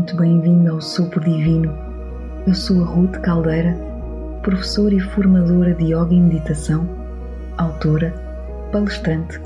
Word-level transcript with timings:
muito 0.00 0.16
bem-vindo 0.16 0.72
ao 0.72 0.80
Sopro 0.80 1.20
Divino. 1.20 1.76
Eu 2.46 2.54
sou 2.54 2.82
a 2.82 2.86
Ruth 2.86 3.18
Caldeira, 3.18 3.76
professora 4.42 4.94
e 4.94 4.98
formadora 4.98 5.74
de 5.74 5.92
Yoga 5.92 6.14
e 6.14 6.18
Meditação, 6.18 6.88
autora, 7.58 8.10
palestrante, 8.72 9.38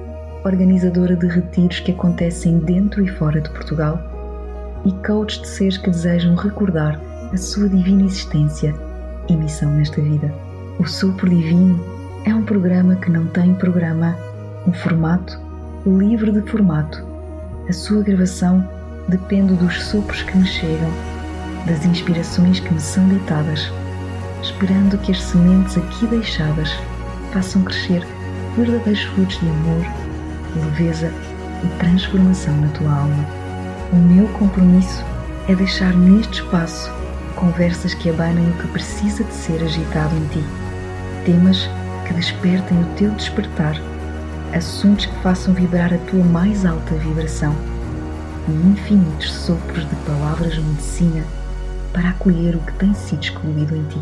organizadora 0.45 1.17
de 1.17 1.27
retiros 1.27 1.81
que 1.81 1.91
acontecem 1.91 2.61
dentro 2.61 3.03
e 3.03 3.09
fora 3.09 3.41
de 3.41 3.51
Portugal 3.51 3.99
e 4.85 4.93
coach 5.05 5.41
de 5.41 5.49
seres 5.49 5.77
que 5.77 5.91
desejam 5.91 6.37
recordar 6.37 7.01
a 7.33 7.37
sua 7.37 7.69
divina 7.69 8.05
existência 8.05 8.73
e 9.29 9.37
missão 9.37 9.73
nesta 9.73 10.01
vida. 10.01 10.33
O 10.79 10.87
Sopro 10.87 11.29
Divino 11.29 11.85
é 12.25 12.33
um 12.33 12.45
programa 12.45 12.95
que 12.95 13.11
não 13.11 13.27
tem 13.27 13.55
programa, 13.55 14.17
um 14.69 14.73
formato 14.73 15.37
livre 15.85 16.31
de 16.31 16.49
formato. 16.49 17.05
A 17.69 17.73
sua 17.73 18.05
gravação 18.05 18.65
depende 19.09 19.55
dos 19.55 19.83
sopros 19.83 20.23
que 20.23 20.37
me 20.37 20.47
chegam, 20.47 20.91
das 21.67 21.85
inspirações 21.85 22.61
que 22.61 22.73
me 22.73 22.81
são 22.81 23.07
ditadas, 23.09 23.71
esperando 24.43 24.99
que 24.99 25.13
as 25.13 25.21
sementes 25.21 25.77
aqui 25.77 26.07
deixadas 26.07 26.75
façam 27.33 27.63
crescer 27.63 28.07
verdadeiros 28.57 29.03
frutos 29.03 29.39
de 29.41 29.49
amor, 29.49 29.87
leveza 30.57 31.13
e 31.63 31.79
transformação 31.79 32.57
na 32.57 32.69
tua 32.69 32.93
alma. 32.93 33.27
O 33.93 33.97
meu 33.97 34.27
compromisso 34.29 35.05
é 35.49 35.55
deixar 35.55 35.95
neste 35.95 36.41
espaço 36.41 36.91
conversas 37.35 37.95
que 37.95 38.09
abanem 38.09 38.49
o 38.51 38.53
que 38.55 38.69
precisa 38.69 39.25
de 39.25 39.35
ser 39.35 39.63
agitado 39.63 40.15
em 40.17 40.27
ti, 40.29 40.45
temas 41.25 41.69
que 42.07 42.15
despertem 42.15 42.81
o 42.81 42.87
teu 42.97 43.11
despertar, 43.11 43.77
assuntos 44.55 45.07
que 45.07 45.23
façam 45.23 45.53
vibrar 45.53 45.93
a 45.93 45.99
tua 45.99 46.23
mais 46.25 46.65
alta 46.65 46.95
vibração 46.95 47.55
e 48.49 48.53
infinitos 48.53 49.33
sopros 49.33 49.89
de 49.89 49.97
palavras 50.05 50.57
medicina 50.59 51.25
para 51.93 52.11
acolher 52.11 52.57
o 52.57 52.61
que 52.61 52.73
tem 52.75 52.93
sido 52.95 53.23
excluído 53.23 53.77
em 53.77 53.85
ti. 53.89 54.01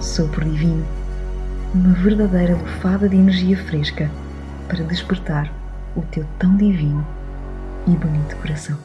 Sopro 0.00 0.44
divino, 0.48 0.86
uma 1.74 1.94
verdadeira 1.94 2.54
lufada 2.54 3.08
de 3.08 3.16
energia 3.16 3.56
fresca 3.56 4.10
para 4.68 4.84
despertar 4.84 5.52
o 5.96 6.02
teu 6.02 6.24
tão 6.38 6.56
divino 6.56 7.04
e 7.86 7.96
bonito 7.96 8.36
coração. 8.36 8.78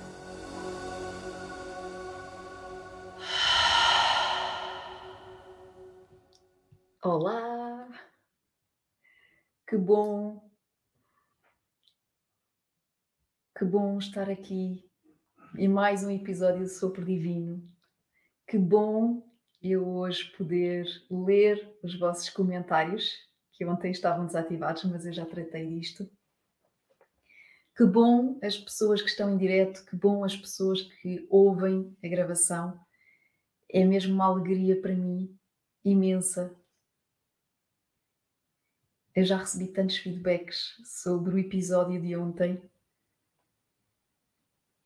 Olá! 7.03 7.87
Que 9.67 9.77
bom 9.77 10.48
Que 13.59 13.65
bom 13.65 13.97
estar 13.97 14.29
aqui 14.29 14.89
em 15.57 15.67
mais 15.67 16.01
um 16.01 16.09
episódio 16.09 16.63
de 16.63 16.69
Sopro 16.69 17.03
Divino. 17.03 17.61
Que 18.47 18.57
bom 18.57 19.21
eu 19.61 19.85
hoje 19.85 20.31
poder 20.37 20.87
ler 21.11 21.77
os 21.83 21.99
vossos 21.99 22.29
comentários, 22.29 23.13
que 23.51 23.65
ontem 23.65 23.91
estavam 23.91 24.25
desativados, 24.25 24.85
mas 24.85 25.05
eu 25.05 25.11
já 25.11 25.25
tratei 25.25 25.67
disto. 25.67 26.09
Que 27.75 27.83
bom 27.83 28.39
as 28.41 28.57
pessoas 28.57 29.01
que 29.01 29.09
estão 29.09 29.33
em 29.33 29.37
direto, 29.37 29.83
que 29.83 29.95
bom 29.97 30.23
as 30.23 30.37
pessoas 30.37 30.81
que 30.81 31.27
ouvem 31.29 31.93
a 32.01 32.07
gravação. 32.07 32.79
É 33.69 33.83
mesmo 33.83 34.13
uma 34.13 34.27
alegria 34.27 34.81
para 34.81 34.95
mim, 34.95 35.37
imensa. 35.83 36.55
Eu 39.13 39.25
já 39.25 39.35
recebi 39.35 39.67
tantos 39.67 39.97
feedbacks 39.97 40.75
sobre 40.85 41.35
o 41.35 41.37
episódio 41.37 42.01
de 42.01 42.15
ontem 42.15 42.68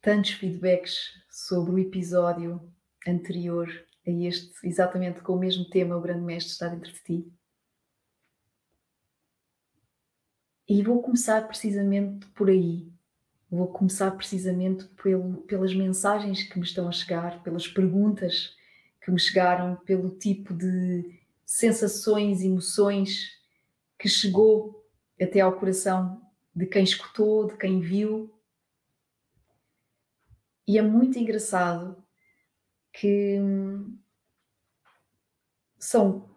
tantos 0.04 0.32
feedbacks 0.32 1.14
sobre 1.30 1.72
o 1.72 1.80
episódio 1.80 2.62
anterior 3.08 3.69
a 4.06 4.12
este, 4.12 4.52
exatamente 4.68 5.22
com 5.22 5.34
o 5.34 5.40
mesmo 5.40 5.64
tema, 5.69 5.96
o 5.96 6.02
Grande 6.02 6.25
Mestre 6.25 6.52
está 6.52 6.68
dentro 6.68 6.91
de 6.91 7.02
ti. 7.02 7.34
E 10.68 10.84
vou 10.84 11.02
começar 11.02 11.47
precisamente 11.47 12.28
por 12.31 12.50
aí. 12.50 12.91
Vou 13.50 13.68
começar 13.68 14.12
precisamente 14.12 14.84
pelo, 15.02 15.38
pelas 15.44 15.74
mensagens 15.74 16.44
que 16.44 16.59
me 16.59 16.66
estão 16.66 16.90
a 16.90 16.91
chegar, 16.91 17.41
pelas 17.41 17.66
perguntas 17.66 18.58
que 19.02 19.09
me 19.09 19.20
chegaram, 19.20 19.78
pelo 19.85 20.09
tipo 20.09 20.53
de 20.53 21.18
sensações, 21.46 22.41
emoções 22.41 23.41
que 23.97 24.09
chegou 24.09 24.85
até 25.22 25.40
ao 25.40 25.58
coração 25.58 26.22
de 26.53 26.66
quem 26.66 26.84
escutou, 26.84 27.47
de 27.47 27.56
quem 27.56 27.80
viu 27.80 28.34
e 30.68 30.78
é 30.78 30.81
muito 30.81 31.19
engraçado 31.19 32.03
que 32.94 33.40
hum, 33.40 33.97
são 35.78 36.29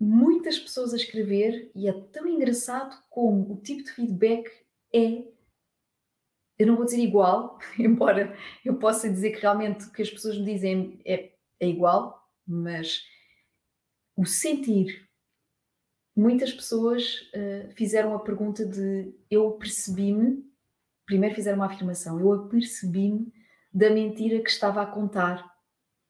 muitas 0.00 0.58
pessoas 0.58 0.92
a 0.92 0.96
escrever 0.96 1.70
e 1.74 1.88
é 1.88 1.92
tão 1.92 2.26
engraçado 2.26 2.96
como 3.10 3.52
o 3.52 3.60
tipo 3.60 3.82
de 3.82 3.92
feedback 3.92 4.50
é, 4.94 5.24
eu 6.58 6.66
não 6.66 6.76
vou 6.76 6.84
dizer 6.84 6.98
igual, 6.98 7.58
embora 7.78 8.36
eu 8.64 8.78
possa 8.78 9.08
dizer 9.08 9.30
que 9.30 9.40
realmente 9.40 9.86
o 9.86 9.92
que 9.92 10.02
as 10.02 10.10
pessoas 10.10 10.36
me 10.38 10.44
dizem 10.44 11.00
é, 11.04 11.32
é 11.60 11.68
igual, 11.68 12.26
mas 12.46 13.02
o 14.16 14.24
sentir. 14.24 15.06
Muitas 16.16 16.52
pessoas 16.52 17.30
uh, 17.32 17.70
fizeram 17.76 18.12
a 18.12 18.18
pergunta 18.18 18.66
de 18.66 19.14
eu 19.30 19.52
percebi-me, 19.52 20.44
primeiro 21.06 21.36
fizeram 21.36 21.58
uma 21.58 21.66
afirmação, 21.66 22.18
eu 22.18 22.32
apercebi-me 22.32 23.32
da 23.72 23.90
mentira 23.90 24.42
que 24.42 24.50
estava 24.50 24.82
a 24.82 24.86
contar 24.86 25.48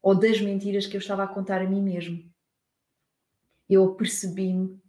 ou 0.01 0.15
das 0.15 0.41
mentiras 0.41 0.87
que 0.87 0.97
eu 0.97 1.01
estava 1.01 1.25
a 1.25 1.29
contar 1.29 1.61
a 1.61 1.69
mim 1.69 1.83
mesmo. 1.83 2.33
Eu 3.69 3.85
apercebi-me 3.85 4.81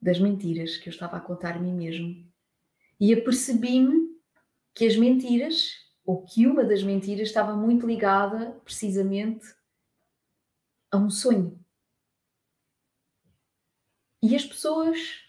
das 0.00 0.18
mentiras 0.18 0.76
que 0.76 0.88
eu 0.88 0.92
estava 0.92 1.16
a 1.16 1.20
contar 1.20 1.56
a 1.56 1.58
mim 1.58 1.74
mesmo 1.74 2.26
e 2.98 3.12
apercebi-me 3.12 4.16
que 4.74 4.86
as 4.86 4.96
mentiras, 4.96 5.72
ou 6.04 6.22
que 6.24 6.46
uma 6.46 6.64
das 6.64 6.82
mentiras, 6.82 7.28
estava 7.28 7.54
muito 7.54 7.86
ligada 7.86 8.52
precisamente 8.64 9.46
a 10.90 10.96
um 10.96 11.10
sonho. 11.10 11.58
E 14.22 14.34
as 14.34 14.44
pessoas 14.44 15.24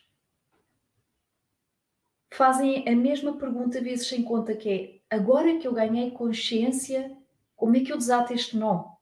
fazem 2.34 2.88
a 2.88 2.96
mesma 2.96 3.38
pergunta 3.38 3.82
vezes 3.82 4.08
sem 4.08 4.24
conta 4.24 4.56
que 4.56 4.70
é 4.70 4.97
agora 5.10 5.58
que 5.58 5.68
eu 5.68 5.74
ganhei 5.74 6.12
consciência, 6.12 7.16
como 7.56 7.76
é 7.76 7.82
que 7.82 7.92
eu 7.92 7.98
desato 7.98 8.34
este 8.34 8.56
nó? 8.58 8.96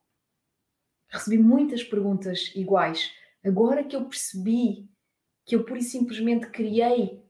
Recebi 1.07 1.37
muitas 1.37 1.83
perguntas 1.83 2.51
iguais. 2.55 3.11
Agora 3.43 3.83
que 3.83 3.95
eu 3.95 4.05
percebi 4.05 4.89
que 5.45 5.55
eu 5.55 5.63
pura 5.63 5.79
e 5.79 5.83
simplesmente 5.83 6.47
criei 6.49 7.23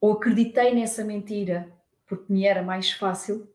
ou 0.00 0.12
acreditei 0.12 0.74
nessa 0.74 1.04
mentira 1.04 1.72
porque 2.06 2.32
me 2.32 2.44
era 2.44 2.62
mais 2.62 2.90
fácil, 2.92 3.52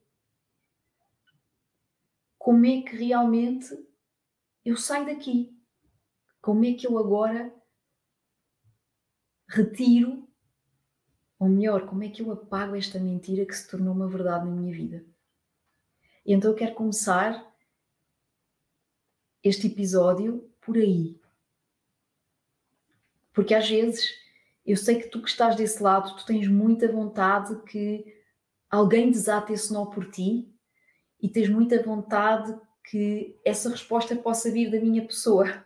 como 2.37 2.65
é 2.65 2.81
que 2.81 2.95
realmente 2.95 3.69
eu 4.65 4.75
saio 4.75 5.05
daqui? 5.05 5.55
Como 6.41 6.65
é 6.65 6.73
que 6.73 6.87
eu 6.87 6.97
agora 6.97 7.53
retiro 9.47 10.27
ou 11.41 11.49
melhor, 11.49 11.87
como 11.87 12.03
é 12.03 12.07
que 12.07 12.21
eu 12.21 12.31
apago 12.31 12.75
esta 12.75 12.99
mentira 12.99 13.43
que 13.47 13.55
se 13.55 13.67
tornou 13.67 13.95
uma 13.95 14.07
verdade 14.07 14.45
na 14.45 14.51
minha 14.51 14.71
vida? 14.71 15.03
E 16.23 16.33
então 16.33 16.51
eu 16.51 16.55
quero 16.55 16.75
começar 16.75 17.51
este 19.43 19.65
episódio 19.65 20.47
por 20.61 20.77
aí. 20.77 21.19
Porque 23.33 23.55
às 23.55 23.67
vezes 23.67 24.07
eu 24.63 24.77
sei 24.77 25.01
que 25.01 25.07
tu 25.07 25.19
que 25.19 25.29
estás 25.29 25.55
desse 25.55 25.81
lado, 25.81 26.15
tu 26.15 26.27
tens 26.27 26.47
muita 26.47 26.91
vontade 26.91 27.59
que 27.63 28.21
alguém 28.69 29.09
desate 29.09 29.51
esse 29.51 29.73
nó 29.73 29.87
por 29.87 30.11
ti 30.11 30.47
e 31.19 31.27
tens 31.27 31.49
muita 31.49 31.81
vontade 31.81 32.55
que 32.83 33.35
essa 33.43 33.67
resposta 33.67 34.15
possa 34.15 34.51
vir 34.51 34.69
da 34.69 34.79
minha 34.79 35.03
pessoa 35.07 35.65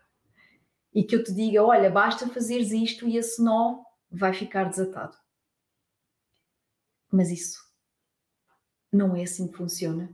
e 0.93 1.03
que 1.03 1.17
eu 1.17 1.21
te 1.21 1.33
diga: 1.33 1.61
olha, 1.61 1.89
basta 1.89 2.29
fazeres 2.29 2.71
isto 2.71 3.05
e 3.09 3.17
esse 3.17 3.43
nó 3.43 3.83
vai 4.09 4.31
ficar 4.31 4.69
desatado. 4.69 5.24
Mas 7.15 7.31
isso 7.31 7.63
não 8.91 9.15
é 9.15 9.23
assim 9.23 9.47
que 9.47 9.55
funciona. 9.55 10.13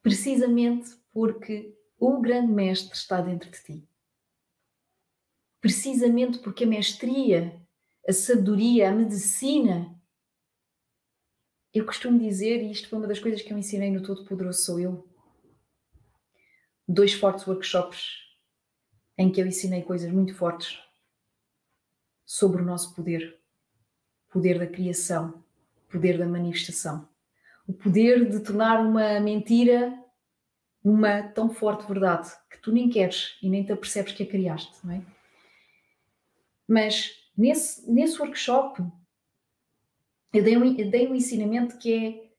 Precisamente 0.00 0.88
porque 1.12 1.76
o 1.98 2.20
grande 2.20 2.52
mestre 2.52 2.94
está 2.94 3.20
dentro 3.20 3.50
de 3.50 3.60
ti. 3.60 3.88
Precisamente 5.60 6.38
porque 6.38 6.62
a 6.62 6.66
mestria, 6.66 7.60
a 8.08 8.12
sabedoria, 8.12 8.88
a 8.88 8.94
medicina. 8.94 10.00
Eu 11.74 11.84
costumo 11.84 12.20
dizer, 12.20 12.62
e 12.62 12.70
isto 12.70 12.88
foi 12.88 12.98
uma 12.98 13.08
das 13.08 13.18
coisas 13.18 13.42
que 13.42 13.52
eu 13.52 13.58
ensinei 13.58 13.90
no 13.90 14.02
Todo 14.02 14.24
Poderoso 14.24 14.62
Sou 14.62 14.78
Eu, 14.78 15.08
dois 16.86 17.12
fortes 17.12 17.46
workshops 17.48 18.14
em 19.18 19.30
que 19.30 19.40
eu 19.40 19.46
ensinei 19.46 19.82
coisas 19.82 20.10
muito 20.10 20.36
fortes 20.36 20.78
sobre 22.24 22.62
o 22.62 22.64
nosso 22.64 22.94
poder, 22.94 23.40
poder 24.28 24.56
da 24.56 24.68
criação, 24.68 25.44
poder 25.90 26.18
da 26.18 26.26
manifestação. 26.26 27.08
o 27.66 27.72
poder 27.72 28.28
de 28.28 28.40
tornar 28.40 28.80
uma 28.80 29.20
mentira 29.20 29.96
uma 30.82 31.22
tão 31.22 31.50
forte 31.50 31.86
verdade 31.86 32.30
que 32.50 32.58
tu 32.58 32.72
nem 32.72 32.88
queres 32.88 33.36
e 33.42 33.48
nem 33.50 33.64
te 33.64 33.72
apercebes 33.72 34.12
que 34.12 34.22
a 34.22 34.26
criaste, 34.26 34.74
não 34.84 34.94
é? 34.94 35.02
Mas 36.66 37.14
nesse, 37.36 37.90
nesse 37.90 38.20
workshop 38.20 38.82
eu 40.32 40.42
dei, 40.42 40.56
um, 40.56 40.64
eu 40.78 40.90
dei 40.90 41.08
um 41.08 41.14
ensinamento 41.14 41.76
que 41.76 42.30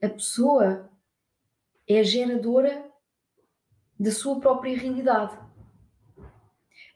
é 0.00 0.06
a 0.06 0.08
pessoa 0.08 0.90
é 1.86 2.02
geradora 2.02 2.90
da 3.98 4.10
sua 4.10 4.40
própria 4.40 4.76
realidade. 4.76 5.36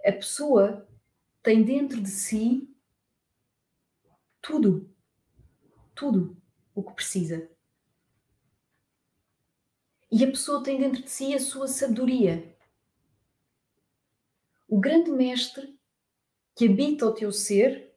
A 0.05 0.13
pessoa 0.13 0.89
tem 1.43 1.63
dentro 1.63 2.01
de 2.01 2.09
si 2.11 2.69
tudo, 4.41 4.89
tudo 5.97 6.41
o 6.75 6.85
que 6.85 6.95
precisa. 6.95 7.51
E 10.13 10.23
a 10.23 10.29
pessoa 10.29 10.63
tem 10.63 10.79
dentro 10.79 11.03
de 11.03 11.11
si 11.11 11.35
a 11.35 11.41
sua 11.41 11.67
sabedoria. 11.67 12.55
O 14.69 14.79
grande 14.79 15.11
mestre 15.11 15.77
que 16.55 16.69
habita 16.69 17.07
o 17.07 17.15
teu 17.15 17.33
ser 17.33 17.95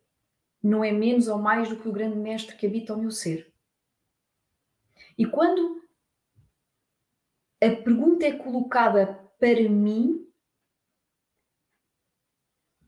não 0.62 0.84
é 0.84 0.92
menos 0.92 1.28
ou 1.28 1.38
mais 1.38 1.70
do 1.70 1.80
que 1.80 1.88
o 1.88 1.92
grande 1.92 2.18
mestre 2.18 2.56
que 2.58 2.66
habita 2.66 2.94
o 2.94 2.98
meu 2.98 3.12
ser. 3.12 3.54
E 5.18 5.26
quando 5.26 5.82
a 7.62 7.70
pergunta 7.84 8.26
é 8.26 8.38
colocada 8.38 9.16
para 9.38 9.70
mim, 9.70 10.30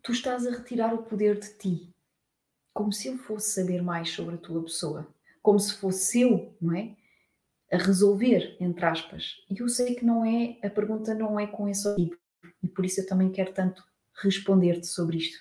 tu 0.02 0.12
estás 0.12 0.48
a 0.48 0.52
retirar 0.52 0.94
o 0.94 1.04
poder 1.04 1.40
de 1.40 1.58
ti, 1.58 1.91
como 2.82 2.92
se 2.92 3.10
eu 3.10 3.18
fosse 3.20 3.52
saber 3.52 3.80
mais 3.84 4.10
sobre 4.10 4.34
a 4.34 4.38
tua 4.40 4.64
pessoa, 4.64 5.08
como 5.40 5.60
se 5.60 5.76
fosse 5.76 6.22
eu, 6.22 6.58
não 6.60 6.76
é? 6.76 6.98
A 7.72 7.78
resolver, 7.78 8.58
entre 8.60 8.84
aspas. 8.84 9.36
E 9.48 9.60
eu 9.60 9.70
sei 9.70 9.94
que 9.94 10.04
não 10.04 10.26
é, 10.26 10.58
a 10.64 10.70
pergunta 10.70 11.14
não 11.14 11.40
é 11.40 11.46
com 11.46 11.70
esse 11.70 11.88
objetivo, 11.88 12.20
e 12.64 12.68
por 12.68 12.84
isso 12.84 13.00
eu 13.02 13.06
também 13.06 13.32
quero 13.32 13.54
tanto 13.54 13.86
responder-te 14.16 14.88
sobre 14.88 15.18
isto. 15.18 15.38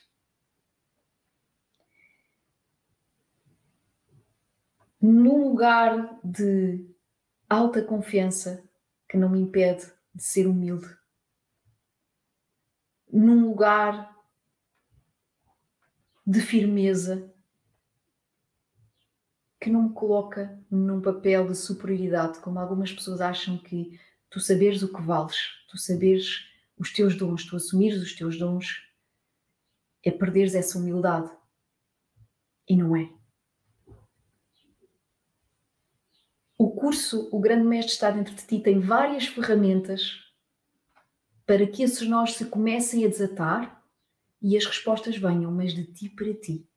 Num 5.00 5.48
lugar 5.48 6.20
de 6.22 6.86
alta 7.48 7.82
confiança 7.82 8.62
que 9.08 9.16
não 9.16 9.30
me 9.30 9.40
impede 9.40 9.90
de 10.14 10.22
ser 10.22 10.46
humilde, 10.46 10.94
num 13.10 13.46
lugar 13.46 14.14
de 16.26 16.40
firmeza 16.42 17.29
que 19.60 19.68
não 19.68 19.88
me 19.88 19.94
coloca 19.94 20.58
num 20.70 21.02
papel 21.02 21.46
de 21.46 21.54
superioridade, 21.54 22.38
como 22.38 22.58
algumas 22.58 22.90
pessoas 22.90 23.20
acham 23.20 23.58
que 23.58 24.00
tu 24.30 24.40
saberes 24.40 24.82
o 24.82 24.92
que 24.92 25.02
vales, 25.02 25.36
tu 25.68 25.76
saberes 25.76 26.46
os 26.78 26.90
teus 26.92 27.14
dons, 27.14 27.44
tu 27.44 27.56
assumires 27.56 28.00
os 28.00 28.14
teus 28.14 28.38
dons, 28.38 28.82
é 30.02 30.10
perderes 30.10 30.54
essa 30.54 30.78
humildade. 30.78 31.30
E 32.66 32.74
não 32.74 32.96
é. 32.96 33.12
O 36.56 36.70
curso 36.70 37.28
O 37.32 37.40
Grande 37.40 37.66
Mestre 37.66 37.92
está 37.92 38.10
dentro 38.10 38.34
de 38.34 38.46
ti 38.46 38.60
tem 38.60 38.80
várias 38.80 39.26
ferramentas 39.26 40.20
para 41.44 41.66
que 41.66 41.82
esses 41.82 42.06
nós 42.08 42.34
se 42.34 42.46
comecem 42.46 43.04
a 43.04 43.08
desatar 43.08 43.82
e 44.40 44.56
as 44.56 44.64
respostas 44.64 45.16
venham, 45.16 45.50
mas 45.52 45.74
de 45.74 45.84
ti 45.84 46.08
para 46.08 46.32
ti. 46.32 46.69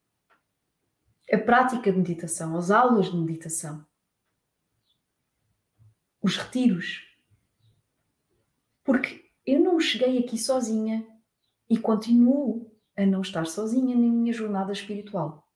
A 1.32 1.38
prática 1.38 1.90
de 1.90 1.96
meditação, 1.96 2.56
as 2.56 2.70
aulas 2.70 3.06
de 3.06 3.16
meditação, 3.16 3.84
os 6.22 6.36
retiros. 6.36 7.02
Porque 8.84 9.30
eu 9.46 9.60
não 9.60 9.80
cheguei 9.80 10.18
aqui 10.18 10.36
sozinha 10.36 11.06
e 11.68 11.78
continuo 11.78 12.70
a 12.96 13.06
não 13.06 13.22
estar 13.22 13.46
sozinha 13.46 13.96
na 13.96 14.02
minha 14.02 14.32
jornada 14.32 14.72
espiritual. 14.72 15.48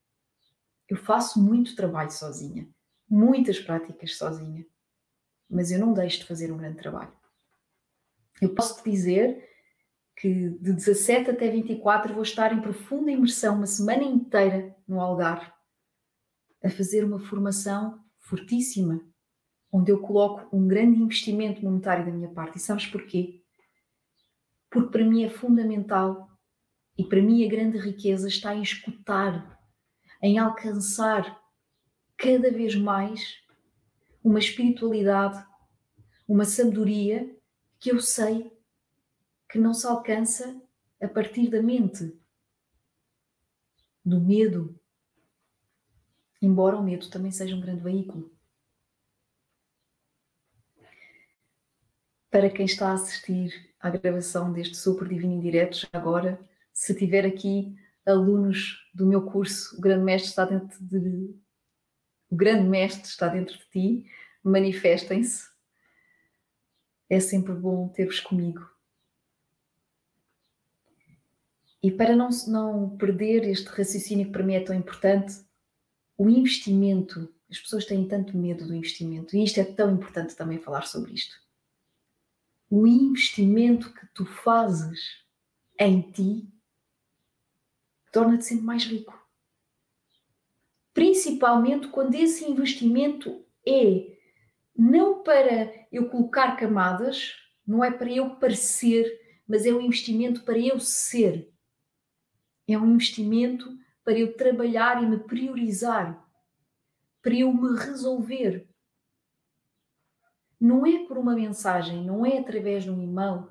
Eu 0.88 0.96
faço 0.96 1.40
muito 1.40 1.76
trabalho 1.76 2.10
sozinha, 2.10 2.68
muitas 3.08 3.60
práticas 3.60 4.16
sozinha, 4.16 4.66
mas 5.48 5.70
eu 5.70 5.78
não 5.78 5.92
deixo 5.92 6.20
de 6.20 6.26
fazer 6.26 6.50
um 6.50 6.56
grande 6.56 6.78
trabalho. 6.78 7.12
Eu 8.40 8.54
posso 8.54 8.82
te 8.82 8.90
dizer 8.90 9.46
que 10.16 10.50
de 10.50 10.72
17 10.72 11.30
até 11.30 11.50
24 11.50 12.14
vou 12.14 12.22
estar 12.22 12.52
em 12.52 12.62
profunda 12.62 13.10
imersão 13.10 13.56
uma 13.56 13.66
semana 13.66 14.02
inteira 14.02 14.74
no 14.86 15.00
Algarve 15.00 15.57
a 16.62 16.68
fazer 16.70 17.04
uma 17.04 17.18
formação 17.18 18.02
fortíssima, 18.18 19.00
onde 19.72 19.92
eu 19.92 20.00
coloco 20.00 20.54
um 20.56 20.66
grande 20.66 21.00
investimento 21.00 21.62
monetário 21.64 22.04
da 22.04 22.12
minha 22.12 22.30
parte. 22.30 22.58
E 22.58 22.60
sabes 22.60 22.86
porquê? 22.86 23.42
Porque 24.70 24.90
para 24.90 25.04
mim 25.04 25.24
é 25.24 25.30
fundamental 25.30 26.28
e 26.96 27.04
para 27.04 27.22
mim 27.22 27.44
a 27.44 27.48
grande 27.48 27.78
riqueza 27.78 28.28
está 28.28 28.54
em 28.54 28.62
escutar, 28.62 29.58
em 30.22 30.38
alcançar 30.38 31.40
cada 32.16 32.50
vez 32.50 32.74
mais 32.74 33.36
uma 34.22 34.38
espiritualidade, 34.38 35.42
uma 36.26 36.44
sabedoria 36.44 37.34
que 37.78 37.90
eu 37.90 38.00
sei 38.00 38.52
que 39.48 39.58
não 39.58 39.72
se 39.72 39.86
alcança 39.86 40.60
a 41.00 41.08
partir 41.08 41.48
da 41.48 41.62
mente, 41.62 42.12
do 44.04 44.20
medo. 44.20 44.77
Embora 46.40 46.76
o 46.76 46.82
medo 46.82 47.08
também 47.10 47.30
seja 47.30 47.54
um 47.54 47.60
grande 47.60 47.82
veículo. 47.82 48.32
Para 52.30 52.50
quem 52.50 52.66
está 52.66 52.90
a 52.90 52.94
assistir 52.94 53.74
à 53.80 53.90
gravação 53.90 54.52
deste 54.52 54.76
Super 54.76 55.08
Divino 55.08 55.34
em 55.34 55.40
Direto, 55.40 55.78
já 55.78 55.88
agora, 55.92 56.38
se 56.72 56.94
tiver 56.94 57.24
aqui 57.24 57.74
alunos 58.06 58.88
do 58.94 59.06
meu 59.06 59.24
curso, 59.24 59.76
o 59.76 59.80
Grande 59.80 60.04
Mestre 60.04 60.28
está 60.30 60.44
dentro 60.44 60.78
de. 60.84 61.34
O 62.30 62.36
Grande 62.36 62.68
Mestre 62.68 63.08
está 63.08 63.28
dentro 63.28 63.56
de 63.58 63.64
ti, 63.70 64.10
manifestem-se. 64.42 65.48
É 67.08 67.18
sempre 67.18 67.54
bom 67.54 67.88
ter-vos 67.88 68.20
comigo 68.20 68.68
e 71.82 71.90
para 71.90 72.14
não, 72.16 72.28
não 72.48 72.96
perder 72.96 73.44
este 73.44 73.68
raciocínio 73.68 74.26
que 74.26 74.32
para 74.32 74.42
mim 74.42 74.54
é 74.54 74.60
tão 74.60 74.74
importante, 74.74 75.34
o 76.18 76.28
investimento, 76.28 77.32
as 77.48 77.60
pessoas 77.60 77.86
têm 77.86 78.06
tanto 78.06 78.36
medo 78.36 78.66
do 78.66 78.74
investimento, 78.74 79.36
e 79.36 79.44
isto 79.44 79.60
é 79.60 79.64
tão 79.64 79.94
importante 79.94 80.34
também 80.34 80.58
falar 80.58 80.84
sobre 80.84 81.14
isto. 81.14 81.36
O 82.68 82.86
investimento 82.86 83.94
que 83.94 84.06
tu 84.08 84.26
fazes 84.26 85.24
em 85.78 86.02
ti 86.10 86.52
torna-te 88.12 88.44
sempre 88.44 88.64
mais 88.64 88.84
rico. 88.84 89.16
Principalmente 90.92 91.86
quando 91.88 92.16
esse 92.16 92.44
investimento 92.44 93.46
é 93.64 94.18
não 94.76 95.22
para 95.22 95.86
eu 95.92 96.08
colocar 96.08 96.56
camadas, 96.56 97.36
não 97.64 97.84
é 97.84 97.90
para 97.90 98.10
eu 98.10 98.36
parecer, 98.36 99.40
mas 99.46 99.64
é 99.64 99.72
um 99.72 99.80
investimento 99.80 100.42
para 100.42 100.58
eu 100.58 100.80
ser. 100.80 101.52
É 102.66 102.76
um 102.76 102.94
investimento 102.94 103.78
para 104.08 104.18
eu 104.18 104.34
trabalhar 104.34 105.02
e 105.02 105.06
me 105.06 105.18
priorizar, 105.18 106.26
para 107.20 107.34
eu 107.34 107.52
me 107.52 107.76
resolver. 107.76 108.66
Não 110.58 110.86
é 110.86 111.04
por 111.04 111.18
uma 111.18 111.34
mensagem, 111.34 112.02
não 112.02 112.24
é 112.24 112.38
através 112.38 112.84
de 112.84 112.90
um 112.90 113.02
e-mail 113.02 113.50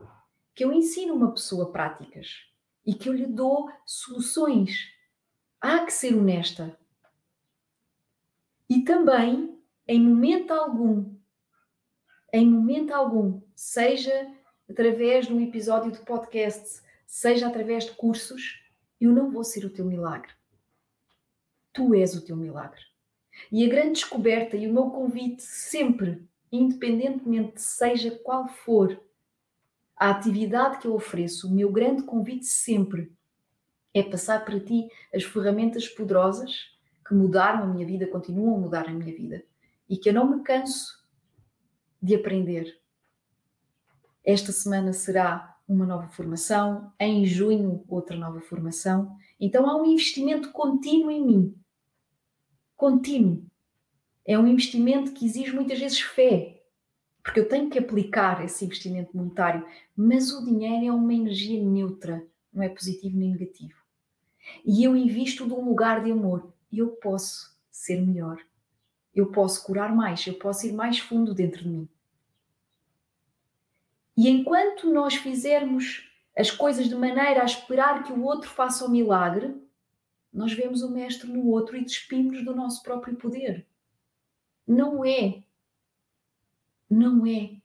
que 0.56 0.64
eu 0.64 0.74
ensino 0.74 1.14
uma 1.14 1.32
pessoa 1.32 1.72
práticas 1.72 2.38
e 2.84 2.96
que 2.96 3.08
eu 3.08 3.14
lhe 3.14 3.28
dou 3.28 3.72
soluções. 3.86 4.92
Há 5.62 5.86
que 5.86 5.94
ser 5.94 6.16
honesta. 6.16 6.76
E 8.68 8.82
também, 8.82 9.62
em 9.88 10.02
momento 10.02 10.50
algum, 10.50 11.16
em 12.34 12.50
momento 12.50 12.94
algum, 12.94 13.44
seja 13.54 14.34
através 14.68 15.28
de 15.28 15.36
um 15.36 15.40
episódio 15.40 15.92
de 15.92 16.00
podcast, 16.00 16.82
seja 17.06 17.48
através 17.48 17.86
de 17.86 17.92
cursos, 17.92 18.60
eu 19.00 19.12
não 19.12 19.30
vou 19.30 19.44
ser 19.44 19.64
o 19.64 19.70
teu 19.70 19.86
milagre. 19.86 20.36
Tu 21.78 21.94
és 21.94 22.16
o 22.16 22.26
teu 22.26 22.36
milagre. 22.36 22.82
E 23.52 23.64
a 23.64 23.70
grande 23.70 23.92
descoberta 23.92 24.58
e 24.58 24.68
o 24.68 24.74
meu 24.74 24.90
convite 24.90 25.44
sempre, 25.44 26.28
independentemente 26.52 27.62
seja 27.62 28.10
qual 28.24 28.48
for 28.48 29.00
a 29.96 30.10
atividade 30.10 30.80
que 30.80 30.88
eu 30.88 30.96
ofereço, 30.96 31.48
o 31.48 31.54
meu 31.54 31.72
grande 31.72 32.02
convite 32.02 32.48
sempre 32.48 33.16
é 33.94 34.02
passar 34.02 34.44
para 34.44 34.60
ti 34.60 34.90
as 35.14 35.24
ferramentas 35.24 35.88
poderosas 35.88 36.52
que 37.08 37.14
mudaram 37.14 37.62
a 37.62 37.68
minha 37.68 37.86
vida, 37.86 38.08
continuam 38.08 38.56
a 38.56 38.60
mudar 38.60 38.88
a 38.88 38.92
minha 38.92 39.16
vida 39.16 39.46
e 39.88 39.98
que 39.98 40.10
eu 40.10 40.14
não 40.16 40.36
me 40.36 40.42
canso 40.42 41.08
de 42.02 42.16
aprender. 42.16 42.82
Esta 44.26 44.52
semana 44.52 44.94
será 44.94 45.56
uma 45.68 45.86
nova 45.86 46.08
formação, 46.08 46.92
em 47.00 47.24
junho, 47.24 47.86
outra 47.88 48.18
nova 48.18 48.42
formação. 48.42 49.16
Então 49.40 49.70
há 49.70 49.80
um 49.80 49.86
investimento 49.86 50.52
contínuo 50.52 51.12
em 51.12 51.24
mim. 51.24 51.67
Contínuo. 52.78 53.44
É 54.24 54.38
um 54.38 54.46
investimento 54.46 55.12
que 55.12 55.26
exige 55.26 55.52
muitas 55.52 55.80
vezes 55.80 56.00
fé, 56.00 56.62
porque 57.24 57.40
eu 57.40 57.50
tenho 57.50 57.70
que 57.72 57.80
aplicar 57.80 58.46
esse 58.46 58.64
investimento 58.64 59.18
monetário, 59.18 59.66
mas 59.96 60.32
o 60.32 60.46
dinheiro 60.46 60.86
é 60.86 60.92
uma 60.92 61.14
energia 61.14 61.62
neutra, 61.62 62.24
não 62.54 62.62
é 62.62 62.70
positivo 62.70 63.18
nem 63.18 63.32
negativo. 63.32 63.82
E 64.64 64.84
eu 64.84 64.96
invisto 64.96 65.48
de 65.48 65.54
um 65.54 65.66
lugar 65.66 66.04
de 66.04 66.12
amor. 66.12 66.54
Eu 66.72 66.90
posso 66.90 67.58
ser 67.72 68.00
melhor. 68.00 68.40
Eu 69.14 69.32
posso 69.32 69.66
curar 69.66 69.94
mais. 69.94 70.26
Eu 70.28 70.36
posso 70.36 70.68
ir 70.68 70.74
mais 70.74 71.00
fundo 71.00 71.34
dentro 71.34 71.64
de 71.64 71.70
mim. 71.70 71.90
E 74.16 74.30
enquanto 74.30 74.92
nós 74.92 75.16
fizermos 75.16 76.08
as 76.38 76.52
coisas 76.52 76.88
de 76.88 76.96
maneira 76.96 77.42
a 77.42 77.46
esperar 77.46 78.04
que 78.04 78.14
o 78.14 78.24
outro 78.24 78.50
faça 78.50 78.86
o 78.86 78.90
milagre, 78.90 79.67
nós 80.38 80.54
vemos 80.54 80.84
o 80.84 80.92
Mestre 80.92 81.28
no 81.28 81.48
outro 81.48 81.76
e 81.76 81.84
despimos 81.84 82.46
do 82.46 82.56
nosso 82.56 82.84
próprio 82.84 83.16
poder. 83.16 83.66
Não 84.68 85.04
é, 85.04 85.44
não 86.88 87.26
é 87.26 87.60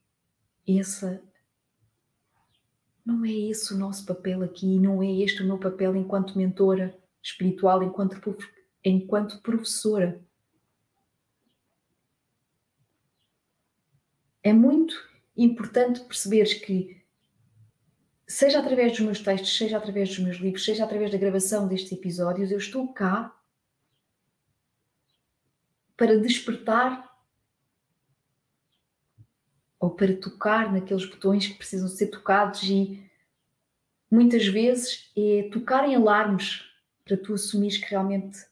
essa, 0.67 1.23
não 3.05 3.26
é 3.26 3.31
esse 3.31 3.75
o 3.75 3.76
nosso 3.76 4.07
papel 4.07 4.43
aqui, 4.43 4.79
não 4.79 5.02
é 5.02 5.12
este 5.12 5.43
o 5.43 5.47
meu 5.47 5.59
papel 5.59 5.95
enquanto 5.95 6.38
mentora 6.38 6.99
espiritual, 7.23 7.83
enquanto, 7.83 8.38
enquanto 8.83 9.43
professora. 9.43 10.25
É 14.43 14.55
muito 14.55 14.95
importante 15.37 16.00
perceberes 16.00 16.55
que 16.55 17.01
seja 18.32 18.60
através 18.60 18.92
dos 18.92 19.00
meus 19.00 19.20
textos, 19.20 19.58
seja 19.58 19.76
através 19.76 20.08
dos 20.08 20.18
meus 20.20 20.38
livros, 20.38 20.64
seja 20.64 20.84
através 20.84 21.10
da 21.10 21.18
gravação 21.18 21.68
destes 21.68 21.92
episódios, 21.92 22.50
eu 22.50 22.56
estou 22.56 22.88
cá 22.88 23.36
para 25.94 26.18
despertar 26.18 27.14
ou 29.78 29.90
para 29.90 30.16
tocar 30.16 30.72
naqueles 30.72 31.04
botões 31.04 31.46
que 31.46 31.58
precisam 31.58 31.88
ser 31.88 32.06
tocados 32.06 32.62
e 32.62 33.06
muitas 34.10 34.46
vezes 34.46 35.10
é 35.14 35.50
tocar 35.52 35.86
em 35.86 35.94
alarmes 35.94 36.64
para 37.04 37.18
tu 37.18 37.34
assumires 37.34 37.76
que 37.76 37.90
realmente 37.90 38.46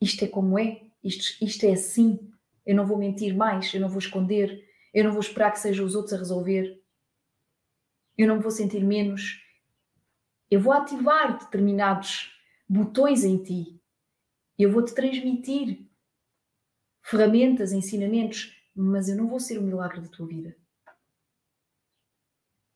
isto 0.00 0.24
é 0.24 0.28
como 0.28 0.58
é, 0.58 0.82
isto, 1.04 1.44
isto 1.44 1.64
é 1.66 1.72
assim, 1.72 2.18
eu 2.66 2.74
não 2.74 2.84
vou 2.84 2.98
mentir 2.98 3.32
mais, 3.32 3.72
eu 3.72 3.80
não 3.80 3.88
vou 3.88 4.00
esconder, 4.00 4.68
eu 4.92 5.04
não 5.04 5.12
vou 5.12 5.20
esperar 5.20 5.52
que 5.52 5.60
sejam 5.60 5.86
os 5.86 5.94
outros 5.94 6.14
a 6.14 6.18
resolver, 6.18 6.81
eu 8.16 8.28
não 8.28 8.36
me 8.36 8.42
vou 8.42 8.50
sentir 8.50 8.84
menos. 8.84 9.42
Eu 10.50 10.60
vou 10.60 10.72
ativar 10.72 11.38
determinados 11.38 12.30
botões 12.68 13.24
em 13.24 13.42
ti. 13.42 13.80
Eu 14.58 14.70
vou-te 14.70 14.94
transmitir 14.94 15.86
ferramentas, 17.02 17.72
ensinamentos, 17.72 18.56
mas 18.74 19.08
eu 19.08 19.16
não 19.16 19.28
vou 19.28 19.40
ser 19.40 19.58
o 19.58 19.62
milagre 19.62 20.00
da 20.00 20.08
tua 20.08 20.26
vida. 20.26 20.56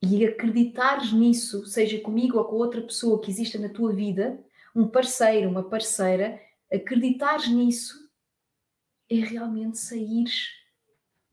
E 0.01 0.25
acreditares 0.25 1.11
nisso, 1.11 1.65
seja 1.65 1.99
comigo 1.99 2.37
ou 2.37 2.45
com 2.45 2.55
outra 2.55 2.81
pessoa 2.81 3.19
que 3.19 3.31
exista 3.31 3.57
na 3.57 3.69
tua 3.69 3.93
vida, 3.93 4.43
um 4.75 4.87
parceiro, 4.87 5.49
uma 5.49 5.63
parceira, 5.63 6.39
acreditares 6.71 7.47
nisso 7.47 8.07
é 9.09 9.15
realmente 9.15 9.79
sair 9.79 10.25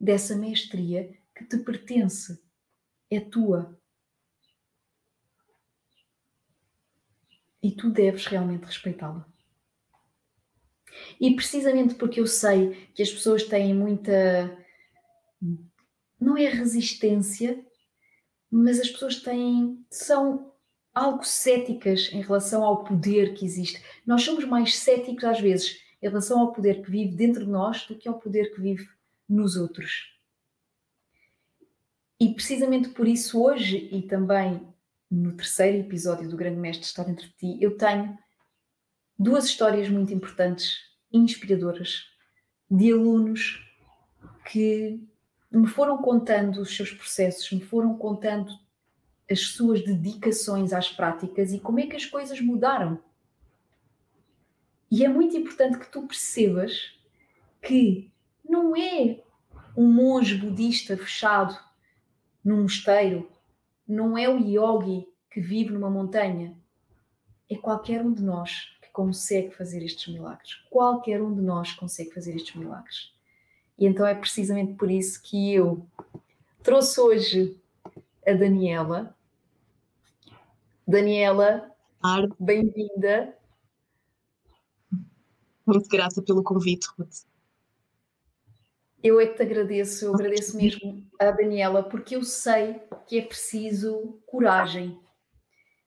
dessa 0.01 0.37
mestria 0.37 1.13
que 1.35 1.45
te 1.45 1.59
pertence, 1.59 2.43
é 3.11 3.21
tua. 3.21 3.79
E 7.65 7.73
tu 7.73 7.89
deves 7.89 8.27
realmente 8.27 8.67
respeitá-la. 8.67 9.27
E 11.19 11.35
precisamente 11.35 11.95
porque 11.95 12.21
eu 12.21 12.27
sei 12.27 12.89
que 12.95 13.03
as 13.03 13.11
pessoas 13.11 13.43
têm 13.45 13.75
muita. 13.75 14.55
não 16.21 16.37
é 16.37 16.47
resistência, 16.47 17.65
mas 18.51 18.79
as 18.79 18.91
pessoas 18.91 19.23
têm. 19.23 19.83
são 19.91 20.53
algo 20.93 21.25
céticas 21.25 22.11
em 22.13 22.21
relação 22.21 22.63
ao 22.63 22.85
poder 22.85 23.33
que 23.33 23.47
existe. 23.47 23.83
Nós 24.07 24.23
somos 24.23 24.45
mais 24.45 24.77
céticos 24.77 25.25
às 25.25 25.41
vezes 25.41 25.81
em 26.03 26.07
relação 26.07 26.41
ao 26.41 26.53
poder 26.53 26.83
que 26.83 26.91
vive 26.91 27.17
dentro 27.17 27.47
de 27.47 27.51
nós 27.51 27.87
do 27.87 27.97
que 27.97 28.07
ao 28.07 28.21
poder 28.21 28.55
que 28.55 28.61
vive 28.61 28.87
nos 29.27 29.57
outros. 29.57 30.15
E 32.21 32.33
precisamente 32.35 32.91
por 32.91 33.09
isso, 33.09 33.43
hoje 33.43 33.89
e 33.91 34.03
também 34.03 34.74
no 35.15 35.33
terceiro 35.33 35.79
episódio 35.79 36.29
do 36.29 36.37
Grande 36.37 36.59
Mestre 36.59 36.85
Estar 36.85 37.09
Entre 37.09 37.29
Ti, 37.39 37.57
eu 37.61 37.77
tenho 37.77 38.19
duas 39.17 39.45
histórias 39.45 39.89
muito 39.89 40.13
importantes, 40.13 40.79
inspiradoras, 41.13 42.07
de 42.69 42.93
alunos 42.93 43.63
que 44.51 45.01
me 45.51 45.69
foram 45.69 45.99
contando 45.99 46.61
os 46.61 46.75
seus 46.75 46.91
processos, 46.91 47.51
me 47.53 47.61
foram 47.61 47.97
contando 47.97 48.53
as 49.31 49.41
suas 49.41 49.85
dedicações 49.85 50.73
às 50.73 50.91
práticas 50.91 51.53
e 51.53 51.61
como 51.61 51.79
é 51.79 51.87
que 51.87 51.97
as 51.97 52.05
coisas 52.05 52.41
mudaram. 52.41 53.01
E 54.91 55.05
é 55.05 55.09
muito 55.09 55.37
importante 55.37 55.79
que 55.79 55.91
tu 55.91 56.07
percebas 56.07 56.93
que 57.63 58.13
não 58.45 58.77
é 58.77 59.23
um 59.77 59.91
monge 59.93 60.35
budista 60.37 60.97
fechado 60.97 61.57
num 62.45 62.63
mosteiro 62.63 63.34
não 63.87 64.17
é 64.17 64.29
o 64.29 64.39
yogi 64.39 65.07
que 65.31 65.41
vive 65.41 65.73
numa 65.73 65.91
montanha, 65.91 66.57
é 67.51 67.57
qualquer 67.57 68.05
um 68.05 68.13
de 68.13 68.23
nós 68.23 68.77
que 68.81 68.89
consegue 68.91 69.51
fazer 69.51 69.83
estes 69.83 70.13
milagres. 70.13 70.55
Qualquer 70.71 71.21
um 71.23 71.35
de 71.35 71.41
nós 71.41 71.73
consegue 71.73 72.13
fazer 72.13 72.35
estes 72.37 72.55
milagres. 72.55 73.13
E 73.79 73.87
então 73.87 74.07
é 74.07 74.15
precisamente 74.15 74.75
por 74.75 74.91
isso 74.91 75.21
que 75.23 75.53
eu 75.53 75.87
trouxe 76.63 77.01
hoje 77.01 77.61
a 78.27 78.33
Daniela. 78.33 79.15
Daniela, 80.87 81.71
bem-vinda. 82.39 83.37
Muito 85.67 85.89
grata 85.89 86.23
pelo 86.23 86.43
convite, 86.43 86.87
Ruth. 86.99 87.25
Eu 89.05 89.21
é 89.21 89.27
que 89.27 89.37
te 89.37 89.43
agradeço, 89.43 90.07
eu 90.07 90.15
agradeço 90.15 90.57
mesmo 90.57 91.07
a 91.21 91.31
Daniela, 91.31 91.83
porque 91.83 92.17
eu 92.17 92.25
sei 92.25 92.81
que 93.07 93.19
é 93.19 93.23
preciso 93.23 94.19
coragem. 94.25 94.99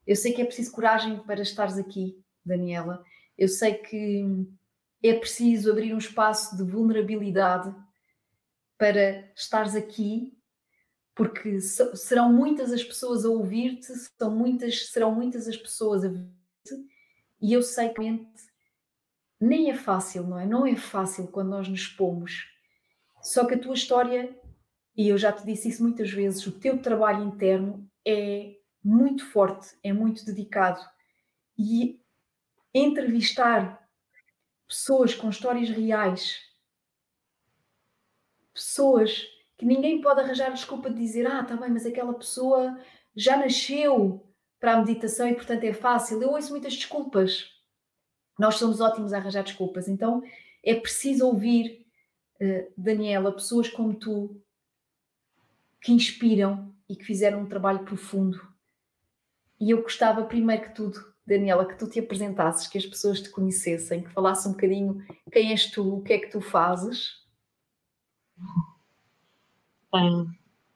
Eu 0.06 0.16
sei 0.16 0.34
que 0.34 0.42
é 0.44 0.46
preciso 0.46 0.72
coragem 0.72 1.18
para 1.24 1.42
estares 1.42 1.80
aqui, 1.80 2.24
Daniela. 2.46 3.04
Eu 3.36 3.48
sei 3.48 3.74
que 3.74 4.48
é 5.02 5.16
preciso 5.16 5.72
abrir 5.72 5.96
um 5.96 5.98
espaço 5.98 6.56
de 6.56 6.64
vulnerabilidade 6.64 7.76
para 8.78 9.28
estares 9.36 9.74
aqui, 9.74 10.38
porque 11.16 11.60
serão 11.60 12.32
muitas 12.32 12.72
as 12.72 12.84
pessoas 12.84 13.26
a 13.26 13.30
ouvir-te, 13.30 13.96
serão 13.96 14.30
muitas, 14.30 14.92
serão 14.92 15.16
muitas 15.16 15.48
as 15.48 15.58
pessoas 15.58 16.06
a 16.06 16.10
ver-te, 16.10 16.86
e 17.42 17.52
eu 17.52 17.64
sei 17.64 17.90
que 17.90 18.28
nem 19.42 19.72
é 19.72 19.76
fácil, 19.76 20.22
não 20.28 20.38
é? 20.38 20.46
Não 20.46 20.68
é 20.68 20.76
fácil 20.76 21.28
quando 21.30 21.50
nós 21.50 21.68
nos 21.68 21.80
expomos 21.80 22.56
só 23.28 23.46
que 23.46 23.56
a 23.56 23.60
tua 23.60 23.74
história, 23.74 24.34
e 24.96 25.10
eu 25.10 25.18
já 25.18 25.34
te 25.34 25.46
disse 25.46 25.68
isso 25.68 25.84
muitas 25.84 26.10
vezes, 26.10 26.48
o 26.48 26.60
teu 26.60 26.82
trabalho 26.82 27.26
interno 27.26 27.86
é 28.06 28.56
muito 28.82 29.26
forte, 29.26 29.78
é 29.84 29.92
muito 29.92 30.24
dedicado. 30.24 30.80
E 31.58 32.00
entrevistar 32.74 33.86
pessoas 34.66 35.14
com 35.14 35.30
histórias 35.30 35.70
reais, 35.70 36.40
pessoas 38.54 39.28
que 39.58 39.66
ninguém 39.66 40.00
pode 40.00 40.22
arranjar 40.22 40.52
desculpa 40.52 40.90
de 40.90 40.98
dizer: 40.98 41.28
Ah, 41.28 41.44
tá 41.44 41.58
bem, 41.58 41.70
mas 41.70 41.86
aquela 41.86 42.14
pessoa 42.14 42.80
já 43.14 43.36
nasceu 43.36 44.26
para 44.58 44.74
a 44.74 44.78
meditação 44.78 45.28
e 45.28 45.36
portanto 45.36 45.66
é 45.66 45.74
fácil. 45.74 46.22
Eu 46.22 46.32
ouço 46.32 46.52
muitas 46.52 46.74
desculpas. 46.74 47.52
Nós 48.40 48.56
somos 48.56 48.80
ótimos 48.80 49.12
a 49.12 49.18
arranjar 49.18 49.44
desculpas, 49.44 49.90
então 49.90 50.24
é 50.64 50.76
preciso 50.76 51.26
ouvir 51.26 51.87
eh, 52.39 52.70
Daniela, 52.77 53.32
pessoas 53.32 53.70
como 53.70 53.94
tu 53.94 54.41
que 55.82 55.91
inspiram 55.91 56.74
e 56.89 56.96
que 56.96 57.03
fizeram 57.03 57.41
um 57.41 57.48
trabalho 57.48 57.86
profundo. 57.86 58.41
E 59.60 59.72
eu 59.72 59.82
gostava, 59.82 60.25
primeiro 60.25 60.63
que 60.63 60.75
tudo, 60.75 61.00
Daniela, 61.25 61.65
que 61.65 61.77
tu 61.77 61.89
te 61.89 62.00
apresentasses, 62.00 62.67
que 62.67 62.77
as 62.77 62.86
pessoas 62.86 63.22
te 63.22 63.29
conhecessem, 63.29 64.03
que 64.03 64.10
falasse 64.12 64.48
um 64.48 64.51
bocadinho 64.51 65.06
quem 65.32 65.51
és 65.51 65.70
tu, 65.70 65.98
o 65.98 66.01
que 66.03 66.13
é 66.13 66.20
que 66.20 66.29
tu 66.29 66.39
fazes. 66.39 67.25
Bem, 69.91 70.27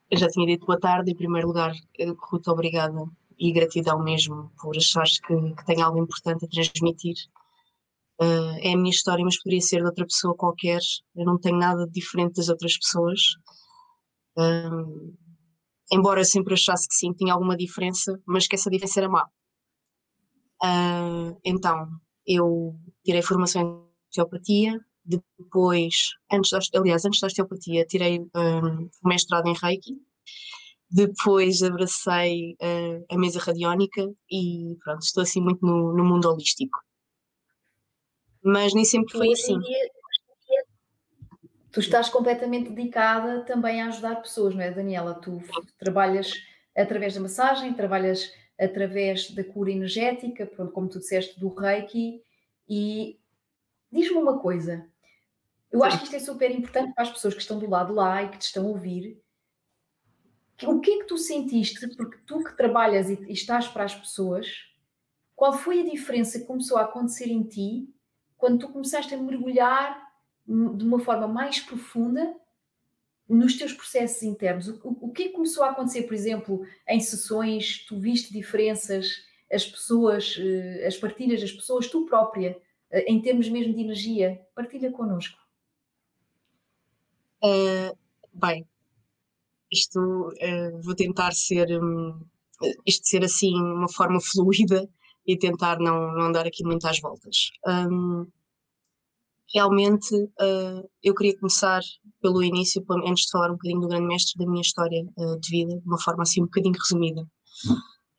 eu 0.09 0.17
já 0.17 0.27
tinha 0.27 0.47
dito 0.47 0.65
boa 0.65 0.79
tarde, 0.79 1.11
em 1.11 1.15
primeiro 1.15 1.47
lugar, 1.47 1.73
Ruth, 2.19 2.47
obrigada 2.47 3.05
e 3.37 3.51
gratidão 3.51 4.03
mesmo 4.03 4.51
por 4.59 4.75
achares 4.75 5.19
que, 5.19 5.35
que 5.55 5.65
tem 5.65 5.81
algo 5.81 5.97
importante 5.97 6.45
a 6.45 6.47
transmitir 6.47 7.15
Uh, 8.21 8.53
é 8.61 8.73
a 8.73 8.77
minha 8.77 8.91
história, 8.91 9.25
mas 9.25 9.41
poderia 9.41 9.61
ser 9.61 9.77
de 9.77 9.87
outra 9.87 10.05
pessoa 10.05 10.35
qualquer. 10.35 10.79
Eu 11.15 11.25
não 11.25 11.39
tenho 11.39 11.57
nada 11.57 11.87
de 11.87 11.91
diferente 11.91 12.35
das 12.35 12.49
outras 12.49 12.77
pessoas. 12.77 13.19
Uh, 14.37 15.17
embora 15.91 16.21
eu 16.21 16.25
sempre 16.25 16.53
achasse 16.53 16.87
que 16.87 16.95
sim, 16.95 17.13
tinha 17.13 17.33
alguma 17.33 17.57
diferença, 17.57 18.19
mas 18.25 18.47
que 18.47 18.55
essa 18.55 18.69
diferença 18.69 18.99
era 18.99 19.09
má. 19.09 19.25
Uh, 20.63 21.35
então, 21.43 21.87
eu 22.25 22.75
tirei 23.03 23.23
formação 23.23 23.61
em 23.61 23.87
osteopatia, 24.09 24.79
depois, 25.03 25.95
antes 26.31 26.51
da, 26.51 26.59
aliás, 26.79 27.03
antes 27.03 27.19
da 27.19 27.27
osteopatia, 27.27 27.85
tirei 27.85 28.19
um, 28.19 28.89
o 29.03 29.07
mestrado 29.07 29.47
em 29.47 29.55
Reiki, 29.55 29.95
depois 30.89 31.63
abracei 31.63 32.55
uh, 32.61 33.05
a 33.09 33.17
mesa 33.17 33.39
radiónica 33.39 34.07
e 34.29 34.77
pronto, 34.83 35.01
estou 35.01 35.23
assim 35.23 35.41
muito 35.41 35.65
no, 35.65 35.95
no 35.95 36.03
mundo 36.03 36.29
holístico. 36.29 36.77
Mas 38.43 38.74
nem 38.74 38.83
sempre 38.83 39.12
foi 39.12 39.31
assim. 39.31 39.60
tu 41.71 41.79
estás 41.79 42.10
completamente 42.10 42.69
dedicada 42.69 43.41
também 43.45 43.81
a 43.81 43.88
ajudar 43.88 44.21
pessoas, 44.21 44.53
não 44.53 44.62
é, 44.62 44.71
Daniela? 44.71 45.15
Tu 45.15 45.41
trabalhas 45.77 46.33
através 46.75 47.13
da 47.13 47.21
massagem, 47.21 47.74
trabalhas 47.74 48.33
através 48.60 49.31
da 49.31 49.43
cura 49.43 49.71
energética, 49.71 50.45
pronto, 50.45 50.71
como 50.71 50.89
tu 50.89 51.00
disseste, 51.00 51.39
do 51.39 51.53
Reiki. 51.53 52.21
E 52.67 53.19
diz-me 53.91 54.17
uma 54.17 54.39
coisa, 54.39 54.88
eu 55.71 55.83
acho 55.83 56.00
que 56.00 56.03
isto 56.03 56.15
é 56.15 56.19
super 56.19 56.51
importante 56.51 56.93
para 56.93 57.03
as 57.03 57.10
pessoas 57.10 57.33
que 57.33 57.41
estão 57.41 57.57
do 57.57 57.69
lado 57.69 57.93
lá 57.93 58.24
e 58.24 58.29
que 58.29 58.38
te 58.38 58.43
estão 58.43 58.65
a 58.65 58.69
ouvir. 58.69 59.21
O 60.63 60.79
que 60.79 60.91
é 60.91 60.98
que 61.00 61.05
tu 61.05 61.17
sentiste? 61.17 61.88
Porque 61.95 62.19
tu 62.25 62.43
que 62.43 62.55
trabalhas 62.55 63.10
e, 63.10 63.13
e 63.27 63.33
estás 63.33 63.67
para 63.67 63.83
as 63.83 63.95
pessoas, 63.95 64.48
qual 65.36 65.53
foi 65.53 65.81
a 65.81 65.89
diferença 65.89 66.39
que 66.39 66.45
começou 66.45 66.77
a 66.77 66.83
acontecer 66.83 67.27
em 67.27 67.41
ti 67.43 67.89
quando 68.41 68.57
tu 68.57 68.69
começaste 68.69 69.13
a 69.13 69.17
mergulhar 69.17 70.12
de 70.48 70.83
uma 70.83 71.00
forma 71.00 71.27
mais 71.27 71.60
profunda 71.60 72.36
nos 73.29 73.55
teus 73.55 73.71
processos 73.71 74.24
internos? 74.24 74.67
O, 74.67 74.98
o, 75.00 75.12
é 75.12 75.13
que 75.13 75.29
começou 75.29 75.63
a 75.63 75.69
acontecer, 75.69 76.03
por 76.03 76.15
exemplo, 76.15 76.65
em 76.89 77.00
sessões? 77.00 77.86
Tu 77.86 78.00
viste 78.00 78.33
diferenças? 78.33 79.24
As 79.50 79.63
pessoas, 79.65 80.38
eh, 80.39 80.88
as 80.88 80.98
partilhas 80.98 81.39
das 81.39 81.51
pessoas, 81.51 81.88
tu 81.88 82.05
própria, 82.05 82.60
eh, 82.89 83.05
em 83.12 83.21
termos 83.21 83.48
mesmo 83.48 83.75
de 83.75 83.81
energia, 83.81 84.41
partilha 84.55 84.91
connosco. 84.91 85.38
Uh, 87.43 87.95
bem, 88.33 88.67
isto 89.71 90.00
uh, 90.00 90.81
vou 90.81 90.95
tentar 90.95 91.33
ser 91.33 91.67
um, 91.79 92.19
isto 92.86 93.07
ser 93.07 93.24
assim 93.24 93.53
uma 93.53 93.91
forma 93.91 94.19
fluida 94.19 94.89
e 95.25 95.37
tentar 95.37 95.79
não, 95.79 96.13
não 96.13 96.31
dar 96.31 96.47
aqui 96.47 96.63
muitas 96.63 96.99
voltas. 96.99 97.51
Um, 97.67 98.25
realmente 99.53 100.15
uh, 100.15 100.89
eu 101.03 101.13
queria 101.13 101.37
começar 101.37 101.81
pelo 102.21 102.43
início, 102.43 102.83
antes 103.05 103.25
de 103.25 103.31
falar 103.31 103.49
um 103.49 103.53
bocadinho 103.53 103.81
do 103.81 103.87
grande 103.87 104.07
mestre, 104.07 104.37
da 104.37 104.49
minha 104.49 104.61
história 104.61 105.03
uh, 105.17 105.39
de 105.39 105.49
vida, 105.49 105.79
de 105.79 105.85
uma 105.85 106.01
forma 106.01 106.23
assim 106.23 106.41
um 106.41 106.45
bocadinho 106.45 106.75
resumida. 106.75 107.27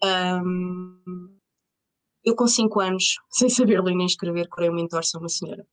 Um, 0.04 1.38
eu 2.24 2.36
com 2.36 2.46
5 2.46 2.80
anos, 2.80 3.16
sem 3.30 3.48
saber 3.48 3.82
ler 3.82 3.94
nem 3.94 4.06
escrever, 4.06 4.48
curei 4.48 4.68
uma 4.68 4.80
entorse 4.80 5.16
a 5.16 5.20
uma 5.20 5.28
senhora. 5.28 5.66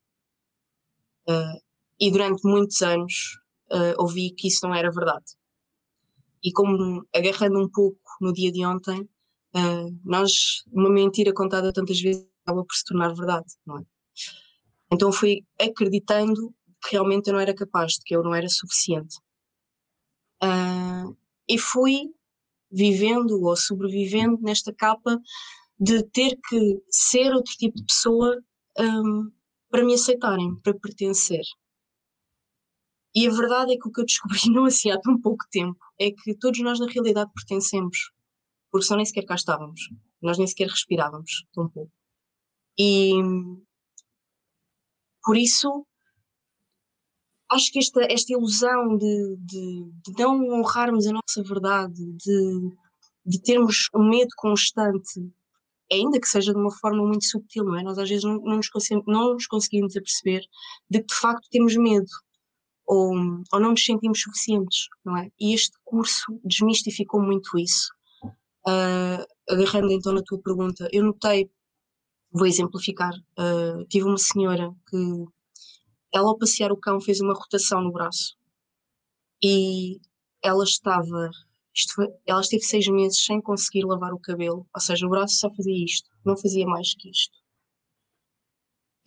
Uh, 1.28 1.62
e 2.00 2.12
durante 2.12 2.42
muitos 2.44 2.82
anos 2.82 3.38
ouvi 4.00 4.32
que 4.32 4.48
isso 4.48 4.66
não 4.66 4.74
era 4.74 4.90
verdade. 4.90 5.26
E 6.44 6.52
como 6.52 7.06
agarrando 7.14 7.60
um 7.60 7.70
pouco 7.70 8.00
no 8.20 8.34
dia 8.34 8.52
de 8.52 8.66
ontem, 8.66 9.08
nós, 10.04 10.64
uma 10.72 10.90
mentira 10.90 11.34
contada 11.34 11.74
tantas 11.74 12.00
vezes 12.00 12.26
acaba 12.44 12.64
por 12.64 12.76
se 12.76 12.86
tornar 12.86 13.14
verdade, 13.14 13.48
não 13.66 13.80
é? 13.80 13.84
Então 14.92 15.12
fui 15.12 15.44
acreditando 15.60 16.54
que 16.82 16.94
realmente 16.94 17.28
eu 17.28 17.34
não 17.34 17.40
era 17.40 17.54
capaz, 17.54 17.94
de 17.94 18.02
que 18.04 18.16
eu 18.16 18.24
não 18.24 18.34
era 18.34 18.48
suficiente. 18.50 19.18
Uh, 20.42 21.16
e 21.48 21.58
fui 21.58 22.14
vivendo 22.72 23.42
ou 23.44 23.56
sobrevivendo 23.56 24.40
nesta 24.42 24.74
capa 24.74 25.20
de 25.80 26.04
ter 26.04 26.38
que 26.48 26.82
ser 26.90 27.34
outro 27.34 27.54
tipo 27.54 27.76
de 27.78 27.86
pessoa 27.86 28.38
um, 28.78 29.32
para 29.70 29.84
me 29.84 29.94
aceitarem, 29.94 30.56
para 30.62 30.74
pertencer. 30.74 31.42
E 33.16 33.28
a 33.28 33.32
verdade 33.32 33.74
é 33.74 33.78
que 33.78 33.88
o 33.88 33.92
que 33.92 34.02
eu 34.02 34.06
descobri 34.06 34.40
não 34.52 34.66
assim 34.66 34.92
há 34.92 35.00
tão 35.00 35.20
pouco 35.20 35.46
tempo 35.52 35.80
é 36.00 36.12
que 36.12 36.36
todos 36.36 36.60
nós 36.60 36.80
na 36.80 36.88
realidade 36.88 37.32
pertencemos, 37.34 38.12
porque 38.72 38.86
só 38.86 38.96
nem 38.96 39.06
sequer 39.06 39.26
cá 39.26 39.36
estávamos, 39.36 39.82
nós 40.22 40.38
nem 40.38 40.48
sequer 40.48 40.68
respirávamos 40.68 41.46
tão 41.54 41.70
pouco. 41.70 41.92
E 42.78 43.14
por 45.24 45.38
isso 45.38 45.86
acho 47.52 47.72
que 47.72 47.80
esta, 47.80 48.02
esta 48.10 48.34
ilusão 48.34 48.98
de, 48.98 49.36
de, 49.40 49.92
de 50.06 50.24
não 50.24 50.60
honrarmos 50.60 51.08
a 51.08 51.14
nossa 51.14 51.44
verdade, 51.44 52.06
de, 52.14 52.72
de 53.26 53.42
termos 53.42 53.90
um 53.96 54.08
medo 54.08 54.30
constante, 54.38 55.20
ainda 55.92 56.20
que 56.20 56.28
seja 56.28 56.54
de 56.54 56.60
uma 56.60 56.72
forma 56.72 57.06
muito 57.06 57.26
subtil, 57.26 57.66
não 57.66 57.78
é? 57.78 57.84
Nós 57.84 57.98
às 57.98 58.08
vezes 58.08 58.24
não, 58.24 58.40
não, 58.40 58.58
nos, 58.58 58.70
não 59.08 59.34
nos 59.34 59.48
conseguimos 59.48 59.98
aperceber 59.98 60.42
de 60.90 61.00
que 61.00 61.08
de 61.08 61.16
facto 61.16 61.48
temos 61.50 61.76
medo 61.76 62.10
ou, 62.86 63.14
ou 63.52 63.60
não 63.60 63.72
nos 63.72 63.84
sentimos 63.84 64.22
suficientes, 64.22 64.88
não 65.04 65.18
é? 65.18 65.30
E 65.40 65.54
este 65.54 65.78
curso 65.84 66.40
desmistificou 66.44 67.22
muito 67.22 67.58
isso. 67.58 67.90
Uh, 68.68 69.26
agarrando 69.50 69.92
então 69.92 70.14
na 70.14 70.22
tua 70.24 70.40
pergunta, 70.42 70.88
eu 70.92 71.04
notei, 71.04 71.50
vou 72.32 72.46
exemplificar, 72.46 73.14
uh, 73.14 73.86
tive 73.88 74.06
uma 74.06 74.18
senhora 74.18 74.72
que 74.90 75.26
ela 76.14 76.30
ao 76.30 76.38
passear 76.38 76.72
o 76.72 76.78
cão 76.78 77.00
fez 77.00 77.20
uma 77.22 77.34
rotação 77.34 77.82
no 77.82 77.92
braço 77.92 78.38
e 79.44 80.00
ela 80.44 80.64
estava, 80.64 81.30
foi, 81.94 82.08
ela 82.26 82.42
esteve 82.42 82.64
seis 82.64 82.88
meses 82.88 83.24
sem 83.26 83.42
conseguir 83.42 83.86
lavar 83.86 84.14
o 84.14 84.20
cabelo, 84.20 84.68
ou 84.74 84.82
seja, 84.82 85.06
o 85.06 85.10
braço 85.10 85.36
só 85.36 85.50
fazia 85.54 85.86
isto, 85.86 86.10
não 86.26 86.38
fazia 86.38 86.66
mais 86.66 86.94
que 86.96 87.10
isto. 87.10 87.38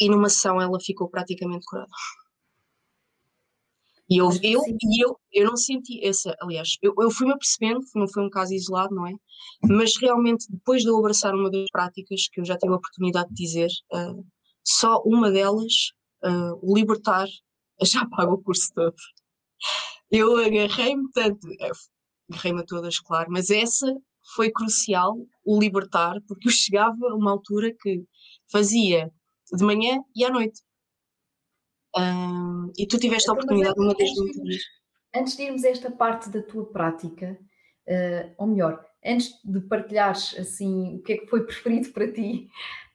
E 0.01 0.09
numa 0.09 0.27
ação 0.27 0.61
ela 0.61 0.81
ficou 0.81 1.09
praticamente 1.09 1.65
curada. 1.67 1.91
E 4.13 4.19
eu, 4.19 4.29
eu, 4.43 4.61
e 4.67 5.03
eu, 5.03 5.19
eu 5.33 5.47
não 5.47 5.57
senti 5.57 6.07
essa, 6.07 6.37
aliás, 6.43 6.77
eu, 6.83 6.93
eu 7.01 7.11
fui-me 7.11 7.33
apercebendo, 7.33 7.81
não 7.95 8.07
foi 8.07 8.23
um 8.23 8.29
caso 8.29 8.53
isolado, 8.53 8.95
não 8.95 9.07
é? 9.07 9.15
Mas 9.63 9.97
realmente, 9.99 10.45
depois 10.51 10.83
de 10.83 10.89
eu 10.91 10.99
abraçar 10.99 11.35
uma 11.35 11.51
das 11.51 11.65
práticas, 11.73 12.29
que 12.31 12.39
eu 12.39 12.45
já 12.45 12.59
tive 12.59 12.75
a 12.75 12.77
oportunidade 12.77 13.31
de 13.31 13.43
dizer, 13.43 13.71
uh, 13.91 14.23
só 14.63 15.01
uma 15.07 15.31
delas, 15.31 15.73
uh, 16.25 16.59
o 16.61 16.77
libertar, 16.77 17.27
já 17.83 18.07
paga 18.07 18.35
o 18.35 18.43
curso 18.43 18.71
todo. 18.75 18.95
Eu 20.11 20.37
agarrei-me 20.37 21.11
tanto, 21.15 21.49
eh, 21.59 21.71
agarrei-me 22.31 22.61
a 22.61 22.67
todas, 22.67 22.99
claro, 22.99 23.31
mas 23.31 23.49
essa 23.49 23.97
foi 24.35 24.51
crucial, 24.51 25.17
o 25.43 25.59
libertar, 25.59 26.21
porque 26.29 26.49
eu 26.49 26.53
chegava 26.53 26.99
a 27.09 27.15
uma 27.15 27.31
altura 27.31 27.75
que 27.81 28.05
fazia 28.51 29.11
de 29.51 29.65
manhã 29.65 30.03
e 30.15 30.23
à 30.23 30.29
noite 30.29 30.61
e 32.77 32.87
tu 32.87 32.99
tiveste 32.99 33.29
a 33.29 33.33
oportunidade 33.33 33.79
uma 33.79 33.95
das 33.95 34.11
muitas 34.15 34.63
Antes 35.15 35.37
de 35.37 35.43
irmos 35.43 35.65
a 35.65 35.69
esta 35.69 35.91
parte 35.91 36.31
da 36.31 36.41
tua 36.41 36.65
prática, 36.73 37.39
uh, 37.87 38.35
ou 38.39 38.47
melhor, 38.47 38.83
antes 39.05 39.31
de 39.45 39.61
partilhares 39.61 40.35
assim 40.39 40.97
o 40.97 41.03
que 41.03 41.13
é 41.13 41.17
que 41.19 41.27
foi 41.27 41.45
preferido 41.47 41.91
para 41.91 42.11
ti, 42.11 42.49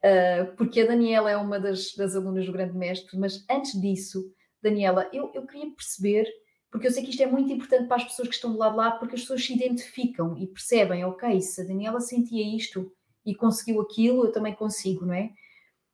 uh, 0.04 0.56
porque 0.56 0.82
a 0.82 0.88
Daniela 0.88 1.30
é 1.30 1.38
uma 1.38 1.60
das, 1.60 1.94
das 1.96 2.16
alunas 2.16 2.48
do 2.48 2.52
Grande 2.52 2.76
Mestre, 2.76 3.18
mas 3.20 3.46
antes 3.50 3.80
disso, 3.80 4.32
Daniela, 4.64 5.08
eu, 5.14 5.32
eu 5.36 5.46
queria 5.46 5.70
perceber, 5.70 6.28
porque 6.72 6.88
eu 6.88 6.92
sei 6.92 7.04
que 7.04 7.12
isto 7.12 7.22
é 7.22 7.28
muito 7.28 7.54
importante 7.54 7.88
para 7.88 7.98
as 7.98 8.06
pessoas 8.06 8.30
que 8.30 8.36
estão 8.36 8.52
do 8.52 8.58
lado 8.58 8.72
de 8.72 8.78
lá, 8.78 8.92
porque 8.92 9.14
as 9.14 9.22
pessoas 9.22 9.46
se 9.46 9.54
identificam 9.54 10.36
e 10.40 10.48
percebem, 10.48 11.06
ok, 11.06 11.40
se 11.40 11.62
a 11.62 11.66
Daniela 11.66 12.00
sentia 12.00 12.56
isto 12.56 12.92
e 13.24 13.36
conseguiu 13.36 13.80
aquilo, 13.80 14.26
eu 14.26 14.32
também 14.32 14.56
consigo, 14.56 15.06
não 15.06 15.14
é? 15.14 15.30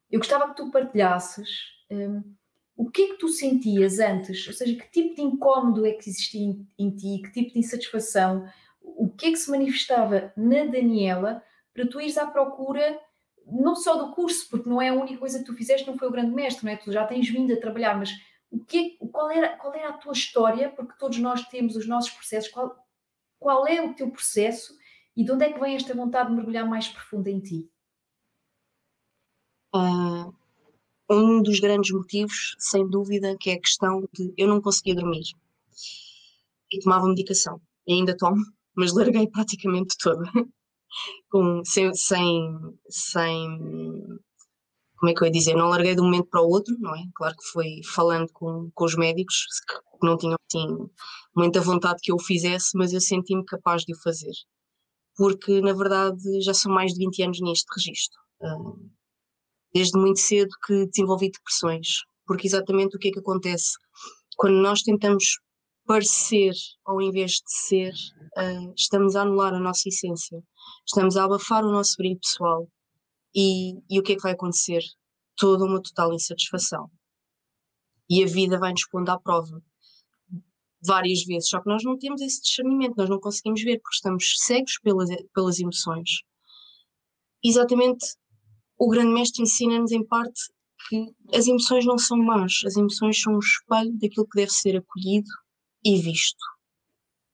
Eu 0.10 0.20
gostava 0.20 0.48
que 0.48 0.56
tu 0.56 0.72
partilhasses. 0.72 1.50
Um, 1.92 2.22
o 2.76 2.90
que 2.90 3.04
é 3.04 3.08
que 3.08 3.18
tu 3.18 3.28
sentias 3.30 4.00
antes? 4.00 4.48
Ou 4.48 4.54
seja, 4.54 4.76
que 4.76 4.92
tipo 4.92 5.16
de 5.16 5.22
incómodo 5.22 5.86
é 5.86 5.92
que 5.92 6.10
existia 6.10 6.42
em, 6.42 6.68
em 6.78 6.90
ti? 6.92 7.22
Que 7.24 7.32
tipo 7.32 7.54
de 7.54 7.60
insatisfação? 7.60 8.48
O 8.82 9.10
que 9.10 9.28
é 9.28 9.32
que 9.32 9.38
se 9.38 9.52
manifestava 9.52 10.34
na 10.36 10.66
Daniela 10.66 11.44
para 11.74 11.88
tu 11.88 12.02
ires 12.02 12.18
à 12.18 12.26
procura 12.26 13.00
não 13.46 13.76
só 13.76 13.96
do 13.96 14.14
curso, 14.14 14.50
porque 14.50 14.70
não 14.70 14.82
é 14.82 14.90
a 14.90 14.94
única 14.94 15.18
coisa 15.18 15.40
que 15.40 15.46
tu 15.46 15.54
fizeste, 15.54 15.86
não 15.86 15.98
foi 15.98 16.08
o 16.08 16.12
grande 16.12 16.34
mestre, 16.34 16.66
não 16.66 16.72
é? 16.72 16.78
Tu 16.78 16.92
já 16.92 17.06
tens 17.06 17.30
vindo 17.30 17.54
a 17.54 17.60
trabalhar, 17.60 17.98
mas 17.98 18.12
o 18.50 18.64
que 18.64 18.98
é, 19.02 19.08
qual, 19.08 19.30
era, 19.30 19.58
qual 19.58 19.74
era 19.74 19.90
a 19.90 19.98
tua 19.98 20.14
história? 20.14 20.70
Porque 20.70 20.94
todos 20.98 21.18
nós 21.18 21.44
temos 21.48 21.76
os 21.76 21.88
nossos 21.88 22.12
processos. 22.12 22.52
Qual, 22.52 22.76
qual 23.40 23.68
é 23.68 23.82
o 23.82 23.94
teu 23.94 24.10
processo 24.10 24.74
e 25.16 25.24
de 25.24 25.32
onde 25.32 25.46
é 25.46 25.52
que 25.52 25.60
vem 25.60 25.76
esta 25.76 25.94
vontade 25.94 26.30
de 26.30 26.36
mergulhar 26.36 26.68
mais 26.68 26.88
profundo 26.88 27.28
em 27.28 27.40
ti? 27.40 27.70
Uh, 29.76 30.34
um 31.10 31.42
dos 31.42 31.60
grandes 31.60 31.92
motivos, 31.92 32.56
sem 32.60 32.88
dúvida, 32.88 33.36
que 33.40 33.52
é 33.52 33.54
a 33.54 33.60
questão 33.60 34.08
de 34.14 34.34
eu 34.38 34.48
não 34.48 34.62
conseguia 34.62 34.96
dormir. 34.96 35.24
E 36.72 36.80
tomava 36.80 37.08
medicação. 37.08 37.62
E 37.86 37.94
ainda 37.94 38.16
tomo, 38.16 38.44
mas 38.76 38.94
larguei 38.94 39.28
praticamente 39.28 39.96
toda. 39.98 40.24
Com, 41.30 41.64
sem, 41.66 41.92
sem, 41.96 42.56
sem, 42.88 43.60
como 44.96 45.10
é 45.10 45.14
que 45.14 45.24
eu 45.24 45.26
ia 45.26 45.32
dizer, 45.32 45.56
não 45.56 45.70
larguei 45.70 45.96
de 45.96 46.02
um 46.02 46.06
momento 46.06 46.28
para 46.30 46.42
o 46.42 46.48
outro, 46.48 46.76
não 46.80 46.96
é? 46.96 47.04
Claro 47.16 47.36
que 47.36 47.44
foi 47.52 47.82
falando 47.84 48.32
com, 48.32 48.70
com 48.76 48.86
os 48.86 48.96
médicos, 48.96 49.48
que 49.68 50.06
não 50.06 50.16
tinham 50.18 50.38
assim, 50.48 50.90
muita 51.36 51.60
vontade 51.62 52.00
que 52.02 52.12
eu 52.12 52.16
o 52.16 52.24
fizesse, 52.24 52.78
mas 52.78 52.94
eu 52.94 53.02
senti-me 53.02 53.44
capaz 53.44 53.84
de 53.84 53.94
o 53.94 54.02
fazer. 54.02 54.32
Porque, 55.16 55.62
na 55.62 55.74
verdade, 55.74 56.42
já 56.42 56.54
são 56.54 56.72
mais 56.72 56.94
de 56.94 57.00
20 57.00 57.24
anos 57.24 57.42
neste 57.42 57.66
registro. 57.76 58.20
Uh, 58.40 58.90
desde 59.74 59.98
muito 60.00 60.20
cedo 60.20 60.50
que 60.66 60.86
desenvolvi 60.88 61.32
depressões 61.32 62.04
porque 62.26 62.48
exatamente 62.48 62.96
o 62.96 63.00
que 63.00 63.10
é 63.10 63.12
que 63.12 63.20
acontece? 63.20 63.74
Quando 64.38 64.56
nós 64.56 64.82
tentamos 64.82 65.40
parecer 65.86 66.54
ao 66.86 67.02
invés 67.02 67.32
de 67.34 67.52
ser, 67.68 67.94
uh, 68.38 68.74
estamos 68.78 69.16
a 69.16 69.22
anular 69.22 69.54
a 69.54 69.60
nossa 69.60 69.90
essência, 69.90 70.42
estamos 70.88 71.18
a 71.18 71.26
abafar 71.26 71.66
o 71.66 71.72
nosso 71.72 71.96
brilho 71.98 72.20
pessoal. 72.20 72.70
E, 73.36 73.74
e 73.90 74.00
o 74.00 74.04
que 74.04 74.14
é 74.14 74.16
que 74.16 74.22
vai 74.22 74.34
acontecer? 74.34 74.82
Toda 75.36 75.66
uma 75.66 75.82
total 75.82 76.14
insatisfação. 76.14 76.90
E 78.10 78.24
a 78.24 78.28
vida 78.28 78.60
vai-nos 78.60 78.88
pondo 78.88 79.10
à 79.10 79.20
prova 79.20 79.62
várias 80.86 81.24
vezes, 81.24 81.48
só 81.48 81.62
que 81.62 81.70
nós 81.70 81.82
não 81.84 81.98
temos 81.98 82.22
esse 82.22 82.42
discernimento, 82.42 82.98
nós 82.98 83.10
não 83.10 83.18
conseguimos 83.18 83.64
ver 83.64 83.80
porque 83.80 83.96
estamos 83.96 84.34
cegos 84.40 84.78
pelas, 84.84 85.10
pelas 85.34 85.58
emoções. 85.58 86.10
Exatamente, 87.42 88.06
o 88.78 88.90
grande 88.90 89.14
mestre 89.14 89.44
ensina-nos 89.44 89.92
em 89.92 90.06
parte 90.06 90.42
que 90.90 91.06
as 91.34 91.48
emoções 91.48 91.86
não 91.86 91.98
são 91.98 92.18
más, 92.18 92.62
as 92.66 92.76
emoções 92.76 93.22
são 93.22 93.36
um 93.36 93.40
espelho 93.40 93.98
daquilo 94.00 94.28
que 94.28 94.40
deve 94.40 94.52
ser 94.52 94.78
acolhido 94.78 95.30
e 95.84 96.02
visto. 96.02 96.44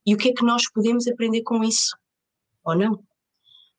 E 0.06 0.14
o 0.14 0.16
que 0.16 0.30
é 0.30 0.32
que 0.32 0.44
nós 0.44 0.70
podemos 0.70 1.06
aprender 1.06 1.42
com 1.42 1.62
isso? 1.62 1.96
Ou 2.64 2.76
não? 2.76 3.02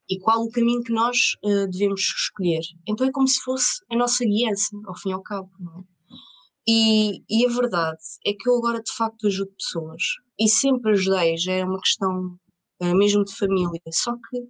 E 0.09 0.19
qual 0.19 0.43
o 0.43 0.51
caminho 0.51 0.83
que 0.83 0.91
nós 0.91 1.35
uh, 1.43 1.69
devemos 1.69 2.01
escolher? 2.01 2.61
Então 2.87 3.07
é 3.07 3.11
como 3.11 3.27
se 3.27 3.39
fosse 3.41 3.81
a 3.89 3.95
nossa 3.95 4.25
guiança, 4.25 4.75
ao 4.85 4.97
fim 4.97 5.09
e 5.09 5.13
ao 5.13 5.23
cabo, 5.23 5.49
não 5.59 5.79
é? 5.79 5.83
E, 6.67 7.23
e, 7.27 7.45
a 7.45 7.49
verdade 7.49 7.99
é 8.25 8.33
que 8.33 8.47
eu 8.47 8.55
agora 8.57 8.83
de 8.83 8.91
facto 8.93 9.25
ajudo 9.25 9.51
pessoas 9.57 10.03
e 10.39 10.47
sempre 10.47 10.91
ajudei, 10.91 11.35
já 11.35 11.53
é 11.53 11.65
uma 11.65 11.79
questão 11.79 12.37
uh, 12.81 12.95
mesmo 12.95 13.25
de 13.25 13.35
família. 13.35 13.81
Só 13.91 14.13
que 14.13 14.47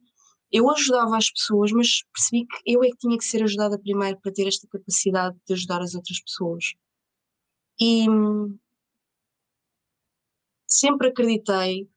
eu 0.51 0.69
ajudava 0.71 1.17
as 1.17 1.29
pessoas, 1.31 1.71
mas 1.71 2.03
percebi 2.13 2.45
que 2.45 2.61
eu 2.65 2.83
é 2.83 2.89
que 2.89 2.97
tinha 2.97 3.17
que 3.17 3.25
ser 3.25 3.43
ajudada 3.43 3.79
primeiro 3.79 4.19
para 4.19 4.31
ter 4.33 4.47
esta 4.47 4.67
capacidade 4.67 5.37
de 5.47 5.53
ajudar 5.53 5.81
as 5.81 5.95
outras 5.95 6.19
pessoas. 6.21 6.73
E 7.79 8.05
sempre 10.67 11.07
acreditei 11.09 11.89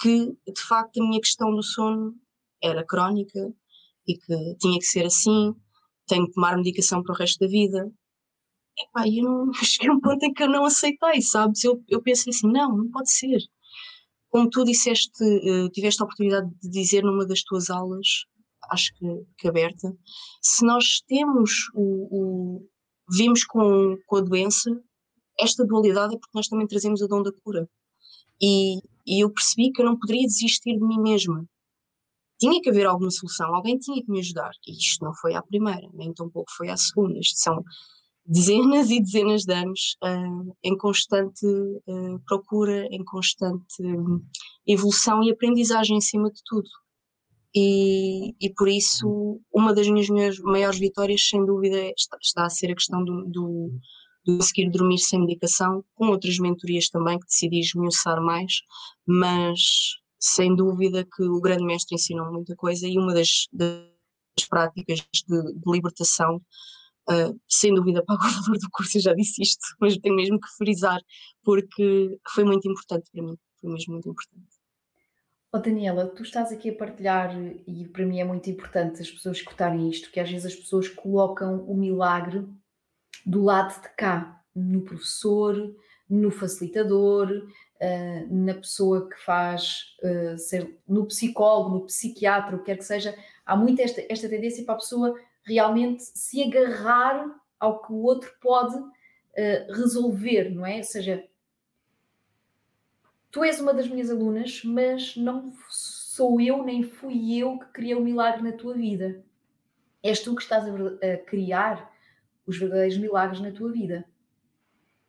que 0.00 0.26
de 0.26 0.62
facto 0.66 1.00
a 1.00 1.04
minha 1.04 1.20
questão 1.20 1.54
do 1.54 1.62
sono 1.62 2.14
era 2.62 2.84
crónica 2.84 3.52
e 4.06 4.14
que 4.16 4.56
tinha 4.58 4.78
que 4.78 4.86
ser 4.86 5.06
assim, 5.06 5.54
tenho 6.06 6.26
que 6.26 6.32
tomar 6.34 6.56
medicação 6.56 7.02
para 7.02 7.14
o 7.14 7.16
resto 7.16 7.38
da 7.40 7.46
vida 7.46 7.92
epá, 8.78 9.06
eu 9.06 9.22
não, 9.24 9.52
cheguei 9.64 9.90
a 9.90 9.92
um 9.92 10.00
ponto 10.00 10.24
em 10.24 10.32
que 10.32 10.42
eu 10.42 10.48
não 10.48 10.64
aceitei, 10.64 11.20
sabes? 11.22 11.64
Eu, 11.64 11.82
eu 11.88 12.02
pensei 12.02 12.30
assim, 12.30 12.50
não, 12.50 12.76
não 12.76 12.90
pode 12.90 13.10
ser. 13.10 13.40
Como 14.32 14.48
tu 14.48 14.64
disseste, 14.64 15.22
uh, 15.22 15.68
tiveste 15.68 16.00
a 16.00 16.06
oportunidade 16.06 16.50
de 16.62 16.70
dizer 16.70 17.04
numa 17.04 17.26
das 17.26 17.42
tuas 17.42 17.68
aulas, 17.68 18.24
acho 18.70 18.94
que, 18.94 19.06
que 19.36 19.46
aberta, 19.46 19.94
se 20.40 20.64
nós 20.64 21.02
temos 21.06 21.50
o, 21.74 22.08
o 22.10 22.68
vimos 23.10 23.44
com, 23.44 23.98
com 24.06 24.16
a 24.16 24.20
doença, 24.22 24.70
esta 25.38 25.66
dualidade 25.66 26.14
é 26.14 26.18
porque 26.18 26.32
nós 26.34 26.48
também 26.48 26.66
trazemos 26.66 27.02
o 27.02 27.08
dom 27.08 27.22
da 27.22 27.30
cura. 27.44 27.68
E, 28.40 28.78
e 29.06 29.22
eu 29.22 29.28
percebi 29.30 29.70
que 29.70 29.82
eu 29.82 29.86
não 29.86 29.98
poderia 29.98 30.26
desistir 30.26 30.78
de 30.78 30.84
mim 30.84 30.98
mesma. 30.98 31.46
Tinha 32.40 32.58
que 32.62 32.70
haver 32.70 32.86
alguma 32.86 33.10
solução, 33.10 33.54
alguém 33.54 33.78
tinha 33.78 34.02
que 34.02 34.10
me 34.10 34.20
ajudar. 34.20 34.52
E 34.66 34.72
isto 34.72 35.04
não 35.04 35.14
foi 35.14 35.34
à 35.34 35.42
primeira, 35.42 35.86
nem 35.92 36.10
tão 36.14 36.30
pouco 36.30 36.50
foi 36.56 36.70
à 36.70 36.76
segunda. 36.78 37.18
Isto 37.18 37.38
são 37.38 37.62
dezenas 38.24 38.90
e 38.90 39.00
dezenas 39.00 39.42
de 39.42 39.52
anos 39.52 39.96
uh, 40.02 40.56
em 40.62 40.76
constante 40.76 41.46
uh, 41.46 42.18
procura, 42.26 42.86
em 42.90 43.04
constante 43.04 43.82
um, 43.82 44.22
evolução 44.66 45.22
e 45.22 45.30
aprendizagem 45.30 45.96
acima 45.96 46.30
de 46.30 46.40
tudo. 46.44 46.68
E, 47.54 48.34
e, 48.40 48.50
por 48.54 48.66
isso, 48.66 49.38
uma 49.52 49.74
das 49.74 49.86
minhas 49.86 50.38
maiores 50.38 50.78
vitórias, 50.78 51.28
sem 51.28 51.44
dúvida, 51.44 51.76
está, 51.96 52.16
está 52.22 52.46
a 52.46 52.50
ser 52.50 52.70
a 52.70 52.74
questão 52.74 53.04
do, 53.04 53.24
do, 53.26 53.70
conseguir 54.24 54.70
dormir 54.70 54.98
sem 54.98 55.20
medicação, 55.20 55.84
com 55.94 56.08
outras 56.08 56.38
mentorias 56.38 56.88
também 56.88 57.18
que 57.18 57.26
decidi 57.26 57.60
esmiuçar 57.60 58.22
mais, 58.22 58.62
mas 59.06 59.60
sem 60.18 60.54
dúvida 60.54 61.04
que 61.04 61.24
o 61.24 61.40
grande 61.40 61.64
mestre 61.64 61.96
ensinou 61.96 62.32
muita 62.32 62.54
coisa 62.56 62.86
e 62.86 62.96
uma 62.96 63.12
das, 63.12 63.48
das 63.52 64.46
práticas 64.48 65.00
de, 65.12 65.42
de 65.52 65.70
libertação 65.70 66.40
Uh, 67.08 67.36
sem 67.48 67.74
dúvida 67.74 68.04
pago 68.04 68.22
o 68.22 68.42
valor 68.44 68.58
do 68.58 68.70
curso, 68.70 68.96
eu 68.96 69.02
já 69.02 69.14
disse 69.14 69.42
isto, 69.42 69.60
mas 69.80 69.96
tenho 69.98 70.14
mesmo 70.14 70.38
que 70.40 70.48
frisar, 70.56 71.00
porque 71.42 72.16
foi 72.28 72.44
muito 72.44 72.70
importante 72.70 73.10
para 73.12 73.22
mim, 73.22 73.36
foi 73.60 73.72
mesmo 73.72 73.94
muito 73.94 74.08
importante. 74.08 74.46
Oh, 75.52 75.58
Daniela, 75.58 76.06
tu 76.06 76.22
estás 76.22 76.52
aqui 76.52 76.70
a 76.70 76.74
partilhar, 76.74 77.36
e 77.66 77.88
para 77.88 78.06
mim 78.06 78.20
é 78.20 78.24
muito 78.24 78.48
importante 78.48 79.02
as 79.02 79.10
pessoas 79.10 79.38
escutarem 79.38 79.90
isto, 79.90 80.12
que 80.12 80.20
às 80.20 80.30
vezes 80.30 80.46
as 80.46 80.54
pessoas 80.54 80.88
colocam 80.88 81.64
o 81.64 81.74
milagre 81.74 82.46
do 83.26 83.42
lado 83.42 83.82
de 83.82 83.88
cá, 83.96 84.40
no 84.54 84.82
professor, 84.82 85.74
no 86.08 86.30
facilitador, 86.30 87.28
uh, 87.30 88.34
na 88.34 88.54
pessoa 88.54 89.08
que 89.08 89.16
faz, 89.24 89.96
ser, 90.38 90.78
no 90.86 91.04
psicólogo, 91.06 91.70
no 91.70 91.86
psiquiatra, 91.86 92.54
o 92.54 92.60
que 92.60 92.66
quer 92.66 92.78
que 92.78 92.84
seja. 92.84 93.14
Há 93.44 93.56
muito 93.56 93.82
esta, 93.82 94.02
esta 94.08 94.28
tendência 94.28 94.64
para 94.64 94.74
a 94.74 94.78
pessoa 94.78 95.18
realmente 95.44 96.02
se 96.02 96.42
agarrar 96.42 97.40
ao 97.58 97.82
que 97.82 97.92
o 97.92 98.02
outro 98.02 98.32
pode 98.40 98.76
uh, 98.76 99.72
resolver, 99.72 100.50
não 100.50 100.66
é? 100.66 100.78
Ou 100.78 100.84
seja, 100.84 101.24
tu 103.30 103.44
és 103.44 103.60
uma 103.60 103.74
das 103.74 103.88
minhas 103.88 104.10
alunas, 104.10 104.62
mas 104.64 105.16
não 105.16 105.52
sou 105.68 106.40
eu 106.40 106.62
nem 106.62 106.82
fui 106.82 107.38
eu 107.38 107.58
que 107.58 107.66
criei 107.66 107.94
o 107.94 108.00
um 108.00 108.04
milagre 108.04 108.42
na 108.42 108.52
tua 108.52 108.74
vida. 108.74 109.24
És 110.02 110.20
tu 110.20 110.34
que 110.34 110.42
estás 110.42 110.64
a, 110.66 111.16
criar 111.18 111.90
os 112.44 112.58
verdadeiros 112.58 112.98
milagres 112.98 113.40
na 113.40 113.52
tua 113.52 113.70
vida. 113.70 114.04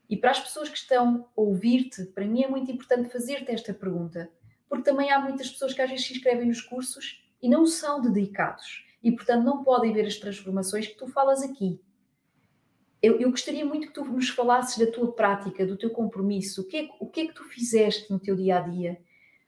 E 0.07 0.15
para 0.15 0.31
as 0.31 0.39
pessoas 0.39 0.69
que 0.69 0.77
estão 0.77 1.27
a 1.35 1.41
ouvir-te, 1.41 2.05
para 2.05 2.25
mim 2.25 2.43
é 2.43 2.47
muito 2.47 2.71
importante 2.71 3.09
fazer-te 3.09 3.51
esta 3.51 3.73
pergunta, 3.73 4.29
porque 4.69 4.83
também 4.83 5.11
há 5.11 5.19
muitas 5.19 5.49
pessoas 5.49 5.73
que 5.73 5.81
às 5.81 5.89
vezes 5.89 6.05
se 6.05 6.13
inscrevem 6.13 6.47
nos 6.47 6.61
cursos 6.61 7.23
e 7.41 7.49
não 7.49 7.65
são 7.65 7.99
dedicados 7.99 8.85
e, 9.03 9.11
portanto, 9.11 9.43
não 9.43 9.63
podem 9.63 9.91
ver 9.91 10.05
as 10.05 10.17
transformações 10.17 10.87
que 10.87 10.95
tu 10.95 11.07
falas 11.07 11.43
aqui. 11.43 11.79
Eu, 13.01 13.19
eu, 13.19 13.29
gostaria 13.29 13.65
muito 13.65 13.87
que 13.87 13.93
tu 13.93 14.05
nos 14.05 14.29
falasses 14.29 14.77
da 14.77 14.89
tua 14.89 15.11
prática, 15.11 15.65
do 15.65 15.75
teu 15.75 15.89
compromisso, 15.89 16.61
o 16.61 16.63
que, 16.63 16.77
é, 16.77 16.89
o 17.01 17.05
que 17.05 17.21
é 17.21 17.27
que 17.27 17.33
tu 17.33 17.43
fizeste 17.43 18.09
no 18.09 18.17
teu 18.17 18.33
dia 18.33 18.57
a 18.57 18.61
dia? 18.61 19.01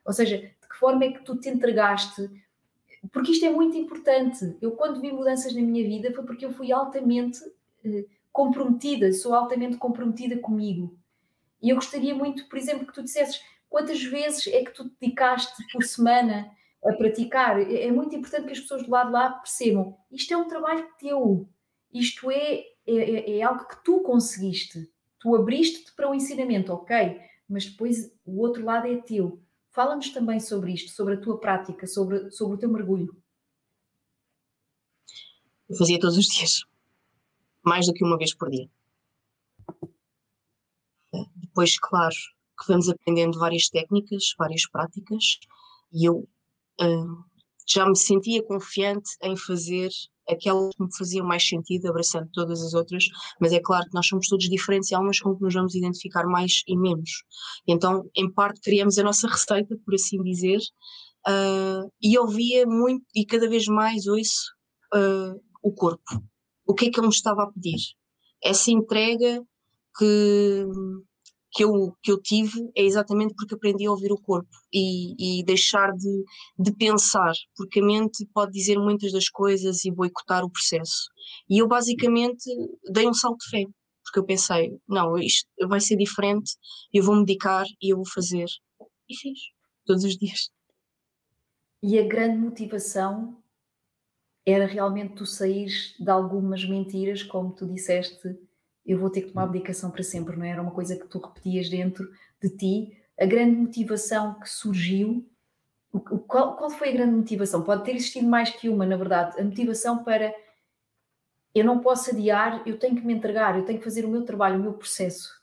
Ou 0.03 0.11
seja, 0.11 0.37
de 0.37 0.67
que 0.67 0.75
forma 0.77 1.05
é 1.05 1.11
que 1.11 1.23
tu 1.23 1.37
te 1.37 1.47
entregaste? 1.47 2.29
Porque 3.13 3.31
isto 3.31 3.45
é 3.45 3.49
muito 3.49 3.77
importante. 3.77 4.57
Eu, 4.61 4.71
quando 4.71 4.99
vi 4.99 5.09
mudanças 5.11 5.55
na 5.55 5.61
minha 5.61 5.87
vida, 5.87 6.11
foi 6.13 6.25
porque 6.25 6.45
eu 6.45 6.51
fui 6.51 6.73
altamente 6.73 7.39
eh, 7.85 8.05
comprometida, 8.33 9.13
sou 9.13 9.33
altamente 9.33 9.77
comprometida 9.77 10.37
comigo. 10.37 10.97
E 11.61 11.69
eu 11.69 11.77
gostaria 11.77 12.13
muito, 12.13 12.49
por 12.49 12.57
exemplo, 12.57 12.85
que 12.85 12.93
tu 12.93 13.03
dissesses 13.03 13.41
quantas 13.69 14.03
vezes 14.03 14.47
é 14.47 14.65
que 14.65 14.71
tu 14.71 14.89
te 14.89 14.95
dedicaste 14.99 15.63
por 15.71 15.83
semana 15.83 16.51
a 16.85 16.93
praticar, 16.93 17.59
é, 17.59 17.87
é 17.87 17.91
muito 17.91 18.15
importante 18.15 18.45
que 18.45 18.53
as 18.53 18.59
pessoas 18.59 18.83
do 18.83 18.91
lado 18.91 19.07
de 19.07 19.13
lá 19.13 19.29
percebam 19.31 19.97
isto 20.11 20.33
é 20.33 20.37
um 20.37 20.47
trabalho 20.47 20.87
teu, 20.99 21.49
isto 21.91 22.29
é, 22.29 22.59
é, 22.85 22.95
é, 22.95 23.37
é 23.37 23.41
algo 23.41 23.67
que 23.67 23.83
tu 23.83 24.01
conseguiste, 24.01 24.91
tu 25.19 25.35
abriste-te 25.35 25.93
para 25.93 26.09
o 26.09 26.13
ensinamento, 26.13 26.71
ok, 26.71 27.19
mas 27.49 27.65
depois 27.65 28.11
o 28.25 28.39
outro 28.41 28.63
lado 28.63 28.87
é 28.87 28.97
teu. 28.97 29.41
Fala-nos 29.71 30.09
também 30.09 30.39
sobre 30.39 30.73
isto, 30.73 30.91
sobre 30.91 31.15
a 31.15 31.19
tua 31.19 31.39
prática, 31.39 31.85
sobre, 31.85 32.31
sobre 32.31 32.55
o 32.55 32.59
teu 32.59 32.69
mergulho. 32.69 33.15
Eu 35.67 35.75
fazia 35.75 35.99
todos 35.99 36.17
os 36.17 36.27
dias, 36.27 36.63
mais 37.63 37.87
do 37.87 37.93
que 37.93 38.03
uma 38.03 38.17
vez 38.17 38.33
por 38.33 38.49
dia. 38.49 38.69
Depois, 41.35 41.77
claro, 41.79 42.15
que 42.59 42.67
vamos 42.67 42.87
aprendendo 42.87 43.39
várias 43.39 43.67
técnicas, 43.67 44.33
várias 44.37 44.67
práticas, 44.67 45.39
e 45.91 46.05
eu 46.05 46.27
já 47.67 47.87
me 47.87 47.97
sentia 47.97 48.43
confiante 48.43 49.09
em 49.23 49.35
fazer 49.35 49.89
aquelas 50.29 50.75
que 50.75 50.83
me 50.83 50.97
faziam 50.97 51.25
mais 51.25 51.47
sentido, 51.47 51.87
abraçando 51.87 52.29
todas 52.33 52.61
as 52.61 52.73
outras, 52.73 53.05
mas 53.39 53.53
é 53.53 53.59
claro 53.59 53.85
que 53.85 53.93
nós 53.93 54.07
somos 54.07 54.27
todos 54.27 54.49
diferentes 54.49 54.89
e 54.91 54.95
há 54.95 54.99
umas 54.99 55.19
com 55.19 55.35
que 55.35 55.43
nos 55.43 55.53
vamos 55.53 55.75
identificar 55.75 56.25
mais 56.25 56.63
e 56.67 56.77
menos. 56.77 57.23
Então, 57.67 58.09
em 58.15 58.31
parte, 58.31 58.61
criamos 58.61 58.97
a 58.97 59.03
nossa 59.03 59.27
receita, 59.29 59.77
por 59.85 59.93
assim 59.93 60.21
dizer, 60.23 60.59
uh, 61.27 61.91
e 62.01 62.17
ouvia 62.17 62.65
muito 62.65 63.05
e 63.15 63.25
cada 63.25 63.47
vez 63.47 63.67
mais 63.67 64.07
ouço 64.07 64.51
uh, 64.93 65.39
o 65.63 65.71
corpo. 65.73 66.23
O 66.65 66.73
que 66.73 66.87
é 66.87 66.91
que 66.91 66.99
ele 66.99 67.07
me 67.07 67.13
estava 67.13 67.43
a 67.43 67.51
pedir? 67.51 67.79
Essa 68.43 68.71
entrega 68.71 69.43
que 69.97 70.65
que 71.55 71.63
eu, 71.63 71.95
que 72.03 72.11
eu 72.11 72.21
tive 72.21 72.69
é 72.75 72.83
exatamente 72.83 73.33
porque 73.33 73.55
aprendi 73.55 73.85
a 73.85 73.91
ouvir 73.91 74.11
o 74.11 74.21
corpo 74.21 74.49
e, 74.73 75.39
e 75.39 75.43
deixar 75.45 75.93
de, 75.93 76.25
de 76.59 76.75
pensar, 76.75 77.31
porque 77.55 77.79
a 77.79 77.85
mente 77.85 78.27
pode 78.33 78.51
dizer 78.51 78.77
muitas 78.77 79.13
das 79.13 79.29
coisas 79.29 79.85
e 79.85 79.91
boicotar 79.91 80.43
o 80.43 80.49
processo. 80.49 81.09
E 81.49 81.59
eu 81.59 81.67
basicamente 81.67 82.43
dei 82.91 83.07
um 83.07 83.13
salto 83.13 83.37
de 83.39 83.49
fé, 83.49 83.63
porque 84.03 84.19
eu 84.19 84.25
pensei, 84.25 84.77
não, 84.85 85.17
isto 85.17 85.47
vai 85.69 85.79
ser 85.79 85.95
diferente, 85.95 86.51
eu 86.93 87.01
vou 87.01 87.15
me 87.15 87.25
dedicar 87.25 87.65
e 87.81 87.93
eu 87.93 87.95
vou 87.95 88.09
fazer. 88.13 88.47
E 89.07 89.15
fiz, 89.15 89.39
todos 89.85 90.03
os 90.03 90.17
dias. 90.17 90.49
E 91.81 91.97
a 91.97 92.05
grande 92.05 92.37
motivação 92.37 93.41
era 94.45 94.65
realmente 94.65 95.15
tu 95.15 95.25
sair 95.25 95.69
de 95.97 96.09
algumas 96.09 96.67
mentiras, 96.67 97.23
como 97.23 97.55
tu 97.55 97.65
disseste, 97.65 98.37
eu 98.85 98.99
vou 98.99 99.09
ter 99.09 99.21
que 99.21 99.29
tomar 99.29 99.47
medicação 99.47 99.89
para 99.89 100.03
sempre, 100.03 100.35
não 100.35 100.45
é? 100.45 100.49
era 100.49 100.61
uma 100.61 100.71
coisa 100.71 100.95
que 100.95 101.07
tu 101.07 101.19
repetias 101.19 101.69
dentro 101.69 102.09
de 102.41 102.49
ti. 102.49 102.97
A 103.19 103.25
grande 103.25 103.55
motivação 103.55 104.39
que 104.39 104.49
surgiu, 104.49 105.27
o, 105.91 105.99
qual, 105.99 106.55
qual 106.55 106.69
foi 106.69 106.89
a 106.89 106.93
grande 106.93 107.15
motivação? 107.15 107.63
Pode 107.63 107.83
ter 107.83 107.95
existido 107.95 108.27
mais 108.27 108.49
que 108.49 108.69
uma, 108.69 108.85
na 108.85 108.97
verdade. 108.97 109.39
A 109.39 109.43
motivação 109.43 110.03
para 110.03 110.33
eu 111.55 111.63
não 111.63 111.79
posso 111.79 112.11
adiar, 112.11 112.67
eu 112.67 112.77
tenho 112.77 112.97
que 112.97 113.01
me 113.01 113.13
entregar, 113.13 113.57
eu 113.57 113.63
tenho 113.63 113.79
que 113.79 113.85
fazer 113.85 114.03
o 114.03 114.09
meu 114.09 114.25
trabalho, 114.25 114.59
o 114.59 114.61
meu 114.61 114.73
processo. 114.73 115.33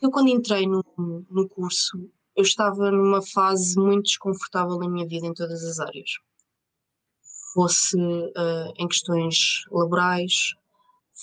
Eu, 0.00 0.12
quando 0.12 0.28
entrei 0.28 0.64
no, 0.64 0.84
no 0.96 1.48
curso, 1.48 2.08
eu 2.36 2.42
estava 2.44 2.88
numa 2.92 3.20
fase 3.20 3.76
muito 3.76 4.04
desconfortável 4.04 4.78
na 4.78 4.88
minha 4.88 5.08
vida 5.08 5.26
em 5.26 5.34
todas 5.34 5.64
as 5.64 5.80
áreas. 5.80 6.18
Fosse 7.52 7.96
uh, 7.98 8.72
em 8.76 8.86
questões 8.86 9.64
laborais, 9.72 10.54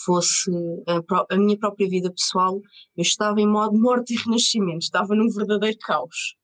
fosse 0.04 0.52
a, 0.88 1.34
a, 1.34 1.38
minha 1.38 1.58
própria 1.58 1.88
vida 1.88 2.12
pessoal, 2.12 2.62
eu 2.98 3.02
estava 3.02 3.40
em 3.40 3.48
modo 3.48 3.80
morte 3.80 4.14
e 4.14 4.18
renascimento, 4.18 4.84
estava 4.84 5.16
num 5.16 5.30
verdadeiro 5.30 5.78
caos. 5.80 6.36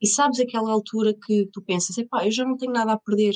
E 0.00 0.06
sabes 0.06 0.38
aquela 0.40 0.70
altura 0.70 1.14
que 1.14 1.48
tu 1.52 1.62
pensas, 1.62 1.96
epá, 1.96 2.26
eu 2.26 2.30
já 2.30 2.44
não 2.44 2.56
tenho 2.56 2.72
nada 2.72 2.92
a 2.92 2.98
perder, 2.98 3.34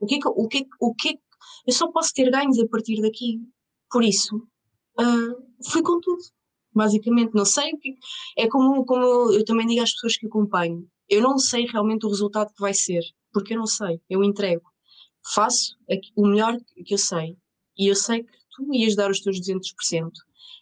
o 0.00 0.06
que 0.06 0.14
é 0.14 0.18
que, 0.18 0.28
o 0.28 0.48
que, 0.48 0.66
o 0.80 0.94
que, 0.94 1.18
eu 1.66 1.74
só 1.74 1.90
posso 1.92 2.12
ter 2.14 2.30
ganhos 2.30 2.58
a 2.58 2.66
partir 2.66 3.00
daqui. 3.02 3.38
Por 3.90 4.02
isso, 4.02 4.36
uh, 4.36 5.70
fui 5.70 5.82
com 5.82 6.00
tudo. 6.00 6.22
Basicamente, 6.72 7.34
não 7.34 7.44
sei 7.44 7.72
o 7.72 7.78
que. 7.78 7.96
É 8.38 8.48
como, 8.48 8.84
como 8.84 9.02
eu, 9.02 9.32
eu 9.32 9.44
também 9.44 9.66
digo 9.66 9.82
às 9.82 9.92
pessoas 9.92 10.16
que 10.16 10.26
acompanho: 10.26 10.88
eu 11.08 11.20
não 11.20 11.38
sei 11.38 11.66
realmente 11.66 12.06
o 12.06 12.08
resultado 12.08 12.52
que 12.54 12.60
vai 12.60 12.72
ser, 12.72 13.02
porque 13.32 13.54
eu 13.54 13.58
não 13.58 13.66
sei, 13.66 14.00
eu 14.08 14.24
entrego. 14.24 14.69
Faço 15.24 15.76
o 16.16 16.26
melhor 16.26 16.58
que 16.84 16.94
eu 16.94 16.98
sei. 16.98 17.36
E 17.76 17.88
eu 17.88 17.94
sei 17.94 18.22
que 18.24 18.32
tu 18.50 18.74
ias 18.74 18.96
dar 18.96 19.10
os 19.10 19.20
teus 19.20 19.40
200%. 19.40 20.10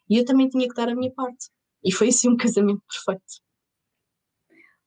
E 0.08 0.18
eu 0.18 0.24
também 0.24 0.48
tinha 0.48 0.68
que 0.68 0.74
dar 0.74 0.88
a 0.88 0.94
minha 0.94 1.10
parte. 1.12 1.48
E 1.84 1.92
foi 1.92 2.08
assim 2.08 2.28
um 2.28 2.36
casamento 2.38 2.82
perfeito. 2.88 3.42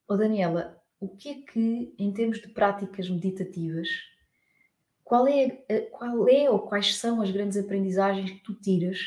Oh 0.08 0.18
Daniela, 0.18 0.82
o 1.00 1.08
que 1.08 1.30
é 1.30 1.36
que, 1.42 1.96
em 1.98 2.12
termos 2.12 2.42
de 2.42 2.50
práticas 2.50 3.10
meditativas, 3.10 3.88
qual 5.04 5.28
é, 5.28 5.50
qual 5.92 6.28
é 6.30 6.50
ou 6.50 6.60
quais 6.60 6.96
são 6.96 7.22
as 7.22 7.32
grandes 7.32 7.58
aprendizagens 7.58 8.32
que 8.32 8.44
tu 8.44 8.54
tiras 8.54 9.00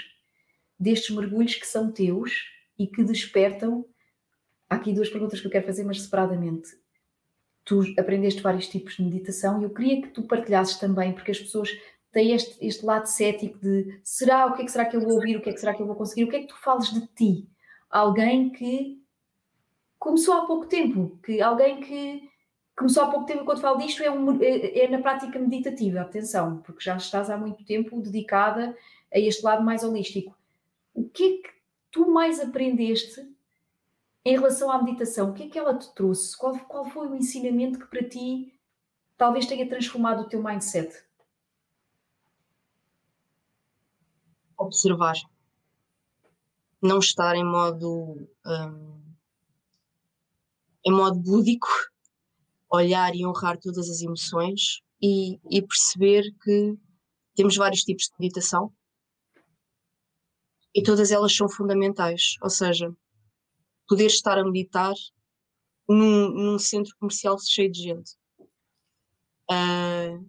destes 0.79 1.14
mergulhos 1.14 1.55
que 1.55 1.66
são 1.66 1.92
teus 1.92 2.33
e 2.79 2.87
que 2.87 3.05
despertam? 3.05 3.87
Há 4.68 4.77
aqui 4.77 4.92
duas 4.92 5.09
perguntas 5.09 5.40
que 5.40 5.46
eu 5.46 5.50
quero 5.50 5.66
fazer, 5.66 5.85
mas 5.85 6.03
separadamente. 6.03 6.68
Tu 7.64 7.94
aprendeste 7.98 8.42
vários 8.42 8.68
tipos 8.68 8.96
de 8.96 9.03
meditação 9.03 9.61
e 9.61 9.64
eu 9.64 9.70
queria 9.70 10.03
que 10.03 10.09
tu 10.09 10.22
partilhasses 10.22 10.77
também, 10.77 11.12
porque 11.12 11.31
as 11.31 11.38
pessoas 11.38 11.70
têm 12.12 12.33
este, 12.33 12.64
este 12.64 12.85
lado 12.85 13.07
cético 13.07 13.59
de 13.59 14.00
será, 14.03 14.46
o 14.46 14.55
que 14.55 14.62
é 14.62 14.64
que 14.64 14.70
será 14.70 14.85
que 14.85 14.96
eu 14.96 15.00
vou 15.00 15.14
ouvir, 15.14 15.37
o 15.37 15.40
que 15.40 15.50
é 15.50 15.53
que 15.53 15.61
será 15.61 15.74
que 15.74 15.83
eu 15.83 15.87
vou 15.87 15.96
conseguir, 15.96 16.24
o 16.24 16.29
que 16.29 16.37
é 16.37 16.40
que 16.40 16.48
tu 16.48 16.57
falas 16.57 16.92
de 16.92 17.07
ti? 17.09 17.48
Alguém 17.90 18.50
que 18.50 19.03
começou 19.98 20.35
há 20.35 20.46
pouco 20.46 20.66
tempo, 20.66 21.18
que 21.24 21.40
alguém 21.40 21.81
que 21.81 22.29
começou 22.77 23.05
há 23.05 23.11
pouco 23.11 23.27
tempo, 23.27 23.44
quando 23.44 23.61
falo 23.61 23.79
disto, 23.79 24.03
é, 24.03 24.11
um, 24.11 24.42
é, 24.42 24.81
é, 24.81 24.88
na 24.88 24.98
prática 24.98 25.38
meditativa, 25.38 26.00
atenção, 26.00 26.59
porque 26.59 26.85
já 26.85 26.96
estás 26.96 27.31
há 27.31 27.37
muito 27.37 27.64
tempo 27.64 28.00
dedicada 28.00 28.77
a 29.12 29.18
este 29.18 29.44
lado 29.44 29.64
mais 29.64 29.83
holístico. 29.83 30.37
O 30.92 31.09
que 31.09 31.24
é 31.24 31.37
que 31.42 31.55
tu 31.90 32.11
mais 32.11 32.40
aprendeste 32.40 33.34
em 34.24 34.32
relação 34.32 34.70
à 34.70 34.82
meditação? 34.82 35.30
O 35.30 35.34
que 35.34 35.44
é 35.44 35.48
que 35.48 35.58
ela 35.58 35.76
te 35.76 35.92
trouxe? 35.94 36.37
Qual, 36.37 36.58
qual 36.60 36.84
foi 36.84 37.08
o 37.08 37.14
ensinamento 37.14 37.78
que 37.78 37.87
para 37.87 38.08
ti 38.08 38.58
talvez 39.16 39.46
tenha 39.46 39.68
transformado 39.68 40.22
o 40.22 40.28
teu 40.28 40.42
mindset? 40.42 41.04
Observar. 44.56 45.14
Não 46.80 46.98
estar 46.98 47.34
em 47.34 47.44
modo. 47.44 48.28
Hum, 48.46 48.94
em 50.87 50.92
modo 50.92 51.18
búdico, 51.18 51.66
olhar 52.70 53.14
e 53.14 53.26
honrar 53.26 53.58
todas 53.58 53.88
as 53.88 54.02
emoções 54.02 54.82
e, 55.00 55.40
e 55.50 55.62
perceber 55.62 56.22
que 56.42 56.76
temos 57.34 57.56
vários 57.56 57.80
tipos 57.80 58.04
de 58.04 58.14
meditação 58.20 58.70
e 60.74 60.82
todas 60.82 61.10
elas 61.10 61.34
são 61.34 61.48
fundamentais. 61.48 62.37
Ou 62.42 62.50
seja, 62.50 62.94
poder 63.88 64.07
estar 64.07 64.38
a 64.38 64.44
meditar 64.44 64.94
num, 65.88 66.31
num 66.31 66.59
centro 66.59 66.94
comercial 66.99 67.37
cheio 67.38 67.70
de 67.70 67.83
gente. 67.83 68.12
Uh, 69.51 70.29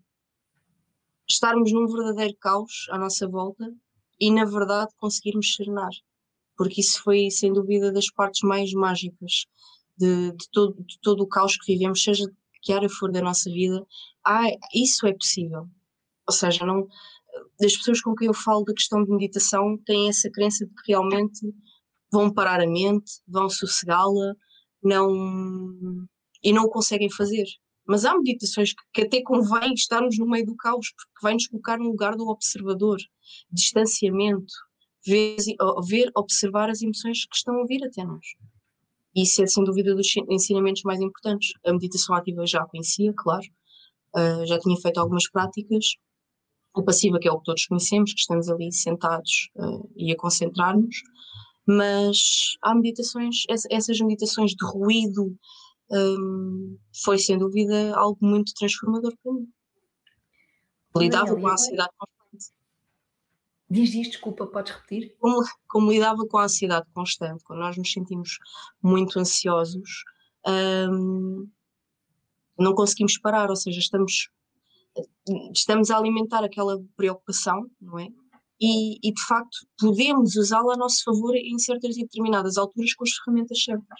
estarmos 1.30 1.72
num 1.72 1.88
verdadeiro 1.88 2.36
caos 2.39 2.88
à 2.89 2.98
nossa 2.98 3.28
volta 3.28 3.74
e, 4.20 4.32
na 4.32 4.46
verdade, 4.46 4.94
conseguirmos 4.98 5.56
serenar. 5.56 5.91
Porque 6.58 6.82
isso 6.82 7.02
foi, 7.02 7.30
sem 7.30 7.52
dúvida, 7.52 7.91
das 7.91 8.10
partes 8.12 8.41
mais 8.41 8.72
mágicas 8.74 9.46
de, 9.98 10.32
de, 10.32 10.50
todo, 10.52 10.84
de 10.84 11.00
todo 11.02 11.22
o 11.22 11.28
caos 11.28 11.58
que 11.58 11.74
vivemos, 11.74 12.04
seja 12.04 12.26
que 12.62 12.74
área 12.74 12.89
for 12.89 13.12
da 13.12 13.22
nossa 13.22 13.50
vida, 13.52 13.86
ah, 14.26 14.48
isso 14.74 15.06
é 15.06 15.13
possível. 15.13 15.68
Ou 16.28 16.34
seja, 16.34 16.65
não, 16.65 16.88
das 17.60 17.76
pessoas 17.78 18.02
com 18.02 18.15
quem 18.15 18.28
eu 18.28 18.34
falo 18.34 18.63
da 18.63 18.74
questão 18.74 19.04
de 19.04 19.12
meditação 19.12 19.78
têm 19.86 20.10
essa 20.10 20.30
crença 20.32 20.65
de 20.65 20.74
que 20.74 20.91
realmente 20.91 21.54
vão 22.12 22.34
parar 22.34 22.62
a 22.62 22.68
mente, 22.68 23.12
vão 23.28 23.50
sossegá-la, 23.50 24.36
não 24.84 26.08
e 26.44 26.54
não 26.54 26.65
o 26.65 26.70
conseguem 26.70 27.10
fazer. 27.10 27.46
Mas 27.88 28.06
há 28.06 28.15
meditações 28.15 28.74
que, 28.74 28.84
que, 28.94 29.02
até 29.02 29.22
convém 29.22 29.74
estarmos 29.74 30.18
no 30.18 30.28
meio 30.28 30.46
do 30.46 30.56
caos, 30.56 30.91
porque 30.91 31.20
vai 31.22 31.34
nos 31.34 31.48
colocar 31.48 31.78
no 31.78 31.86
lugar 31.86 32.15
do 32.15 32.28
observador, 32.28 32.98
distanciamento, 33.52 34.54
ver, 35.06 35.38
ver, 35.88 36.12
observar 36.15 36.70
as 36.70 36.82
emoções 36.82 37.26
que 37.26 37.36
estão 37.36 37.62
a 37.62 37.65
vir 37.65 37.84
até 37.84 38.04
nós. 38.04 38.26
Isso 39.15 39.41
é 39.41 39.48
sem 39.48 39.63
dúvida 39.63 39.96
dos 39.96 40.08
ensinamentos 40.30 40.82
mais 40.84 41.00
importantes. 41.00 41.54
A 41.65 41.72
meditação 41.72 42.15
ativa 42.15 42.46
já 42.46 42.62
a 42.62 42.68
conhecia, 42.68 43.13
claro, 43.15 43.46
uh, 44.15 44.46
já 44.46 44.60
tinha 44.60 44.76
feito 44.78 45.00
algumas 45.00 45.30
práticas. 45.30 45.96
A 46.76 46.84
passiva, 46.84 47.18
que 47.20 47.28
é 47.28 47.32
o 47.32 47.38
que 47.38 47.46
todos 47.46 47.65
conhecemos, 47.68 48.13
que 48.13 48.20
estamos 48.20 48.50
ali 48.50 48.72
sentados 48.74 49.50
uh, 49.56 49.89
e 49.96 50.12
a 50.12 50.18
concentrar-nos, 50.18 50.98
mas 51.67 52.58
há 52.62 52.75
meditações, 52.75 53.43
essas 53.49 53.99
meditações 53.99 54.51
de 54.51 54.65
ruído 54.65 55.36
um, 55.91 56.78
foi 57.04 57.17
sem 57.17 57.38
dúvida 57.38 57.95
algo 57.95 58.17
muito 58.21 58.54
transformador 58.54 59.13
para 59.23 59.34
mim. 59.34 59.47
Lidava 60.97 61.36
com 61.36 61.47
a 61.47 61.54
ansiedade 61.54 61.91
Diz 63.67 63.95
isto, 63.95 64.12
desculpa, 64.12 64.45
podes 64.45 64.73
repetir? 64.73 65.15
Como, 65.19 65.43
como, 65.67 65.91
lidava 65.91 66.25
com 66.28 66.38
a 66.38 66.43
ansiedade 66.43 66.88
constante, 66.93 67.43
quando 67.43 67.60
nós 67.60 67.75
nos 67.75 67.91
sentimos 67.91 68.38
muito 68.82 69.19
ansiosos, 69.19 70.04
hum, 70.47 71.49
não 72.58 72.75
conseguimos 72.75 73.17
parar, 73.17 73.49
ou 73.49 73.56
seja, 73.56 73.80
estamos, 73.80 74.30
estamos 75.54 75.89
a 75.89 75.97
alimentar 75.97 76.43
aquela 76.43 76.80
preocupação, 76.95 77.65
não 77.82 77.97
é? 77.97 78.08
E, 78.60 78.96
e 79.08 79.13
de 79.13 79.22
facto 79.28 79.58
podemos 79.78 80.36
usá-la 80.36 80.74
a 80.74 80.78
nosso 80.78 81.04
favor 81.04 81.36
em 81.36 81.58
certas 81.60 81.98
e 81.98 82.04
determinadas 82.04 82.58
alturas 82.58 82.94
com 82.94 83.04
as 83.04 83.12
ferramentas 83.12 83.63
certas. 83.63 84.00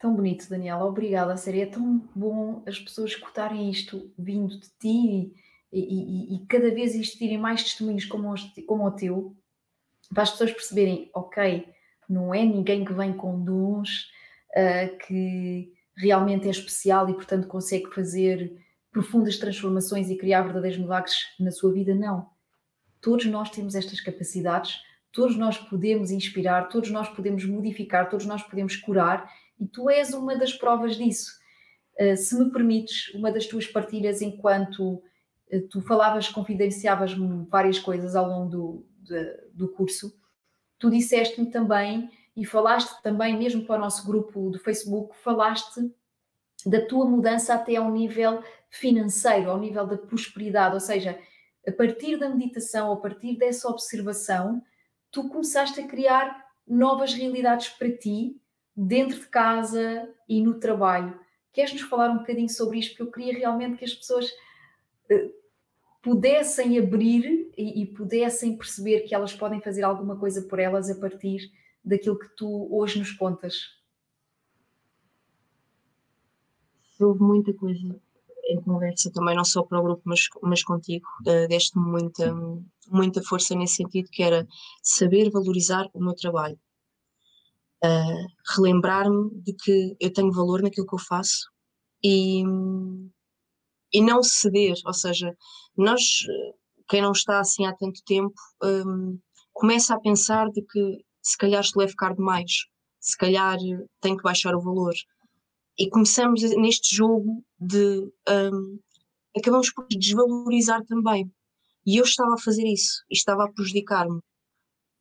Tão 0.00 0.14
bonito, 0.14 0.48
Daniela, 0.48 0.84
obrigada, 0.84 1.34
a 1.34 1.36
sério. 1.36 1.62
É 1.62 1.66
tão 1.66 1.98
bom 2.14 2.62
as 2.66 2.78
pessoas 2.78 3.10
escutarem 3.10 3.70
isto 3.70 4.10
vindo 4.18 4.58
de 4.58 4.68
ti 4.80 5.34
e, 5.72 5.80
e, 5.80 6.34
e, 6.34 6.46
cada 6.46 6.74
vez 6.74 6.94
existirem 6.94 7.38
mais 7.38 7.62
testemunhos 7.62 8.06
como, 8.06 8.32
os, 8.32 8.42
como 8.66 8.84
o 8.84 8.90
teu, 8.90 9.36
para 10.12 10.24
as 10.24 10.30
pessoas 10.30 10.52
perceberem, 10.52 11.10
ok, 11.14 11.68
não 12.08 12.34
é 12.34 12.44
ninguém 12.44 12.84
que 12.84 12.92
vem 12.92 13.12
com 13.12 13.44
dons, 13.44 14.08
uh, 14.56 14.98
que 15.06 15.72
realmente 15.96 16.48
é 16.48 16.50
especial 16.50 17.08
e, 17.08 17.14
portanto, 17.14 17.46
consegue 17.46 17.94
fazer 17.94 18.58
profundas 18.90 19.38
transformações 19.38 20.10
e 20.10 20.16
criar 20.16 20.42
verdadeiros 20.42 20.78
milagres 20.78 21.14
na 21.38 21.52
sua 21.52 21.72
vida, 21.72 21.94
não. 21.94 22.28
Todos 23.00 23.26
nós 23.26 23.50
temos 23.50 23.74
estas 23.74 24.00
capacidades, 24.00 24.80
todos 25.12 25.36
nós 25.36 25.58
podemos 25.58 26.10
inspirar, 26.10 26.68
todos 26.68 26.90
nós 26.90 27.08
podemos 27.08 27.44
modificar, 27.44 28.08
todos 28.08 28.26
nós 28.26 28.42
podemos 28.42 28.76
curar 28.76 29.30
e 29.58 29.66
tu 29.66 29.90
és 29.90 30.12
uma 30.12 30.36
das 30.36 30.52
provas 30.52 30.96
disso. 30.96 31.32
Uh, 31.98 32.16
se 32.16 32.38
me 32.38 32.50
permites, 32.50 33.12
uma 33.14 33.30
das 33.30 33.46
tuas 33.46 33.66
partilhas 33.66 34.22
enquanto 34.22 35.02
eh, 35.50 35.60
tu 35.60 35.82
falavas, 35.82 36.28
confidenciavas-me 36.28 37.46
várias 37.46 37.78
coisas 37.78 38.14
ao 38.14 38.26
longo 38.28 38.48
do, 38.48 38.86
do 39.52 39.68
curso. 39.68 40.14
Tu 40.78 40.90
disseste-me 40.90 41.50
também, 41.50 42.08
e 42.36 42.44
falaste 42.44 43.02
também, 43.02 43.36
mesmo 43.36 43.66
para 43.66 43.76
o 43.76 43.80
nosso 43.80 44.06
grupo 44.06 44.50
do 44.50 44.58
Facebook, 44.58 45.16
falaste 45.18 45.92
da 46.64 46.80
tua 46.86 47.04
mudança 47.04 47.54
até 47.54 47.76
ao 47.76 47.90
nível 47.90 48.42
financeiro, 48.70 49.50
ao 49.50 49.58
nível 49.58 49.86
da 49.86 49.98
prosperidade, 49.98 50.74
ou 50.74 50.80
seja, 50.80 51.18
a 51.66 51.72
partir 51.72 52.16
da 52.16 52.28
meditação, 52.28 52.92
a 52.92 52.96
partir 52.96 53.36
dessa 53.36 53.68
observação, 53.68 54.62
tu 55.10 55.28
começaste 55.28 55.80
a 55.80 55.86
criar 55.86 56.46
novas 56.66 57.12
realidades 57.12 57.68
para 57.68 57.90
ti, 57.90 58.40
dentro 58.76 59.18
de 59.18 59.26
casa 59.26 60.08
e 60.28 60.40
no 60.40 60.58
trabalho. 60.58 61.18
Queres 61.52 61.72
nos 61.72 61.82
falar 61.82 62.10
um 62.10 62.18
bocadinho 62.18 62.48
sobre 62.48 62.78
isto? 62.78 62.90
Porque 62.90 63.02
eu 63.02 63.10
queria 63.10 63.38
realmente 63.38 63.76
que 63.76 63.84
as 63.84 63.92
pessoas 63.92 64.30
eh, 65.10 65.30
pudessem 66.00 66.78
abrir 66.78 67.52
e, 67.56 67.82
e, 67.82 67.86
pudessem 67.86 68.56
perceber 68.56 69.00
que 69.00 69.14
elas 69.14 69.34
podem 69.34 69.60
fazer 69.60 69.82
alguma 69.82 70.16
coisa 70.16 70.42
por 70.42 70.58
elas 70.58 70.88
a 70.88 70.98
partir 70.98 71.52
daquilo 71.84 72.18
que 72.18 72.28
tu 72.36 72.68
hoje 72.74 72.98
nos 72.98 73.12
contas? 73.12 73.78
Houve 76.98 77.20
muita 77.20 77.52
coisa 77.52 78.00
em 78.50 78.60
conversa 78.60 79.10
também, 79.12 79.36
não 79.36 79.44
só 79.44 79.62
para 79.62 79.78
o 79.78 79.82
grupo, 79.82 80.02
mas, 80.04 80.20
mas 80.42 80.62
contigo. 80.62 81.06
Uh, 81.20 81.48
Deste-me 81.48 81.84
muita, 81.84 82.34
muita 82.88 83.22
força 83.22 83.54
nesse 83.54 83.76
sentido, 83.76 84.08
que 84.10 84.22
era 84.22 84.46
saber 84.82 85.30
valorizar 85.30 85.86
o 85.94 86.02
meu 86.02 86.14
trabalho. 86.14 86.58
Uh, 87.82 88.26
relembrar-me 88.54 89.30
de 89.42 89.54
que 89.54 89.96
eu 89.98 90.12
tenho 90.12 90.32
valor 90.32 90.62
naquilo 90.62 90.86
que 90.86 90.94
eu 90.94 90.98
faço 90.98 91.50
e, 92.02 92.42
e 93.92 94.00
não 94.02 94.22
ceder, 94.22 94.76
ou 94.84 94.92
seja, 94.92 95.34
nós, 95.76 96.02
quem 96.88 97.00
não 97.00 97.12
está 97.12 97.40
assim 97.40 97.64
há 97.64 97.74
tanto 97.74 98.02
tempo, 98.04 98.34
um, 98.62 99.18
começa 99.52 99.94
a 99.94 100.00
pensar 100.00 100.50
de 100.50 100.62
que 100.62 101.04
se 101.22 101.36
calhar 101.38 101.62
isto 101.62 101.78
deve 101.78 101.92
ficar 101.92 102.14
demais, 102.14 102.66
se 102.98 103.16
calhar 103.16 103.58
tem 104.00 104.16
que 104.16 104.22
baixar 104.22 104.54
o 104.54 104.60
valor. 104.60 104.94
E 105.80 105.88
começamos 105.88 106.42
neste 106.58 106.94
jogo 106.94 107.42
de. 107.58 108.12
Um, 108.28 108.78
acabamos 109.34 109.72
por 109.72 109.86
desvalorizar 109.88 110.84
também. 110.84 111.32
E 111.86 111.96
eu 111.96 112.04
estava 112.04 112.34
a 112.34 112.38
fazer 112.38 112.66
isso, 112.66 113.02
e 113.10 113.14
estava 113.14 113.44
a 113.44 113.50
prejudicar-me. 113.50 114.20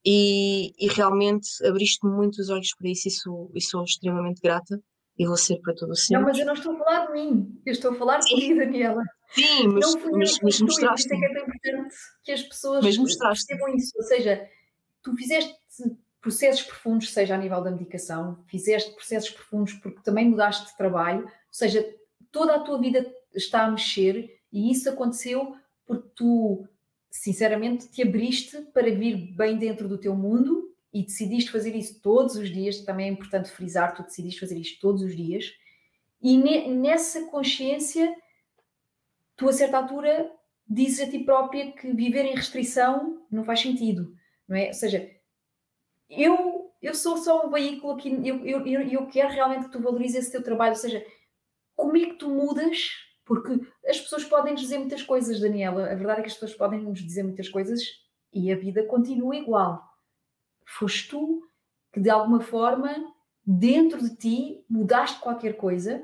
E, 0.05 0.71
e, 0.79 0.87
realmente 0.87 1.49
abriste-me 1.67 2.15
muito 2.15 2.39
os 2.39 2.49
olhos 2.49 2.73
para 2.73 2.89
isso 2.89 3.09
e 3.09 3.11
sou, 3.11 3.51
e 3.53 3.61
sou 3.61 3.83
extremamente 3.83 4.39
grata 4.39 4.81
e 5.17 5.27
vou 5.27 5.35
ser 5.35 5.59
para 5.59 5.75
todo 5.75 5.91
o 5.91 5.95
sempre. 5.95 6.21
Não, 6.21 6.29
mas 6.29 6.39
eu 6.39 6.45
não 6.45 6.53
estou 6.53 6.73
a 6.73 6.77
falar 6.77 7.07
de 7.07 7.11
mim, 7.11 7.61
eu 7.65 7.73
estou 7.73 7.91
a 7.91 7.95
falar 7.95 8.19
de 8.19 8.27
ti, 8.27 8.55
Daniela. 8.55 9.03
Sim, 9.31 9.67
mas, 9.67 9.93
não 9.95 10.11
mas, 10.17 10.39
mas 10.41 10.61
mostraste. 10.61 11.13
é 11.13 11.19
que 11.19 11.25
é 11.25 11.33
tão 11.33 11.43
importante 11.43 11.95
que 12.23 12.31
as 12.31 12.43
pessoas 12.43 12.85
percebam 12.85 13.75
isso. 13.75 13.91
Ou 13.97 14.03
seja, 14.03 14.49
tu 15.03 15.13
fizeste 15.17 15.53
processos 16.21 16.63
profundos, 16.63 17.11
seja 17.11 17.35
a 17.35 17.37
nível 17.37 17.61
da 17.61 17.71
medicação, 17.71 18.43
fizeste 18.47 18.93
processos 18.93 19.29
profundos 19.29 19.73
porque 19.73 20.01
também 20.01 20.29
mudaste 20.29 20.67
de 20.67 20.77
trabalho, 20.77 21.23
ou 21.23 21.31
seja, 21.49 21.85
toda 22.31 22.55
a 22.55 22.59
tua 22.59 22.79
vida 22.79 23.05
está 23.33 23.63
a 23.63 23.71
mexer 23.71 24.39
e 24.51 24.71
isso 24.71 24.89
aconteceu 24.89 25.55
porque 25.85 26.09
tu, 26.15 26.67
sinceramente, 27.09 27.87
te 27.87 28.01
abriste 28.01 28.61
para 28.73 28.93
vir 28.93 29.33
bem 29.33 29.57
dentro 29.57 29.87
do 29.87 29.97
teu 29.97 30.15
mundo 30.15 30.75
e 30.93 31.03
decidiste 31.03 31.51
fazer 31.51 31.75
isso 31.75 31.99
todos 32.01 32.35
os 32.35 32.49
dias. 32.49 32.81
Também 32.81 33.07
é 33.07 33.11
importante 33.11 33.49
frisar, 33.49 33.95
tu 33.95 34.03
decidiste 34.03 34.39
fazer 34.39 34.57
isto 34.57 34.79
todos 34.79 35.01
os 35.01 35.15
dias. 35.15 35.53
E 36.21 36.37
nessa 36.67 37.25
consciência, 37.27 38.13
tu 39.35 39.47
a 39.47 39.53
certa 39.53 39.77
altura 39.77 40.31
dizes 40.67 41.07
a 41.07 41.09
ti 41.09 41.19
própria 41.19 41.71
que 41.71 41.91
viver 41.93 42.25
em 42.25 42.35
restrição 42.35 43.25
não 43.31 43.43
faz 43.43 43.61
sentido, 43.61 44.13
não 44.47 44.55
é? 44.55 44.67
Ou 44.67 44.73
seja, 44.73 45.09
eu, 46.09 46.71
eu 46.81 46.95
sou 46.95 47.17
só 47.17 47.45
um 47.45 47.49
veículo 47.49 47.93
aqui, 47.93 48.09
eu, 48.27 48.45
eu, 48.45 48.65
eu 48.65 49.07
quero 49.07 49.29
realmente 49.29 49.65
que 49.65 49.71
tu 49.71 49.81
valorizes 49.81 50.17
esse 50.17 50.31
teu 50.31 50.43
trabalho, 50.43 50.71
ou 50.71 50.79
seja, 50.79 51.05
como 51.75 51.95
é 51.95 52.05
que 52.05 52.15
tu 52.15 52.29
mudas? 52.29 52.89
Porque 53.23 53.61
as 53.87 53.99
pessoas 53.99 54.25
podem 54.25 54.53
nos 54.53 54.61
dizer 54.61 54.79
muitas 54.79 55.03
coisas, 55.03 55.39
Daniela. 55.39 55.83
A 55.83 55.95
verdade 55.95 56.19
é 56.19 56.23
que 56.23 56.29
as 56.29 56.33
pessoas 56.33 56.55
podem 56.55 56.81
nos 56.81 56.99
dizer 56.99 57.23
muitas 57.23 57.47
coisas 57.47 57.81
e 58.33 58.51
a 58.51 58.55
vida 58.55 58.83
continua 58.83 59.35
igual. 59.35 59.87
Foste 60.65 61.09
tu 61.09 61.47
que, 61.93 61.99
de 61.99 62.09
alguma 62.09 62.41
forma, 62.41 62.91
dentro 63.45 64.01
de 64.01 64.15
ti, 64.15 64.65
mudaste 64.69 65.19
qualquer 65.19 65.53
coisa 65.53 66.03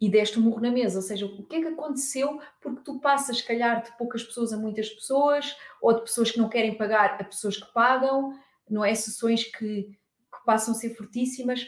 e 0.00 0.08
deste 0.10 0.38
um 0.38 0.42
murro 0.42 0.60
na 0.60 0.70
mesa. 0.70 0.98
Ou 0.98 1.02
seja, 1.02 1.24
o 1.24 1.46
que 1.46 1.56
é 1.56 1.60
que 1.62 1.68
aconteceu? 1.68 2.38
Porque 2.60 2.82
tu 2.82 3.00
passas, 3.00 3.38
se 3.38 3.46
calhar, 3.46 3.82
de 3.82 3.96
poucas 3.96 4.22
pessoas 4.22 4.52
a 4.52 4.56
muitas 4.58 4.90
pessoas, 4.90 5.56
ou 5.80 5.94
de 5.94 6.02
pessoas 6.02 6.30
que 6.30 6.38
não 6.38 6.48
querem 6.48 6.76
pagar 6.76 7.16
a 7.20 7.24
pessoas 7.24 7.56
que 7.56 7.72
pagam, 7.72 8.38
não 8.68 8.84
é? 8.84 8.94
Sessões 8.94 9.44
que, 9.44 9.82
que 9.84 10.44
passam 10.44 10.74
a 10.74 10.76
ser 10.76 10.94
fortíssimas. 10.94 11.66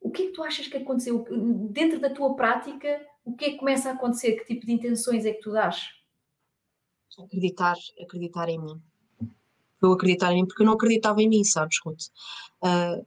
O 0.00 0.10
que 0.10 0.22
é 0.22 0.26
que 0.26 0.32
tu 0.32 0.42
achas 0.42 0.66
que 0.66 0.76
aconteceu? 0.76 1.24
Dentro 1.70 2.00
da 2.00 2.10
tua 2.10 2.34
prática, 2.34 3.00
o 3.24 3.34
que 3.34 3.44
é 3.44 3.50
que 3.50 3.58
começa 3.58 3.90
a 3.90 3.92
acontecer? 3.92 4.32
Que 4.36 4.54
tipo 4.54 4.66
de 4.66 4.72
intenções 4.72 5.24
é 5.24 5.32
que 5.32 5.40
tu 5.40 5.52
dás? 5.52 5.88
Acreditar, 7.18 7.76
acreditar 8.00 8.48
em 8.48 8.58
mim. 8.58 8.82
Eu 9.80 9.92
acreditar 9.92 10.32
em 10.32 10.36
mim, 10.36 10.46
porque 10.46 10.62
eu 10.62 10.66
não 10.66 10.74
acreditava 10.74 11.20
em 11.22 11.28
mim, 11.28 11.44
sabes, 11.44 11.78
Ruth? 11.84 12.04
Uh, 12.62 13.06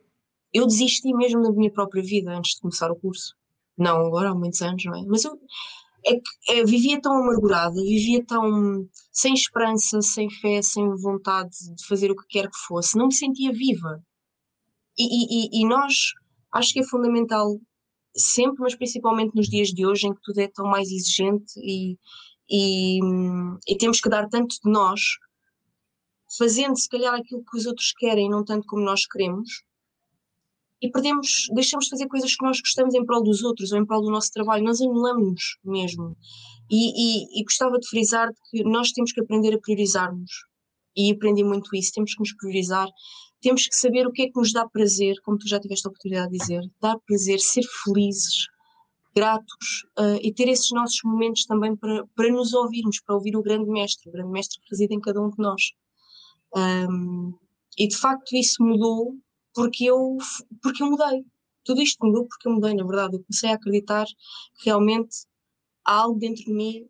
eu 0.54 0.66
desisti 0.66 1.14
mesmo 1.14 1.42
da 1.42 1.52
minha 1.52 1.72
própria 1.72 2.04
vida 2.04 2.32
antes 2.32 2.56
de 2.56 2.62
começar 2.62 2.92
o 2.92 2.96
curso. 2.96 3.36
Não 3.78 4.06
agora, 4.06 4.30
há 4.30 4.36
muitos 4.36 4.62
anos, 4.62 4.86
não 4.86 4.96
é? 4.96 5.04
Mas 5.06 5.26
eu 5.26 5.40
é 6.06 6.14
que 6.14 6.52
é, 6.52 6.64
vivia 6.64 7.02
tão 7.02 7.14
amargurada, 7.14 7.76
vivia 7.76 8.24
tão 8.26 8.88
sem 9.12 9.34
esperança, 9.34 10.02
sem 10.02 10.30
fé, 10.30 10.62
sem 10.62 10.88
vontade 10.98 11.56
de 11.76 11.86
fazer 11.88 12.12
o 12.12 12.16
que 12.16 12.28
quer 12.28 12.50
que 12.50 12.58
fosse, 12.68 12.98
não 12.98 13.08
me 13.08 13.14
sentia 13.14 13.52
viva. 13.52 14.04
E, 14.98 15.58
e, 15.58 15.62
e 15.62 15.68
nós, 15.68 16.14
acho 16.54 16.74
que 16.74 16.80
é 16.80 16.84
fundamental, 16.84 17.60
sempre, 18.16 18.62
mas 18.62 18.76
principalmente 18.76 19.36
nos 19.36 19.48
dias 19.48 19.70
de 19.70 19.86
hoje, 19.86 20.08
em 20.08 20.14
que 20.14 20.22
tudo 20.24 20.40
é 20.40 20.48
tão 20.48 20.66
mais 20.66 20.90
exigente 20.90 21.54
e, 21.58 21.98
e, 22.50 23.00
e 23.68 23.78
temos 23.78 24.00
que 24.00 24.10
dar 24.10 24.30
tanto 24.30 24.56
de 24.64 24.72
nós, 24.72 25.02
fazendo 26.38 26.78
se 26.78 26.88
calhar 26.88 27.14
aquilo 27.14 27.44
que 27.44 27.58
os 27.58 27.66
outros 27.66 27.94
querem, 27.98 28.30
não 28.30 28.46
tanto 28.46 28.66
como 28.68 28.84
nós 28.84 29.06
queremos, 29.08 29.64
e 30.86 30.92
perdemos, 30.92 31.48
deixamos 31.52 31.86
de 31.86 31.92
fazer 31.92 32.08
coisas 32.08 32.36
que 32.36 32.46
nós 32.46 32.60
gostamos 32.60 32.94
em 32.94 33.04
prol 33.04 33.24
dos 33.24 33.44
outros 33.44 33.72
ou 33.72 33.80
em 33.80 33.86
prol 33.86 34.04
do 34.04 34.12
nosso 34.12 34.32
trabalho, 34.32 34.64
nós 34.64 34.80
anulamos 34.80 35.58
mesmo. 35.64 36.16
E, 36.70 36.92
e, 36.92 37.40
e 37.40 37.44
gostava 37.44 37.80
de 37.80 37.88
frisar 37.88 38.30
que 38.52 38.64
nós 38.64 38.92
temos 38.92 39.12
que 39.12 39.20
aprender 39.20 39.56
a 39.56 39.60
priorizarmos. 39.60 40.32
E 40.96 41.12
aprendi 41.12 41.44
muito 41.44 41.76
isso, 41.76 41.92
temos 41.94 42.14
que 42.14 42.20
nos 42.20 42.34
priorizar, 42.36 42.88
temos 43.42 43.68
que 43.68 43.76
saber 43.76 44.06
o 44.08 44.12
que 44.12 44.24
é 44.24 44.26
que 44.28 44.40
nos 44.40 44.54
dá 44.54 44.68
prazer, 44.68 45.16
como 45.24 45.38
tu 45.38 45.48
já 45.48 45.60
tiveste 45.60 45.88
a 45.88 45.90
oportunidade 45.90 46.32
de 46.32 46.38
dizer, 46.38 46.62
dar 46.80 46.98
prazer, 47.06 47.40
ser 47.40 47.64
felizes, 47.84 48.46
gratos 49.16 49.86
uh, 49.98 50.20
e 50.22 50.32
ter 50.34 50.48
esses 50.48 50.70
nossos 50.72 51.00
momentos 51.04 51.46
também 51.46 51.76
para, 51.76 52.06
para 52.16 52.30
nos 52.32 52.54
ouvirmos, 52.54 53.02
para 53.02 53.16
ouvir 53.16 53.36
o 53.36 53.42
grande 53.42 53.70
mestre, 53.70 54.10
o 54.10 54.12
grande 54.12 54.32
mestre 54.32 54.60
que 54.62 54.70
reside 54.70 54.94
em 54.94 55.00
cada 55.00 55.22
um 55.22 55.30
de 55.30 55.38
nós. 55.40 55.62
Um, 56.56 57.34
e 57.78 57.88
de 57.88 57.98
facto 57.98 58.36
isso 58.36 58.64
mudou 58.64 59.16
porque 59.56 59.86
eu, 59.86 60.18
porque 60.62 60.84
eu 60.84 60.92
mudei. 60.92 61.26
Tudo 61.64 61.82
isto 61.82 62.06
mudou 62.06 62.28
porque 62.28 62.48
eu 62.48 62.52
mudei, 62.52 62.76
na 62.76 62.84
verdade. 62.84 63.16
Eu 63.16 63.24
comecei 63.24 63.50
a 63.50 63.56
acreditar 63.56 64.06
que 64.06 64.66
realmente 64.66 65.26
há 65.84 66.02
algo 66.02 66.20
dentro 66.20 66.44
de 66.44 66.54
mim, 66.54 66.88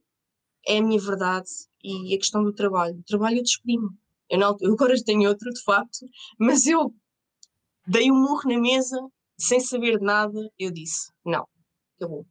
é 0.67 0.79
a 0.79 0.81
minha 0.81 0.99
verdade 0.99 1.49
e 1.83 2.13
a 2.13 2.17
questão 2.17 2.43
do 2.43 2.51
trabalho. 2.51 2.97
O 2.97 3.03
trabalho 3.03 3.37
eu 3.37 3.43
despedi-me. 3.43 3.89
Eu, 4.29 4.39
não, 4.39 4.57
eu 4.59 4.73
agora 4.73 4.95
tenho 5.03 5.29
outro, 5.29 5.49
de 5.51 5.61
facto, 5.63 6.09
mas 6.39 6.65
eu 6.65 6.93
dei 7.87 8.11
um 8.11 8.15
murro 8.15 8.49
na 8.49 8.59
mesa, 8.59 8.99
sem 9.37 9.59
saber 9.59 9.99
de 9.99 10.03
nada, 10.05 10.51
eu 10.57 10.71
disse: 10.71 11.11
não, 11.23 11.47
acabou. 11.95 12.25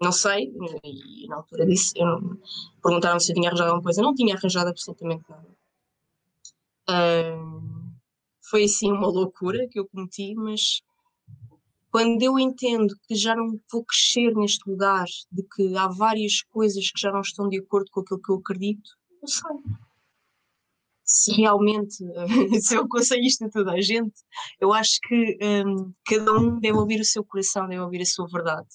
Não 0.00 0.10
sei, 0.10 0.52
e 0.82 1.28
na 1.28 1.36
altura 1.36 1.66
disse, 1.66 1.92
eu 1.96 2.38
perguntaram 2.82 3.20
se 3.20 3.30
eu 3.30 3.34
tinha 3.36 3.48
arranjado 3.48 3.70
alguma 3.70 3.84
coisa, 3.84 4.00
eu 4.00 4.04
não 4.04 4.14
tinha 4.14 4.34
arranjado 4.34 4.68
absolutamente 4.68 5.24
nada. 5.28 5.46
Um, 6.88 7.83
foi 8.50 8.64
assim 8.64 8.90
uma 8.90 9.06
loucura 9.06 9.66
que 9.68 9.78
eu 9.78 9.86
cometi, 9.88 10.34
mas 10.34 10.82
quando 11.90 12.20
eu 12.22 12.38
entendo 12.38 12.94
que 13.06 13.14
já 13.14 13.36
não 13.36 13.58
vou 13.70 13.84
crescer 13.84 14.34
neste 14.34 14.68
lugar, 14.68 15.06
de 15.30 15.42
que 15.44 15.76
há 15.76 15.88
várias 15.88 16.42
coisas 16.42 16.90
que 16.90 17.00
já 17.00 17.12
não 17.12 17.20
estão 17.20 17.48
de 17.48 17.58
acordo 17.58 17.90
com 17.90 18.00
aquilo 18.00 18.20
que 18.20 18.32
eu 18.32 18.36
acredito, 18.36 18.90
eu 19.22 19.28
sei. 19.28 19.56
Se 21.04 21.32
realmente, 21.32 21.96
se 22.60 22.74
eu 22.76 22.82
aconselho 22.82 23.22
isto 23.22 23.44
a 23.44 23.50
toda 23.50 23.72
a 23.72 23.80
gente, 23.80 24.14
eu 24.60 24.72
acho 24.72 24.98
que 25.06 25.38
um, 25.40 25.92
cada 26.04 26.32
um 26.32 26.58
deve 26.58 26.76
ouvir 26.76 27.00
o 27.00 27.04
seu 27.04 27.24
coração, 27.24 27.68
deve 27.68 27.80
ouvir 27.80 28.02
a 28.02 28.06
sua 28.06 28.26
verdade. 28.26 28.68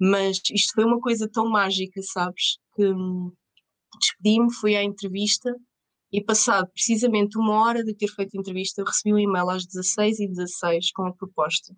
Mas 0.00 0.40
isto 0.50 0.72
foi 0.74 0.84
uma 0.84 1.00
coisa 1.00 1.28
tão 1.28 1.48
mágica, 1.48 2.00
sabes? 2.02 2.58
Que 2.74 2.86
hum, 2.86 3.32
despedi-me, 3.98 4.52
fui 4.54 4.76
à 4.76 4.82
entrevista 4.82 5.54
e 6.12 6.22
passado 6.22 6.68
precisamente 6.72 7.36
uma 7.36 7.62
hora 7.64 7.84
de 7.84 7.94
ter 7.94 8.08
feito 8.08 8.36
a 8.36 8.40
entrevista, 8.40 8.80
eu 8.80 8.86
recebi 8.86 9.12
um 9.12 9.18
e-mail 9.18 9.50
às 9.50 9.66
16h16 9.66 10.90
com 10.94 11.06
a 11.06 11.12
proposta. 11.12 11.74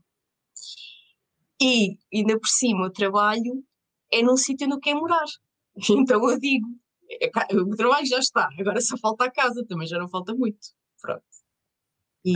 E 1.61 1.99
ainda 2.13 2.39
por 2.39 2.47
cima 2.47 2.87
o 2.87 2.91
trabalho 2.91 3.65
é 4.13 4.23
num 4.23 4.37
sítio 4.37 4.67
onde 4.67 4.77
eu 4.77 4.81
quero 4.81 5.01
morar. 5.01 5.27
Então 5.91 6.29
eu 6.29 6.39
digo, 6.41 6.67
é 7.09 7.31
o 7.55 7.77
trabalho 7.77 8.07
já 8.07 8.19
está, 8.19 8.49
agora 8.59 8.81
só 8.81 8.97
falta 8.99 9.25
a 9.25 9.31
casa, 9.31 9.65
também 9.67 9.87
já 9.87 9.99
não 9.99 10.09
falta 10.09 10.35
muito. 10.35 10.59
Pronto. 11.01 11.23
E 12.25 12.35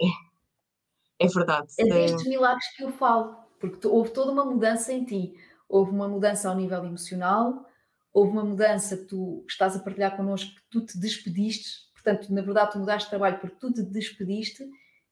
é, 0.00 1.26
é 1.26 1.28
verdade. 1.28 1.72
É 1.78 1.84
destes 1.84 2.28
milagres 2.28 2.66
que 2.76 2.84
eu 2.84 2.92
falo, 2.92 3.36
porque 3.58 3.86
houve 3.86 4.10
toda 4.10 4.30
uma 4.30 4.44
mudança 4.44 4.92
em 4.92 5.04
ti. 5.04 5.34
Houve 5.68 5.90
uma 5.90 6.06
mudança 6.06 6.50
ao 6.50 6.56
nível 6.56 6.84
emocional, 6.84 7.66
houve 8.12 8.32
uma 8.32 8.44
mudança, 8.44 8.96
tu 8.96 9.44
estás 9.48 9.74
a 9.74 9.78
partilhar 9.78 10.16
connosco 10.16 10.54
que 10.54 10.62
tu 10.70 10.84
te 10.84 10.98
despediste, 10.98 11.90
portanto, 11.94 12.32
na 12.32 12.42
verdade, 12.42 12.72
tu 12.72 12.78
mudaste 12.78 13.06
de 13.06 13.10
trabalho 13.10 13.38
porque 13.40 13.56
tu 13.58 13.72
te 13.72 13.82
despediste 13.82 14.64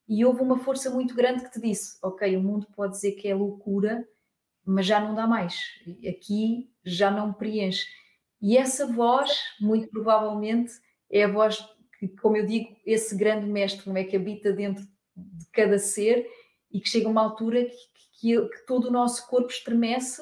e 0.07 0.25
houve 0.25 0.41
uma 0.41 0.59
força 0.59 0.89
muito 0.89 1.15
grande 1.15 1.43
que 1.43 1.51
te 1.51 1.61
disse: 1.61 1.97
Ok, 2.03 2.35
o 2.35 2.43
mundo 2.43 2.67
pode 2.75 2.93
dizer 2.93 3.13
que 3.13 3.27
é 3.27 3.33
loucura, 3.33 4.05
mas 4.65 4.85
já 4.85 4.99
não 4.99 5.15
dá 5.15 5.25
mais. 5.25 5.59
Aqui 6.07 6.69
já 6.83 7.09
não 7.09 7.33
preenche. 7.33 7.85
E 8.41 8.57
essa 8.57 8.85
voz, 8.85 9.31
muito 9.59 9.87
provavelmente, 9.89 10.73
é 11.09 11.23
a 11.23 11.27
voz 11.27 11.63
que, 11.97 12.07
como 12.07 12.35
eu 12.35 12.45
digo, 12.45 12.75
esse 12.85 13.15
grande 13.15 13.45
mestre, 13.47 13.87
não 13.87 13.95
é? 13.95 14.03
Que 14.03 14.15
habita 14.15 14.51
dentro 14.51 14.83
de 15.15 15.45
cada 15.53 15.77
ser 15.77 16.27
e 16.71 16.79
que 16.79 16.89
chega 16.89 17.07
a 17.07 17.11
uma 17.11 17.21
altura 17.21 17.65
que, 17.65 17.75
que, 18.19 18.47
que 18.47 18.65
todo 18.65 18.85
o 18.87 18.91
nosso 18.91 19.27
corpo 19.27 19.49
estremece 19.49 20.21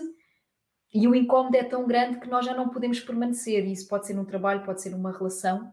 e 0.93 1.07
o 1.07 1.13
incómodo 1.13 1.55
é 1.55 1.63
tão 1.63 1.85
grande 1.85 2.19
que 2.19 2.27
nós 2.27 2.45
já 2.45 2.55
não 2.55 2.69
podemos 2.69 2.99
permanecer. 2.99 3.65
E 3.65 3.71
isso 3.71 3.87
pode 3.87 4.07
ser 4.07 4.13
num 4.13 4.25
trabalho, 4.25 4.63
pode 4.63 4.81
ser 4.81 4.89
numa 4.89 5.11
relação, 5.11 5.71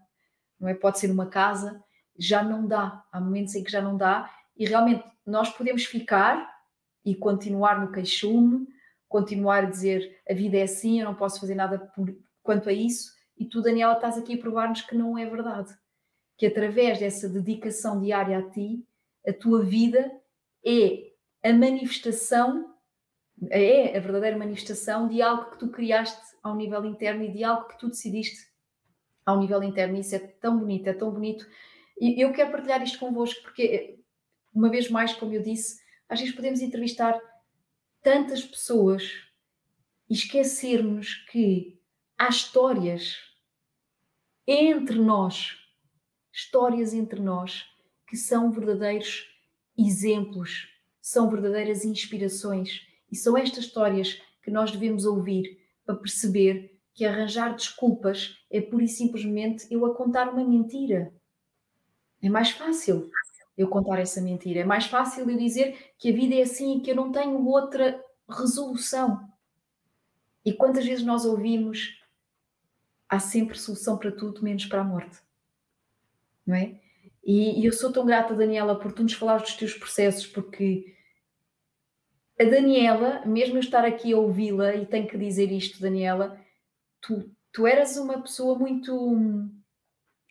não 0.61 0.69
é? 0.69 0.75
Pode 0.75 0.99
ser 0.99 1.09
numa 1.09 1.27
casa. 1.27 1.83
Já 2.19 2.43
não 2.43 2.67
dá. 2.67 3.03
Há 3.11 3.21
momentos 3.21 3.55
em 3.55 3.65
que 3.65 3.71
já 3.71 3.81
não 3.81 3.97
dá. 3.97 4.31
E 4.57 4.67
realmente 4.67 5.05
nós 5.25 5.51
podemos 5.51 5.85
ficar 5.85 6.55
e 7.05 7.15
continuar 7.15 7.81
no 7.81 7.93
queixume, 7.93 8.67
continuar 9.09 9.65
a 9.65 9.71
dizer 9.71 10.21
a 10.29 10.35
vida 10.35 10.59
é 10.59 10.63
assim, 10.63 11.01
eu 11.01 11.07
não 11.07 11.15
posso 11.15 11.41
fazer 11.41 11.55
nada 11.55 11.79
por, 11.79 12.15
quanto 12.43 12.69
a 12.69 12.73
isso. 12.73 13.11
E 13.39 13.47
tu, 13.47 13.63
Daniela, 13.63 13.95
estás 13.95 14.19
aqui 14.19 14.35
a 14.35 14.39
provar-nos 14.39 14.83
que 14.83 14.95
não 14.95 15.17
é 15.17 15.25
verdade. 15.25 15.75
Que 16.37 16.47
através 16.47 16.99
dessa 16.99 17.29
dedicação 17.29 18.01
diária 18.01 18.39
a 18.39 18.51
ti, 18.51 18.85
a 19.27 19.33
tua 19.33 19.65
vida 19.65 20.11
é 20.65 21.13
a 21.43 21.53
manifestação 21.53 22.76
é 23.51 23.97
a 23.97 24.01
verdadeira 24.01 24.37
manifestação 24.37 25.09
de 25.09 25.21
algo 25.21 25.51
que 25.51 25.59
tu 25.59 25.69
criaste 25.69 26.37
ao 26.43 26.55
nível 26.55 26.85
interno 26.85 27.23
e 27.25 27.33
de 27.33 27.45
algo 27.45 27.69
que 27.69 27.79
tu 27.79 27.89
decidiste 27.89 28.49
ao 29.25 29.39
nível 29.39 29.63
interno. 29.63 29.99
Isso 29.99 30.15
é 30.15 30.19
tão 30.19 30.59
bonito, 30.59 30.87
é 30.87 30.93
tão 30.93 31.11
bonito. 31.11 31.47
E 32.01 32.21
eu 32.21 32.33
quero 32.33 32.51
partilhar 32.51 32.83
isto 32.83 32.99
convosco 32.99 33.43
porque, 33.43 33.99
uma 34.55 34.71
vez 34.71 34.91
mais, 34.91 35.13
como 35.15 35.33
eu 35.33 35.43
disse, 35.43 35.81
às 36.09 36.21
vezes 36.21 36.35
podemos 36.35 36.61
entrevistar 36.61 37.21
tantas 38.03 38.45
pessoas 38.45 39.11
e 40.09 40.15
esquecermos 40.15 41.15
que 41.31 41.79
há 42.17 42.29
histórias 42.29 43.17
entre 44.47 44.99
nós, 44.99 45.57
histórias 46.33 46.95
entre 46.95 47.21
nós, 47.21 47.67
que 48.07 48.17
são 48.17 48.53
verdadeiros 48.53 49.27
exemplos, 49.77 50.69
são 51.01 51.29
verdadeiras 51.29 51.85
inspirações 51.85 52.86
e 53.11 53.17
são 53.17 53.37
estas 53.37 53.65
histórias 53.65 54.21
que 54.43 54.51
nós 54.51 54.71
devemos 54.71 55.05
ouvir 55.05 55.59
para 55.85 55.97
perceber 55.97 56.81
que 56.95 57.05
arranjar 57.05 57.55
desculpas 57.55 58.39
é 58.51 58.61
pura 58.61 58.85
e 58.85 58.89
simplesmente 58.89 59.67
eu 59.71 59.85
a 59.85 59.95
contar 59.95 60.29
uma 60.29 60.45
mentira. 60.45 61.13
É 62.23 62.29
mais 62.29 62.51
fácil 62.51 63.11
eu 63.57 63.69
contar 63.69 63.99
essa 63.99 64.21
mentira. 64.21 64.61
É 64.61 64.65
mais 64.65 64.87
fácil 64.87 65.29
eu 65.29 65.37
dizer 65.37 65.93
que 65.99 66.11
a 66.11 66.13
vida 66.13 66.35
é 66.35 66.43
assim 66.43 66.79
e 66.79 66.81
que 66.81 66.91
eu 66.91 66.97
não 66.97 67.13
tenho 67.13 67.47
outra 67.47 68.03
resolução. 68.29 69.29
E 70.45 70.53
quantas 70.53 70.87
vezes 70.87 71.05
nós 71.05 71.25
ouvimos 71.25 72.01
há 73.09 73.19
sempre 73.19 73.59
solução 73.59 73.99
para 73.99 74.11
tudo, 74.11 74.43
menos 74.43 74.67
para 74.67 74.81
a 74.81 74.85
morte. 74.85 75.19
Não 76.47 76.55
é? 76.55 76.81
E, 77.25 77.61
e 77.61 77.67
eu 77.67 77.73
sou 77.73 77.93
tão 77.93 78.07
grata, 78.07 78.35
Daniela, 78.35 78.79
por 78.79 78.93
tu 78.93 79.03
nos 79.03 79.13
falares 79.13 79.43
dos 79.43 79.57
teus 79.57 79.75
processos, 79.75 80.27
porque 80.27 80.96
a 82.39 82.45
Daniela, 82.45 83.25
mesmo 83.25 83.57
eu 83.57 83.61
estar 83.61 83.85
aqui 83.85 84.13
a 84.13 84.19
ouvi-la, 84.19 84.75
e 84.75 84.87
tenho 84.87 85.09
que 85.09 85.17
dizer 85.17 85.51
isto, 85.51 85.81
Daniela, 85.81 86.39
tu, 87.01 87.35
tu 87.53 87.67
eras 87.67 87.97
uma 87.97 88.21
pessoa 88.21 88.59
muito 88.59 88.95
hum, 88.95 89.51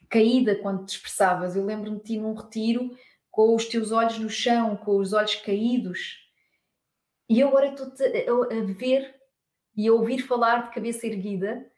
caída 0.10 0.56
quando 0.56 0.86
te 0.86 0.96
expressavas. 0.96 1.56
Eu 1.56 1.66
lembro-me 1.66 1.98
de 1.98 2.04
ti 2.04 2.18
num 2.18 2.34
retiro 2.34 2.96
com 3.32 3.56
os 3.56 3.66
teus 3.66 3.92
olhos 3.92 4.20
no 4.20 4.30
chão, 4.30 4.78
com 4.78 4.98
os 4.98 5.14
olhos 5.14 5.36
caídos. 5.36 6.20
E 7.28 7.42
agora 7.42 7.68
estou 7.68 7.88
a 7.88 8.74
ver 8.74 9.16
e 9.76 9.88
a 9.88 9.94
ouvir 9.94 10.20
falar 10.20 10.68
de 10.68 10.76
cabeça 10.76 11.08
erguida, 11.08 11.70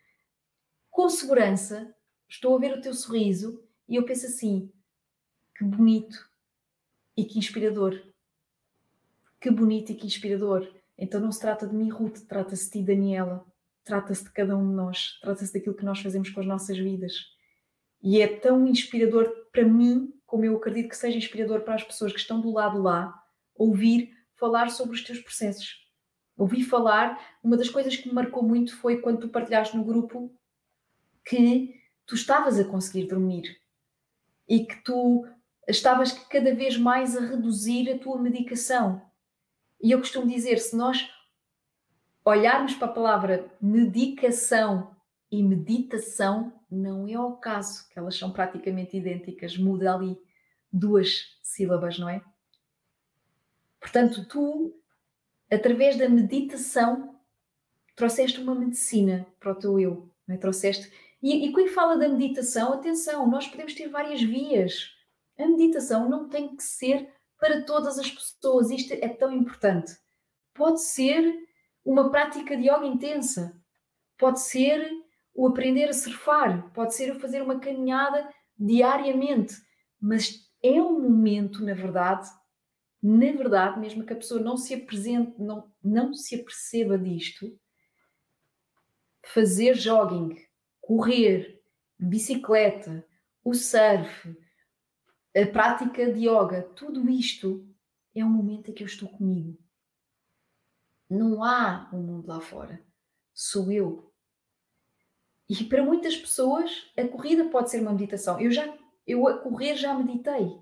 com 0.91 1.09
segurança, 1.09 1.95
estou 2.29 2.55
a 2.55 2.59
ver 2.59 2.77
o 2.77 2.81
teu 2.81 2.93
sorriso 2.93 3.63
e 3.87 3.95
eu 3.95 4.05
penso 4.05 4.25
assim: 4.25 4.71
que 5.55 5.63
bonito 5.63 6.29
e 7.15 7.23
que 7.23 7.39
inspirador 7.39 7.99
que 9.39 9.49
bonito 9.51 9.91
e 9.91 9.95
que 9.95 10.05
inspirador. 10.05 10.67
Então 10.97 11.19
não 11.19 11.31
se 11.31 11.39
trata 11.39 11.67
de 11.67 11.75
mim, 11.75 11.89
Ruth, 11.89 12.25
trata-se 12.27 12.65
de 12.65 12.71
ti, 12.71 12.83
Daniela. 12.83 13.45
Trata-se 13.83 14.23
de 14.23 14.31
cada 14.31 14.57
um 14.57 14.67
de 14.67 14.75
nós. 14.75 15.19
Trata-se 15.21 15.53
daquilo 15.53 15.75
que 15.75 15.85
nós 15.85 15.99
fazemos 15.99 16.29
com 16.29 16.39
as 16.39 16.45
nossas 16.45 16.77
vidas. 16.77 17.13
E 18.01 18.21
é 18.21 18.27
tão 18.27 18.67
inspirador 18.67 19.31
para 19.51 19.63
mim, 19.63 20.13
como 20.25 20.45
eu 20.45 20.55
acredito 20.57 20.89
que 20.89 20.97
seja 20.97 21.17
inspirador 21.17 21.61
para 21.61 21.75
as 21.75 21.83
pessoas 21.83 22.11
que 22.11 22.19
estão 22.19 22.41
do 22.41 22.51
lado 22.51 22.81
lá, 22.81 23.13
ouvir 23.55 24.11
falar 24.35 24.69
sobre 24.69 24.95
os 24.95 25.03
teus 25.03 25.19
processos. 25.19 25.87
Ouvi 26.37 26.63
falar, 26.63 27.19
uma 27.43 27.57
das 27.57 27.69
coisas 27.69 27.95
que 27.95 28.07
me 28.07 28.13
marcou 28.13 28.43
muito 28.43 28.75
foi 28.77 29.01
quando 29.01 29.21
tu 29.21 29.29
partilhaste 29.29 29.75
no 29.75 29.83
grupo 29.83 30.31
que 31.25 31.73
tu 32.05 32.13
estavas 32.13 32.59
a 32.59 32.63
conseguir 32.63 33.07
dormir 33.07 33.59
e 34.47 34.65
que 34.65 34.75
tu 34.83 35.27
estavas 35.67 36.11
cada 36.11 36.53
vez 36.53 36.77
mais 36.77 37.17
a 37.17 37.21
reduzir 37.21 37.89
a 37.91 37.97
tua 37.97 38.21
medicação 38.21 39.06
e 39.81 39.91
eu 39.91 39.99
costumo 39.99 40.27
dizer: 40.27 40.59
se 40.59 40.75
nós 40.75 41.09
olharmos 42.25 42.73
para 42.73 42.87
a 42.87 42.91
palavra 42.91 43.51
medicação 43.61 44.95
e 45.31 45.43
meditação, 45.43 46.53
não 46.69 47.07
é 47.07 47.19
o 47.19 47.37
caso, 47.37 47.87
que 47.89 47.97
elas 47.97 48.17
são 48.17 48.31
praticamente 48.31 48.97
idênticas, 48.97 49.57
muda 49.57 49.93
ali 49.93 50.17
duas 50.71 51.37
sílabas, 51.41 51.97
não 51.97 52.09
é? 52.09 52.21
Portanto, 53.79 54.25
tu, 54.25 54.75
através 55.49 55.97
da 55.97 56.09
meditação, 56.09 57.15
trouxeste 57.95 58.41
uma 58.41 58.55
medicina 58.55 59.25
para 59.39 59.51
o 59.51 59.55
teu 59.55 59.79
eu, 59.79 60.11
não 60.27 60.35
é? 60.35 60.37
Trouxeste. 60.37 60.91
E, 61.21 61.47
e 61.47 61.51
quando 61.51 61.69
fala 61.69 61.97
da 61.97 62.09
meditação, 62.09 62.73
atenção, 62.73 63.27
nós 63.27 63.47
podemos 63.47 63.73
ter 63.73 63.87
várias 63.87 64.21
vias. 64.21 64.93
A 65.37 65.47
meditação 65.47 66.09
não 66.09 66.27
tem 66.27 66.55
que 66.55 66.63
ser 66.63 67.09
para 67.39 67.63
todas 67.63 67.97
as 67.97 68.09
pessoas. 68.09 68.69
Isto 68.69 68.93
é 68.93 69.09
tão 69.09 69.31
importante. 69.31 69.93
Pode 70.53 70.83
ser 70.83 71.33
uma 71.85 72.09
prática 72.09 72.57
de 72.57 72.63
yoga 72.63 72.85
intensa, 72.85 73.59
pode 74.17 74.41
ser 74.41 74.91
o 75.33 75.47
aprender 75.47 75.87
a 75.89 75.93
surfar, 75.93 76.71
pode 76.73 76.95
ser 76.95 77.15
o 77.15 77.19
fazer 77.19 77.41
uma 77.41 77.59
caminhada 77.59 78.27
diariamente, 78.57 79.55
mas 80.01 80.47
é 80.63 80.81
um 80.81 80.99
momento, 80.99 81.63
na 81.63 81.73
verdade, 81.73 82.27
na 83.01 83.31
verdade, 83.31 83.79
mesmo 83.79 84.03
que 84.03 84.13
a 84.13 84.17
pessoa 84.17 84.41
não 84.41 84.57
se 84.57 84.73
apresente, 84.73 85.39
não, 85.39 85.71
não 85.83 86.13
se 86.13 86.35
aperceba 86.35 86.97
disto, 86.97 87.57
fazer 89.23 89.75
jogging, 89.75 90.35
correr, 90.81 91.61
bicicleta, 91.99 93.05
o 93.43 93.53
surf, 93.53 94.35
a 95.37 95.45
prática 95.45 96.11
de 96.11 96.27
yoga, 96.27 96.63
tudo 96.75 97.07
isto 97.07 97.63
é 98.15 98.25
um 98.25 98.29
momento 98.29 98.71
em 98.71 98.73
que 98.73 98.81
eu 98.81 98.87
estou 98.87 99.07
comigo. 99.07 99.55
Não 101.07 101.43
há 101.43 101.87
um 101.93 102.01
mundo 102.01 102.27
lá 102.27 102.41
fora. 102.41 102.83
Sou 103.33 103.71
eu. 103.71 104.11
E 105.47 105.63
para 105.65 105.83
muitas 105.83 106.17
pessoas, 106.17 106.91
a 106.97 107.07
corrida 107.07 107.45
pode 107.49 107.69
ser 107.69 107.81
uma 107.81 107.91
meditação. 107.91 108.41
Eu 108.41 108.51
já, 108.51 108.75
eu 109.05 109.27
a 109.27 109.37
correr 109.37 109.75
já 109.75 109.93
meditei. 109.93 110.59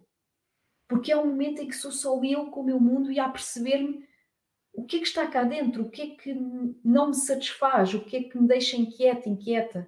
Porque 0.89 1.11
é 1.11 1.17
um 1.17 1.27
momento 1.27 1.61
em 1.61 1.67
que 1.67 1.75
sou 1.75 1.91
só 1.91 2.21
eu 2.21 2.51
com 2.51 2.59
o 2.59 2.65
meu 2.65 2.79
mundo 2.79 3.09
e 3.09 3.19
a 3.19 3.29
perceber-me 3.29 4.05
o 4.73 4.85
que 4.85 4.97
é 4.97 4.99
que 4.99 5.07
está 5.07 5.25
cá 5.25 5.45
dentro, 5.45 5.83
o 5.83 5.89
que 5.89 6.01
é 6.01 6.15
que 6.17 6.33
não 6.83 7.07
me 7.07 7.15
satisfaz, 7.15 7.93
o 7.93 8.03
que 8.03 8.17
é 8.17 8.23
que 8.23 8.37
me 8.37 8.45
deixa 8.45 8.75
inquieta, 8.75 9.29
inquieta. 9.29 9.87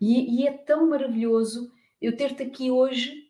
E, 0.00 0.42
e 0.42 0.46
é 0.48 0.52
tão 0.52 0.90
maravilhoso 0.90 1.72
eu 2.00 2.16
ter-te 2.16 2.42
aqui 2.42 2.68
hoje 2.68 3.29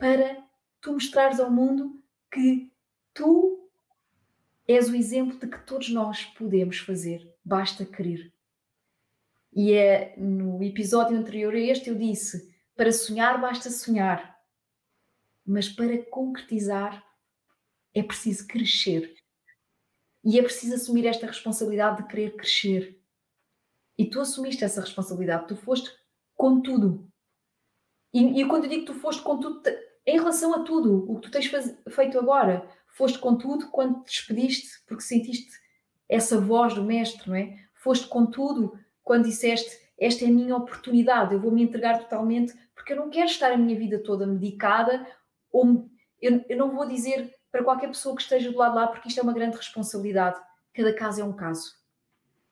para 0.00 0.42
tu 0.80 0.94
mostrares 0.94 1.38
ao 1.38 1.50
mundo 1.50 2.02
que 2.32 2.72
tu 3.12 3.70
és 4.66 4.88
o 4.88 4.96
exemplo 4.96 5.38
de 5.38 5.46
que 5.46 5.58
todos 5.66 5.90
nós 5.90 6.24
podemos 6.24 6.78
fazer, 6.78 7.30
basta 7.44 7.84
querer. 7.84 8.32
E 9.52 9.74
é 9.74 10.16
no 10.16 10.62
episódio 10.62 11.18
anterior 11.18 11.54
a 11.54 11.60
este 11.60 11.90
eu 11.90 11.96
disse: 11.96 12.50
para 12.74 12.90
sonhar 12.90 13.38
basta 13.38 13.68
sonhar, 13.68 14.40
mas 15.44 15.68
para 15.68 16.02
concretizar 16.06 17.04
é 17.92 18.02
preciso 18.02 18.46
crescer. 18.46 19.14
E 20.24 20.38
é 20.38 20.42
preciso 20.42 20.76
assumir 20.76 21.06
esta 21.06 21.26
responsabilidade 21.26 22.02
de 22.02 22.08
querer 22.08 22.36
crescer. 22.36 23.02
E 23.98 24.08
tu 24.08 24.20
assumiste 24.20 24.64
essa 24.64 24.80
responsabilidade, 24.80 25.48
tu 25.48 25.56
foste 25.56 25.90
com 26.36 26.60
tudo. 26.62 27.10
E, 28.14 28.40
e 28.40 28.48
quando 28.48 28.64
eu 28.64 28.70
digo 28.70 28.86
que 28.86 28.92
tu 28.92 28.98
foste 28.98 29.22
com 29.22 29.38
tudo, 29.38 29.62
em 30.06 30.18
relação 30.18 30.54
a 30.54 30.62
tudo 30.64 31.10
o 31.10 31.16
que 31.16 31.22
tu 31.22 31.30
tens 31.30 31.46
faz, 31.46 31.76
feito 31.88 32.18
agora, 32.18 32.68
foste 32.88 33.18
com 33.18 33.36
tudo 33.36 33.70
quando 33.70 34.02
te 34.04 34.12
despediste, 34.12 34.82
porque 34.86 35.02
sentiste 35.02 35.50
essa 36.08 36.40
voz 36.40 36.74
do 36.74 36.82
mestre, 36.82 37.28
não 37.28 37.36
é? 37.36 37.56
Foste 37.74 38.08
com 38.08 38.26
tudo 38.26 38.78
quando 39.02 39.24
disseste: 39.24 39.70
Esta 39.98 40.24
é 40.24 40.28
a 40.28 40.32
minha 40.32 40.56
oportunidade, 40.56 41.34
eu 41.34 41.40
vou 41.40 41.50
me 41.50 41.62
entregar 41.62 41.98
totalmente, 41.98 42.52
porque 42.74 42.92
eu 42.92 42.96
não 42.96 43.10
quero 43.10 43.26
estar 43.26 43.52
a 43.52 43.56
minha 43.56 43.78
vida 43.78 43.98
toda 44.02 44.26
medicada, 44.26 45.06
ou 45.52 45.88
eu, 46.20 46.44
eu 46.48 46.56
não 46.56 46.74
vou 46.74 46.86
dizer 46.86 47.34
para 47.50 47.64
qualquer 47.64 47.88
pessoa 47.88 48.14
que 48.14 48.22
esteja 48.22 48.50
do 48.50 48.58
lado 48.58 48.74
lá, 48.74 48.86
porque 48.86 49.08
isto 49.08 49.18
é 49.18 49.22
uma 49.22 49.32
grande 49.32 49.56
responsabilidade. 49.56 50.40
Cada 50.72 50.92
caso 50.94 51.20
é 51.20 51.24
um 51.24 51.32
caso. 51.32 51.74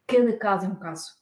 Cada 0.06 0.36
caso 0.36 0.66
é 0.66 0.68
um 0.68 0.76
caso. 0.76 1.16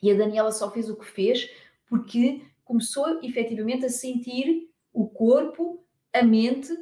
E 0.00 0.10
a 0.10 0.14
Daniela 0.14 0.52
só 0.52 0.70
fez 0.70 0.88
o 0.88 0.96
que 0.96 1.04
fez 1.04 1.50
porque 1.88 2.44
começou 2.64 3.20
efetivamente 3.22 3.84
a 3.84 3.90
sentir 3.90 4.70
o 4.96 5.06
corpo, 5.06 5.84
a 6.10 6.22
mente, 6.22 6.72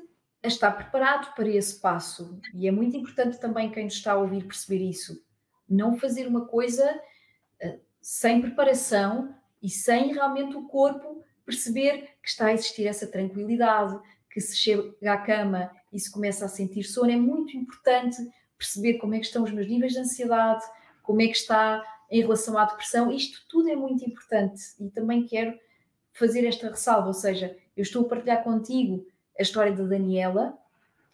a 0.40 0.46
estar 0.46 0.70
preparado 0.70 1.34
para 1.34 1.48
esse 1.48 1.80
passo. 1.80 2.38
E 2.54 2.68
é 2.68 2.70
muito 2.70 2.96
importante 2.96 3.40
também 3.40 3.72
quem 3.72 3.84
nos 3.84 3.94
está 3.94 4.12
a 4.12 4.18
ouvir 4.18 4.44
perceber 4.44 4.88
isso. 4.88 5.20
Não 5.68 5.98
fazer 5.98 6.28
uma 6.28 6.46
coisa 6.46 6.88
uh, 7.60 7.80
sem 8.00 8.40
preparação 8.40 9.34
e 9.60 9.68
sem 9.68 10.12
realmente 10.12 10.56
o 10.56 10.68
corpo 10.68 11.24
perceber 11.44 12.10
que 12.22 12.28
está 12.28 12.46
a 12.46 12.52
existir 12.52 12.86
essa 12.86 13.08
tranquilidade, 13.08 13.98
que 14.30 14.40
se 14.40 14.56
chega 14.56 15.12
à 15.12 15.18
cama 15.18 15.72
e 15.92 15.98
se 15.98 16.10
começa 16.10 16.44
a 16.44 16.48
sentir 16.48 16.84
sono. 16.84 17.10
É 17.10 17.16
muito 17.16 17.56
importante 17.56 18.16
perceber 18.56 18.94
como 18.98 19.16
é 19.16 19.18
que 19.18 19.26
estão 19.26 19.42
os 19.42 19.50
meus 19.50 19.66
níveis 19.66 19.92
de 19.92 19.98
ansiedade, 19.98 20.64
como 21.02 21.20
é 21.20 21.26
que 21.26 21.36
está 21.36 21.82
em 22.08 22.20
relação 22.20 22.56
à 22.56 22.64
depressão. 22.64 23.10
Isto 23.10 23.44
tudo 23.48 23.68
é 23.68 23.74
muito 23.74 24.08
importante 24.08 24.62
e 24.78 24.88
também 24.88 25.26
quero 25.26 25.58
fazer 26.12 26.46
esta 26.46 26.68
ressalva, 26.68 27.08
ou 27.08 27.12
seja, 27.12 27.56
eu 27.76 27.82
estou 27.82 28.04
a 28.04 28.08
partilhar 28.08 28.42
contigo 28.42 29.06
a 29.38 29.42
história 29.42 29.72
da 29.72 29.84
Daniela, 29.84 30.56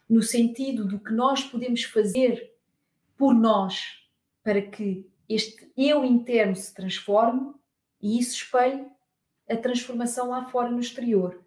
no 0.09 0.23
sentido 0.23 0.85
do 0.85 0.99
que 0.99 1.13
nós 1.13 1.45
podemos 1.45 1.85
fazer 1.85 2.53
por 3.17 3.35
nós 3.35 4.01
para 4.43 4.61
que 4.61 5.09
este 5.29 5.71
eu 5.77 6.05
interno 6.05 6.57
se 6.57 6.75
transforme 6.75 7.55
e 8.01 8.19
isso 8.19 8.35
espelhe 8.35 8.87
a 9.49 9.57
transformação 9.57 10.31
lá 10.31 10.47
fora 10.47 10.71
no 10.71 10.81
exterior. 10.81 11.41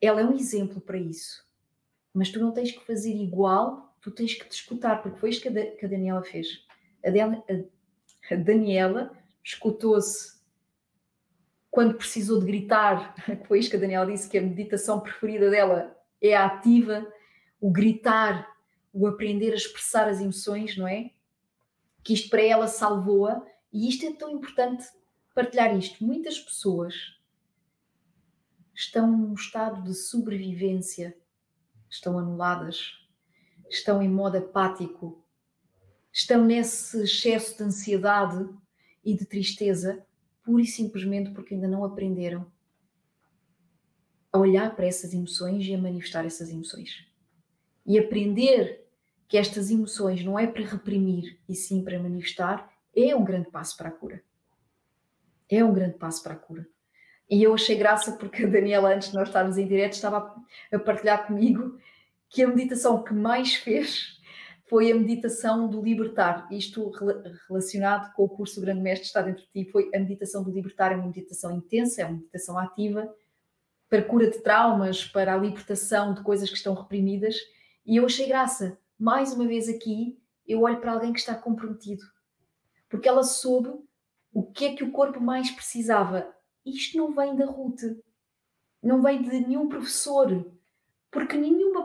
Ela 0.00 0.20
é 0.20 0.24
um 0.24 0.34
exemplo 0.34 0.80
para 0.80 0.98
isso. 0.98 1.46
Mas 2.12 2.30
tu 2.30 2.40
não 2.40 2.52
tens 2.52 2.72
que 2.72 2.84
fazer 2.84 3.14
igual, 3.14 3.94
tu 4.00 4.10
tens 4.10 4.34
que 4.34 4.48
te 4.48 4.52
escutar, 4.52 5.02
porque 5.02 5.18
foi 5.18 5.30
isto 5.30 5.42
que 5.42 5.84
a, 5.84 5.88
Daniela 5.88 6.22
fez. 6.22 6.64
A 7.04 8.34
Daniela 8.34 9.16
escutou-se 9.42 10.35
quando 11.76 11.92
precisou 11.92 12.40
de 12.40 12.46
gritar, 12.46 13.14
foi 13.46 13.58
isto 13.58 13.68
que 13.68 13.76
a 13.76 13.80
Daniela 13.80 14.10
disse, 14.10 14.30
que 14.30 14.38
a 14.38 14.42
meditação 14.42 14.98
preferida 14.98 15.50
dela 15.50 15.94
é 16.22 16.34
a 16.34 16.46
ativa, 16.46 17.06
o 17.60 17.70
gritar, 17.70 18.50
o 18.94 19.06
aprender 19.06 19.52
a 19.52 19.56
expressar 19.56 20.08
as 20.08 20.18
emoções, 20.18 20.74
não 20.78 20.88
é? 20.88 21.10
Que 22.02 22.14
isto 22.14 22.30
para 22.30 22.40
ela 22.40 22.66
salvou-a, 22.66 23.46
e 23.70 23.90
isto 23.90 24.06
é 24.06 24.12
tão 24.14 24.30
importante 24.30 24.86
partilhar 25.34 25.76
isto. 25.76 26.02
Muitas 26.02 26.38
pessoas 26.40 26.94
estão 28.74 29.06
num 29.14 29.34
estado 29.34 29.82
de 29.82 29.92
sobrevivência, 29.92 31.14
estão 31.90 32.18
anuladas, 32.18 33.06
estão 33.68 34.02
em 34.02 34.08
modo 34.08 34.38
apático, 34.38 35.22
estão 36.10 36.42
nesse 36.42 37.02
excesso 37.02 37.58
de 37.58 37.64
ansiedade 37.64 38.48
e 39.04 39.14
de 39.14 39.26
tristeza 39.26 40.06
pura 40.46 40.62
e 40.62 40.66
simplesmente 40.66 41.32
porque 41.32 41.54
ainda 41.54 41.66
não 41.66 41.84
aprenderam 41.84 42.46
a 44.32 44.38
olhar 44.38 44.76
para 44.76 44.86
essas 44.86 45.12
emoções 45.12 45.66
e 45.66 45.74
a 45.74 45.78
manifestar 45.78 46.24
essas 46.24 46.48
emoções. 46.48 47.04
E 47.84 47.98
aprender 47.98 48.86
que 49.26 49.36
estas 49.36 49.70
emoções 49.70 50.24
não 50.24 50.38
é 50.38 50.46
para 50.46 50.64
reprimir 50.64 51.36
e 51.48 51.54
sim 51.54 51.82
para 51.82 51.98
manifestar 51.98 52.72
é 52.94 53.14
um 53.14 53.24
grande 53.24 53.50
passo 53.50 53.76
para 53.76 53.88
a 53.88 53.92
cura. 53.92 54.22
É 55.50 55.64
um 55.64 55.74
grande 55.74 55.98
passo 55.98 56.22
para 56.22 56.34
a 56.34 56.36
cura. 56.36 56.66
E 57.28 57.42
eu 57.42 57.52
achei 57.52 57.76
graça 57.76 58.12
porque 58.12 58.44
a 58.44 58.48
Daniela, 58.48 58.94
antes 58.94 59.10
de 59.10 59.14
nós 59.16 59.28
estarmos 59.28 59.58
em 59.58 59.66
direto, 59.66 59.94
estava 59.94 60.32
a 60.72 60.78
partilhar 60.78 61.26
comigo 61.26 61.78
que 62.28 62.42
a 62.42 62.48
meditação 62.48 63.02
que 63.02 63.12
mais 63.12 63.56
fez 63.56 64.15
foi 64.68 64.90
a 64.90 64.94
meditação 64.94 65.68
do 65.68 65.80
libertar. 65.80 66.48
Isto 66.50 66.90
relacionado 67.48 68.12
com 68.14 68.24
o 68.24 68.28
curso 68.28 68.60
Grande 68.60 68.80
Mestre 68.80 69.06
está 69.06 69.22
dentro 69.22 69.44
de 69.44 69.64
ti, 69.64 69.70
foi 69.70 69.90
a 69.94 69.98
meditação 69.98 70.42
do 70.42 70.50
libertar, 70.50 70.92
é 70.92 70.96
uma 70.96 71.06
meditação 71.06 71.56
intensa, 71.56 72.02
é 72.02 72.04
uma 72.04 72.16
meditação 72.16 72.58
ativa, 72.58 73.12
para 73.88 74.02
cura 74.02 74.30
de 74.30 74.42
traumas, 74.42 75.04
para 75.04 75.34
a 75.34 75.36
libertação 75.36 76.12
de 76.12 76.22
coisas 76.22 76.50
que 76.50 76.56
estão 76.56 76.74
reprimidas. 76.74 77.36
E 77.84 77.96
eu 77.96 78.06
achei 78.06 78.26
graça. 78.26 78.78
Mais 78.98 79.32
uma 79.32 79.46
vez 79.46 79.68
aqui, 79.68 80.18
eu 80.46 80.62
olho 80.62 80.80
para 80.80 80.92
alguém 80.92 81.12
que 81.12 81.20
está 81.20 81.34
comprometido. 81.34 82.02
Porque 82.88 83.08
ela 83.08 83.22
soube 83.22 83.70
o 84.32 84.42
que 84.42 84.64
é 84.64 84.74
que 84.74 84.84
o 84.84 84.90
corpo 84.90 85.20
mais 85.20 85.50
precisava. 85.50 86.34
Isto 86.64 86.98
não 86.98 87.14
vem 87.14 87.36
da 87.36 87.46
Ruth, 87.46 87.82
não 88.82 89.00
vem 89.00 89.22
de 89.22 89.30
nenhum 89.30 89.68
professor, 89.68 90.52
porque 91.10 91.36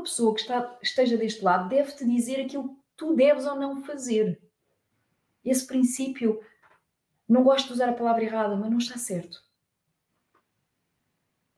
nenhuma 0.01 0.03
pessoa 0.03 0.33
que 0.33 0.41
está, 0.41 0.77
esteja 0.81 1.17
deste 1.17 1.43
lado 1.43 1.69
deve 1.69 1.91
te 1.93 2.05
dizer 2.05 2.45
aquilo 2.45 2.69
que 2.69 2.81
tu 2.97 3.15
deves 3.15 3.45
ou 3.45 3.55
não 3.55 3.83
fazer. 3.83 4.41
Esse 5.43 5.65
princípio, 5.65 6.43
não 7.27 7.43
gosto 7.43 7.67
de 7.67 7.73
usar 7.73 7.89
a 7.89 7.93
palavra 7.93 8.23
errada, 8.23 8.55
mas 8.55 8.69
não 8.69 8.77
está 8.77 8.97
certo. 8.97 9.43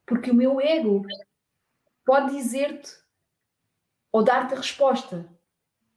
Porque 0.06 0.32
o 0.32 0.36
meu 0.36 0.60
ego 0.60 1.06
pode 2.06 2.36
dizer-te 2.36 2.91
ou 4.12 4.24
dar-te 4.24 4.54
a 4.54 4.58
resposta. 4.58 5.28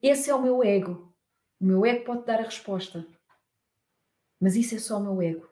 Esse 0.00 0.30
é 0.30 0.34
o 0.34 0.42
meu 0.42 0.62
ego. 0.62 1.12
O 1.60 1.64
meu 1.64 1.84
ego 1.84 2.04
pode 2.04 2.24
dar 2.24 2.40
a 2.40 2.44
resposta. 2.44 3.06
Mas 4.40 4.54
isso 4.54 4.74
é 4.74 4.78
só 4.78 4.98
o 4.98 5.02
meu 5.02 5.20
ego. 5.20 5.48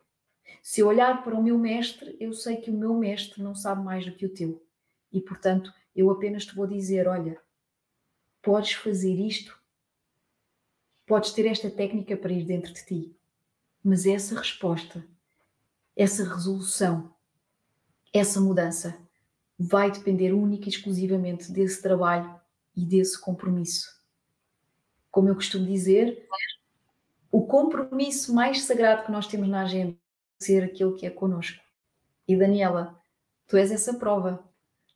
Se 0.62 0.80
eu 0.80 0.86
olhar 0.88 1.22
para 1.22 1.34
o 1.34 1.42
meu 1.42 1.58
mestre, 1.58 2.16
eu 2.20 2.32
sei 2.32 2.56
que 2.56 2.70
o 2.70 2.74
meu 2.74 2.94
mestre 2.94 3.42
não 3.42 3.54
sabe 3.54 3.82
mais 3.82 4.04
do 4.04 4.12
que 4.12 4.26
o 4.26 4.32
teu. 4.32 4.64
E, 5.12 5.20
portanto, 5.20 5.72
eu 5.94 6.10
apenas 6.10 6.44
te 6.44 6.54
vou 6.54 6.66
dizer: 6.66 7.06
olha, 7.06 7.40
podes 8.42 8.72
fazer 8.72 9.14
isto, 9.14 9.58
podes 11.06 11.32
ter 11.32 11.46
esta 11.46 11.70
técnica 11.70 12.16
para 12.16 12.32
ir 12.32 12.44
dentro 12.44 12.72
de 12.72 12.84
ti, 12.84 13.16
mas 13.82 14.06
essa 14.06 14.38
resposta, 14.38 15.06
essa 15.96 16.24
resolução, 16.24 17.14
essa 18.12 18.40
mudança 18.40 18.98
vai 19.58 19.90
depender 19.90 20.32
única 20.32 20.66
e 20.66 20.68
exclusivamente 20.68 21.50
desse 21.50 21.80
trabalho 21.80 22.40
e 22.76 22.84
desse 22.84 23.18
compromisso. 23.20 23.94
Como 25.10 25.28
eu 25.28 25.34
costumo 25.34 25.66
dizer, 25.66 26.28
o 27.30 27.46
compromisso 27.46 28.34
mais 28.34 28.62
sagrado 28.62 29.04
que 29.04 29.12
nós 29.12 29.26
temos 29.26 29.48
na 29.48 29.62
agenda 29.62 29.92
é 30.40 30.44
ser 30.44 30.64
aquele 30.64 30.94
que 30.94 31.06
é 31.06 31.10
connosco. 31.10 31.62
E 32.26 32.36
Daniela, 32.36 33.00
tu 33.46 33.56
és 33.56 33.70
essa 33.70 33.94
prova. 33.94 34.42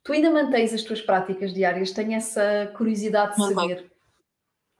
Tu 0.09 0.13
ainda 0.13 0.31
mantens 0.31 0.73
as 0.73 0.81
tuas 0.81 0.99
práticas 0.99 1.53
diárias? 1.53 1.91
Tenho 1.91 2.13
essa 2.13 2.73
curiosidade 2.75 3.35
de 3.35 3.47
saber. 3.47 3.91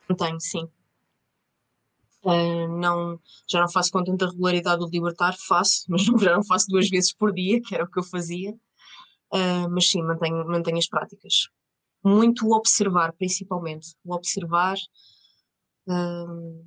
Mantenho, 0.09 0.41
sim. 0.41 0.67
Uh, 2.23 2.67
não, 2.79 3.19
já 3.47 3.61
não 3.61 3.69
faço 3.69 3.91
com 3.91 4.03
tanta 4.03 4.25
regularidade 4.25 4.83
o 4.83 4.89
libertar, 4.89 5.35
faço, 5.47 5.83
mas 5.87 6.01
já 6.19 6.35
não 6.35 6.43
faço 6.43 6.65
duas 6.67 6.89
vezes 6.89 7.13
por 7.13 7.31
dia, 7.31 7.61
que 7.61 7.75
era 7.75 7.83
o 7.83 7.87
que 7.87 7.99
eu 7.99 8.03
fazia. 8.03 8.53
Uh, 9.31 9.69
mas 9.69 9.91
sim, 9.91 10.01
mantenho, 10.01 10.47
mantenho 10.47 10.79
as 10.79 10.87
práticas. 10.87 11.47
Muito 12.03 12.47
o 12.47 12.55
observar, 12.55 13.13
principalmente. 13.13 13.89
O 14.03 14.15
observar. 14.15 14.77
Uh, 15.87 16.65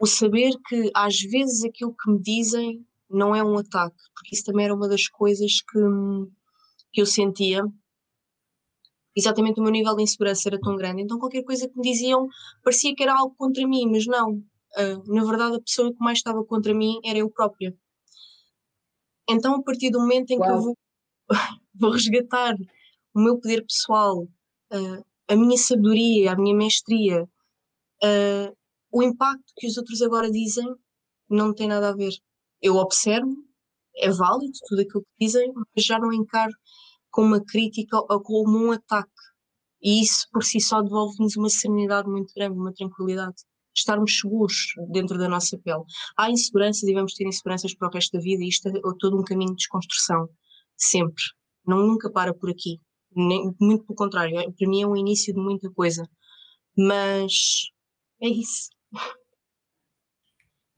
o 0.00 0.06
saber 0.06 0.50
que 0.66 0.90
às 0.92 1.16
vezes 1.20 1.62
aquilo 1.62 1.94
que 1.94 2.10
me 2.10 2.20
dizem 2.20 2.84
não 3.08 3.36
é 3.36 3.44
um 3.44 3.56
ataque, 3.56 4.02
porque 4.12 4.34
isso 4.34 4.44
também 4.44 4.64
era 4.64 4.74
uma 4.74 4.88
das 4.88 5.06
coisas 5.06 5.62
que, 5.62 5.78
que 6.96 7.02
eu 7.02 7.06
sentia. 7.06 7.62
Exatamente 9.14 9.60
o 9.60 9.62
meu 9.62 9.70
nível 9.70 9.94
de 9.94 10.02
insegurança 10.02 10.48
era 10.48 10.58
tão 10.58 10.76
grande, 10.76 11.02
então 11.02 11.18
qualquer 11.18 11.44
coisa 11.44 11.68
que 11.68 11.76
me 11.76 11.82
diziam 11.82 12.26
parecia 12.64 12.94
que 12.94 13.02
era 13.02 13.18
algo 13.18 13.34
contra 13.36 13.68
mim, 13.68 13.86
mas 13.90 14.06
não. 14.06 14.36
Uh, 14.78 15.14
na 15.14 15.22
verdade, 15.24 15.56
a 15.56 15.60
pessoa 15.60 15.92
que 15.92 15.98
mais 16.00 16.18
estava 16.18 16.42
contra 16.44 16.72
mim 16.72 16.98
era 17.04 17.18
eu 17.18 17.30
própria. 17.30 17.76
Então, 19.28 19.56
a 19.56 19.62
partir 19.62 19.90
do 19.90 20.00
momento 20.00 20.30
em 20.30 20.38
Uau. 20.38 20.48
que 20.48 20.54
eu 20.54 20.62
vou, 20.62 20.78
vou, 21.74 21.90
resgatar 21.90 22.54
o 23.14 23.20
meu 23.20 23.38
poder 23.38 23.62
pessoal, 23.66 24.22
uh, 24.22 25.04
a 25.28 25.36
minha 25.36 25.58
sabedoria, 25.58 26.32
a 26.32 26.36
minha 26.36 26.56
mestria, 26.56 27.24
uh, 27.24 28.56
o 28.90 29.02
impacto 29.02 29.52
que 29.56 29.66
os 29.66 29.76
outros 29.76 30.00
agora 30.00 30.30
dizem 30.30 30.66
não 31.28 31.54
tem 31.54 31.68
nada 31.68 31.90
a 31.90 31.94
ver. 31.94 32.14
Eu 32.62 32.76
observo, 32.76 33.34
é 33.96 34.10
válido 34.10 34.58
tudo 34.66 34.80
aquilo 34.80 35.02
que 35.02 35.26
dizem, 35.26 35.52
mas 35.54 35.84
já 35.84 35.98
não 35.98 36.12
encaro 36.12 36.52
como 37.16 37.28
uma 37.28 37.42
crítica 37.42 37.96
ou 37.96 38.20
como 38.20 38.58
um 38.58 38.72
ataque. 38.72 39.10
E 39.82 40.02
isso 40.02 40.28
por 40.30 40.44
si 40.44 40.60
só 40.60 40.82
devolve-nos 40.82 41.34
uma 41.36 41.48
serenidade 41.48 42.06
muito 42.10 42.30
grande, 42.34 42.58
uma 42.58 42.74
tranquilidade. 42.74 43.36
Estarmos 43.74 44.18
seguros 44.18 44.74
dentro 44.90 45.16
da 45.16 45.26
nossa 45.26 45.58
pele. 45.58 45.82
Há 46.14 46.30
inseguranças 46.30 46.82
e 46.82 46.92
vamos 46.92 47.14
ter 47.14 47.26
inseguranças 47.26 47.74
para 47.74 47.88
o 47.88 47.90
resto 47.90 48.12
da 48.12 48.22
vida, 48.22 48.44
e 48.44 48.48
isto 48.48 48.68
é 48.68 48.72
todo 48.98 49.18
um 49.18 49.24
caminho 49.24 49.52
de 49.52 49.56
desconstrução. 49.56 50.28
Sempre. 50.76 51.22
Não 51.66 51.86
nunca 51.86 52.10
para 52.10 52.34
por 52.34 52.50
aqui. 52.50 52.80
Nem, 53.14 53.50
muito 53.58 53.84
pelo 53.86 53.96
contrário. 53.96 54.38
É, 54.38 54.50
para 54.50 54.68
mim 54.68 54.82
é 54.82 54.86
um 54.86 54.96
início 54.96 55.32
de 55.32 55.40
muita 55.40 55.70
coisa. 55.70 56.06
Mas 56.76 57.70
é 58.20 58.28
isso. 58.28 58.68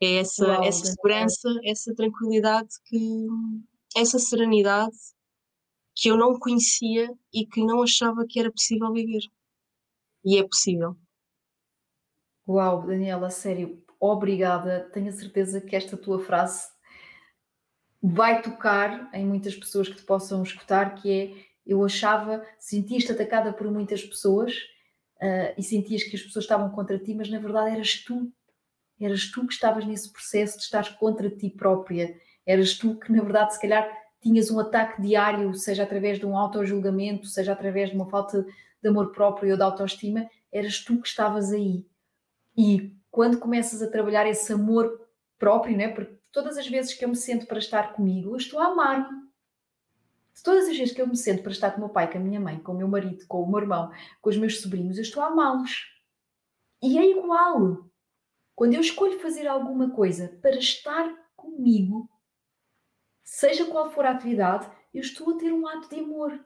É 0.01 0.19
essa, 0.19 0.47
Uau, 0.47 0.63
essa 0.63 0.87
segurança, 0.87 1.49
essa 1.65 1.93
tranquilidade, 1.93 2.69
que, 2.87 3.27
essa 3.97 4.17
serenidade 4.21 4.95
que 5.99 6.09
eu 6.09 6.17
não 6.17 6.39
conhecia 6.39 7.13
e 7.35 7.45
que 7.45 7.61
não 7.65 7.83
achava 7.83 8.25
que 8.25 8.39
era 8.39 8.53
possível 8.53 8.93
viver. 8.93 9.23
E 10.25 10.39
é 10.39 10.47
possível. 10.47 10.97
Uau, 12.47 12.87
Daniela, 12.87 13.29
sério, 13.31 13.83
obrigada. 13.99 14.89
Tenho 14.93 15.09
a 15.09 15.13
certeza 15.13 15.61
que 15.61 15.75
esta 15.75 15.97
tua 15.97 16.21
frase 16.21 16.69
vai 18.01 18.41
tocar 18.41 19.13
em 19.13 19.27
muitas 19.27 19.57
pessoas 19.57 19.89
que 19.89 19.97
te 19.97 20.05
possam 20.05 20.41
escutar, 20.45 20.95
que 20.95 21.11
é 21.11 21.49
eu 21.67 21.85
achava, 21.85 22.47
sentias-te 22.61 23.13
atacada 23.13 23.53
por 23.53 23.71
muitas 23.71 24.03
pessoas 24.03 24.55
uh, 25.21 25.53
e 25.59 25.63
sentias 25.63 26.05
que 26.05 26.17
as 26.17 26.23
pessoas 26.23 26.45
estavam 26.45 26.71
contra 26.71 26.99
ti, 26.99 27.13
mas 27.13 27.29
na 27.29 27.41
verdade 27.41 27.75
eras 27.75 28.05
tu. 28.05 28.33
Eras 29.01 29.31
tu 29.31 29.47
que 29.47 29.53
estavas 29.53 29.85
nesse 29.85 30.13
processo 30.13 30.59
de 30.59 30.65
estar 30.65 30.97
contra 30.97 31.29
ti 31.29 31.51
própria. 31.51 32.19
Eras 32.47 32.79
tu 32.79 32.99
que, 32.99 33.13
na 33.13 33.23
verdade, 33.23 33.55
se 33.55 33.61
calhar 33.61 34.08
tinhas 34.21 34.51
um 34.51 34.59
ataque 34.59 35.01
diário, 35.01 35.55
seja 35.55 35.83
através 35.83 36.19
de 36.19 36.27
um 36.27 36.37
auto-julgamento, 36.37 37.27
seja 37.27 37.53
através 37.53 37.91
de 37.91 37.97
uma 37.97 38.09
falta 38.09 38.45
de 38.83 38.89
amor 38.89 39.13
próprio 39.13 39.53
ou 39.53 39.57
de 39.57 39.63
autoestima, 39.63 40.29
eras 40.53 40.81
tu 40.81 41.01
que 41.01 41.09
estavas 41.09 41.53
aí. 41.53 41.85
E 42.57 42.93
quando 43.11 43.39
começas 43.39 43.83
a 43.83 43.91
trabalhar 43.91 44.27
esse 44.27 44.53
amor 44.53 45.07
próprio, 45.39 45.77
né? 45.77 45.89
porque 45.89 46.19
todas 46.33 46.59
as 46.59 46.67
vezes 46.67 46.95
que 46.95 47.05
eu 47.05 47.09
me 47.09 47.17
sento 47.17 47.47
para 47.47 47.59
estar 47.59 47.93
comigo, 47.93 48.31
eu 48.31 48.37
estou 48.37 48.61
a 48.61 48.67
amar-me. 48.67 49.29
Todas 50.43 50.69
as 50.69 50.77
vezes 50.77 50.95
que 50.95 51.03
eu 51.03 51.07
me 51.07 51.17
sento 51.17 51.43
para 51.43 51.53
estar 51.53 51.71
com 51.73 51.79
o 51.79 51.81
meu 51.81 51.89
pai, 51.89 52.11
com 52.11 52.19
a 52.19 52.21
minha 52.21 52.41
mãe, 52.41 52.59
com 52.61 52.73
o 52.73 52.77
meu 52.77 52.87
marido, 52.87 53.27
com 53.27 53.43
o 53.43 53.51
meu 53.51 53.61
irmão, 53.61 53.91
com 54.21 54.31
os 54.31 54.37
meus 54.37 54.61
sobrinhos, 54.61 54.97
eu 54.97 55.03
estou 55.03 55.23
a 55.23 55.27
amá-los. 55.27 55.87
E 56.81 56.97
é 56.97 57.11
igual. 57.11 57.85
Quando 58.55 58.75
eu 58.75 58.81
escolho 58.81 59.21
fazer 59.21 59.47
alguma 59.49 59.91
coisa 59.91 60.37
para 60.41 60.57
estar 60.57 61.13
comigo, 61.37 62.09
seja 63.39 63.67
qual 63.67 63.89
for 63.93 64.05
a 64.05 64.11
atividade, 64.11 64.69
eu 64.93 65.01
estou 65.01 65.31
a 65.31 65.39
ter 65.39 65.53
um 65.53 65.65
ato 65.69 65.89
de 65.89 66.01
amor. 66.01 66.37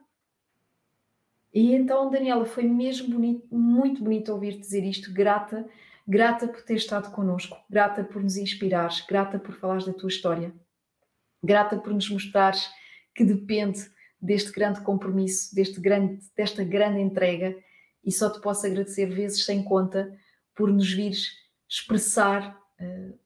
E 1.51 1.73
então, 1.73 2.07
Daniela, 2.11 2.45
foi 2.45 2.65
mesmo 2.65 3.09
bonito, 3.09 3.47
muito 3.51 4.03
bonito 4.03 4.31
ouvir 4.31 4.59
dizer 4.59 4.83
isto. 4.83 5.11
Grata, 5.11 5.67
grata 6.07 6.47
por 6.47 6.61
ter 6.61 6.75
estado 6.75 7.11
connosco, 7.11 7.57
grata 7.67 8.03
por 8.03 8.21
nos 8.21 8.37
inspirares, 8.37 9.01
grata 9.07 9.39
por 9.39 9.55
falares 9.55 9.85
da 9.85 9.93
tua 9.93 10.07
história, 10.07 10.53
grata 11.43 11.79
por 11.79 11.91
nos 11.91 12.07
mostrares 12.11 12.69
que 13.15 13.25
depende 13.25 13.79
deste 14.21 14.51
grande 14.51 14.81
compromisso, 14.81 15.55
deste 15.55 15.81
grande, 15.81 16.19
desta 16.37 16.63
grande 16.63 16.99
entrega, 16.99 17.57
e 18.03 18.11
só 18.11 18.29
te 18.29 18.39
posso 18.39 18.67
agradecer 18.67 19.07
vezes 19.07 19.45
sem 19.45 19.63
conta 19.63 20.15
por 20.55 20.71
nos 20.71 20.93
vires 20.93 21.29
expressar 21.67 22.55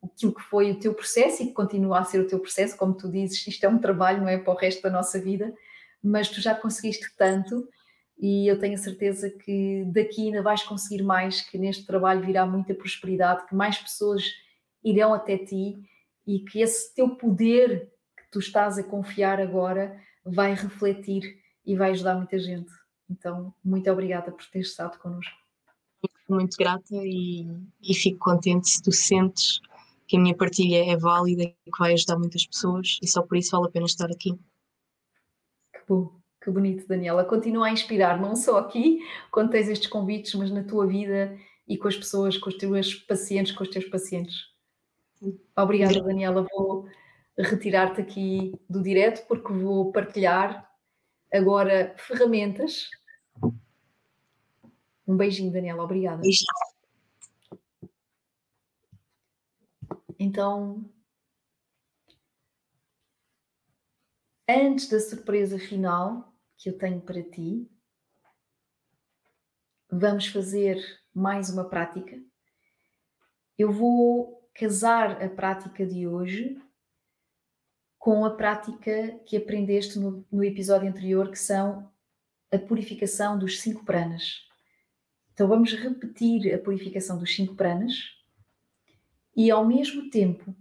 aquilo 0.03 0.34
que 0.34 0.41
foi 0.41 0.72
o 0.72 0.80
teu 0.80 0.93
processo 0.93 1.43
e 1.43 1.47
que 1.47 1.53
continua 1.53 1.99
a 1.99 2.03
ser 2.03 2.20
o 2.20 2.28
teu 2.28 2.39
processo, 2.39 2.78
como 2.78 2.93
tu 2.93 3.10
dizes, 3.10 3.45
isto 3.45 3.64
é 3.64 3.70
um 3.70 3.80
trabalho, 3.80 4.22
não 4.22 4.30
é 4.30 4.38
para 4.38 4.53
o 4.53 4.58
resto 4.58 4.82
da 4.82 4.89
nossa 4.89 5.20
vida, 5.20 5.53
mas 6.03 6.30
tu 6.30 6.41
já 6.41 6.55
conseguiste 6.55 7.16
tanto 7.18 7.68
e 8.20 8.47
eu 8.47 8.60
tenho 8.60 8.74
a 8.74 8.78
certeza 8.78 9.30
que 9.30 9.86
daqui 9.93 10.28
ainda 10.28 10.41
vais 10.41 10.64
conseguir 10.64 11.03
mais, 11.03 11.41
que 11.41 11.58
neste 11.58 11.86
trabalho 11.86 12.26
virá 12.26 12.45
muita 12.45 12.74
prosperidade, 12.74 13.45
que 13.47 13.55
mais 13.55 13.78
pessoas 13.78 14.24
irão 14.84 15.14
até 15.14 15.38
ti 15.38 15.78
e 16.26 16.39
que 16.39 16.62
esse 16.62 16.93
teu 16.95 17.10
poder 17.10 17.91
tu 18.32 18.39
estás 18.39 18.78
a 18.78 18.84
confiar 18.84 19.39
agora 19.39 19.99
vai 20.26 20.53
refletir 20.53 21.39
e 21.66 21.76
vai 21.76 21.91
ajudar 21.91 22.16
muita 22.16 22.39
gente. 22.39 22.72
Então, 23.10 23.53
muito 23.64 23.89
obrigada 23.89 24.32
por 24.32 24.45
teres 24.47 24.70
estado 24.70 24.97
connosco. 24.99 25.46
Muito 26.30 26.57
grata 26.57 26.95
e, 26.95 27.47
e 27.82 27.93
fico 27.93 28.19
contente 28.19 28.69
se 28.69 28.82
tu 28.82 28.91
sentes 28.91 29.61
que 30.07 30.17
a 30.17 30.19
minha 30.19 30.36
partilha 30.36 30.91
é 30.91 30.95
válida 30.95 31.43
e 31.43 31.71
que 31.71 31.80
vai 31.80 31.93
ajudar 31.93 32.17
muitas 32.17 32.45
pessoas 32.45 32.97
e 33.01 33.07
só 33.07 33.21
por 33.21 33.38
isso 33.38 33.51
vale 33.51 33.67
a 33.67 33.71
pena 33.71 33.86
estar 33.86 34.09
aqui. 34.09 34.32
Que 35.73 35.80
bom, 35.88 36.11
que 36.41 36.49
bonito, 36.49 36.88
Daniela. 36.88 37.25
Continua 37.25 37.67
a 37.67 37.71
inspirar, 37.71 38.19
não 38.19 38.36
só 38.36 38.57
aqui, 38.57 38.99
quando 39.32 39.51
tens 39.51 39.67
estes 39.67 39.89
convites, 39.89 40.34
mas 40.36 40.49
na 40.51 40.63
tua 40.63 40.88
vida 40.88 41.38
e 41.67 41.78
com 41.78 41.88
as 41.88 41.97
pessoas, 41.97 42.38
com 42.38 42.49
os 42.49 42.55
teus 42.55 42.95
pacientes, 42.95 43.51
com 43.51 43.63
os 43.63 43.69
teus 43.69 43.86
pacientes. 43.86 44.36
Obrigada, 45.55 46.01
Daniela. 46.01 46.47
Vou 46.51 46.88
retirar-te 47.38 48.01
aqui 48.01 48.53
do 48.69 48.82
direto 48.82 49.28
porque 49.28 49.51
vou 49.51 49.91
partilhar 49.91 50.67
agora 51.34 51.93
ferramentas. 51.97 52.89
Um 55.08 55.16
beijinho, 55.16 55.51
Daniela, 55.51 55.84
obrigada. 55.84 56.22
Beijinho. 56.22 56.47
Então, 60.20 60.84
antes 64.49 64.89
da 64.89 64.99
surpresa 64.99 65.58
final 65.58 66.34
que 66.58 66.70
eu 66.70 66.78
tenho 66.78 66.99
para 66.99 67.24
ti, 67.24 67.70
vamos 69.89 70.28
fazer 70.28 70.84
mais 71.14 71.49
uma 71.49 71.70
prática. 71.70 72.22
Eu 73.58 73.72
vou 73.72 74.49
casar 74.53 75.24
a 75.24 75.30
prática 75.30 75.86
de 75.86 76.08
hoje 76.08 76.62
com 77.97 78.26
a 78.26 78.36
prática 78.36 79.20
que 79.26 79.38
aprendeste 79.38 79.99
no, 79.99 80.26
no 80.32 80.43
episódio 80.43 80.89
anterior, 80.89 81.30
que 81.30 81.39
são 81.39 81.91
a 82.51 82.58
purificação 82.58 83.38
dos 83.38 83.62
cinco 83.62 83.86
pranas. 83.86 84.47
Então 85.38 85.47
vamos 85.47 85.71
repetir 85.71 86.51
a 86.51 86.57
purificação 86.57 87.15
dos 87.15 87.35
cinco 87.35 87.53
pranas 87.53 87.93
e 89.35 89.51
ao 89.51 89.63
mesmo 89.63 90.09
tempo, 90.09 90.51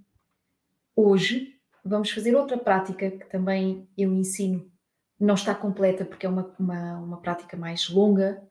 hoje, 0.95 1.57
vamos 1.83 2.11
fazer 2.11 2.37
outra 2.37 2.59
prática 2.59 3.11
que 3.11 3.25
também 3.25 3.89
eu 3.97 4.13
ensino. 4.13 4.71
Não 5.19 5.35
está 5.35 5.55
completa 5.55 6.05
porque 6.05 6.27
é 6.27 6.29
uma, 6.29 6.55
uma, 6.59 6.99
uma 6.99 7.17
prática 7.23 7.57
mais 7.57 7.89
longa, 7.89 8.47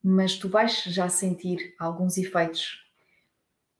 mas 0.00 0.36
tu 0.36 0.48
vais 0.48 0.84
já 0.84 1.08
sentir 1.08 1.74
alguns 1.80 2.16
efeitos 2.16 2.86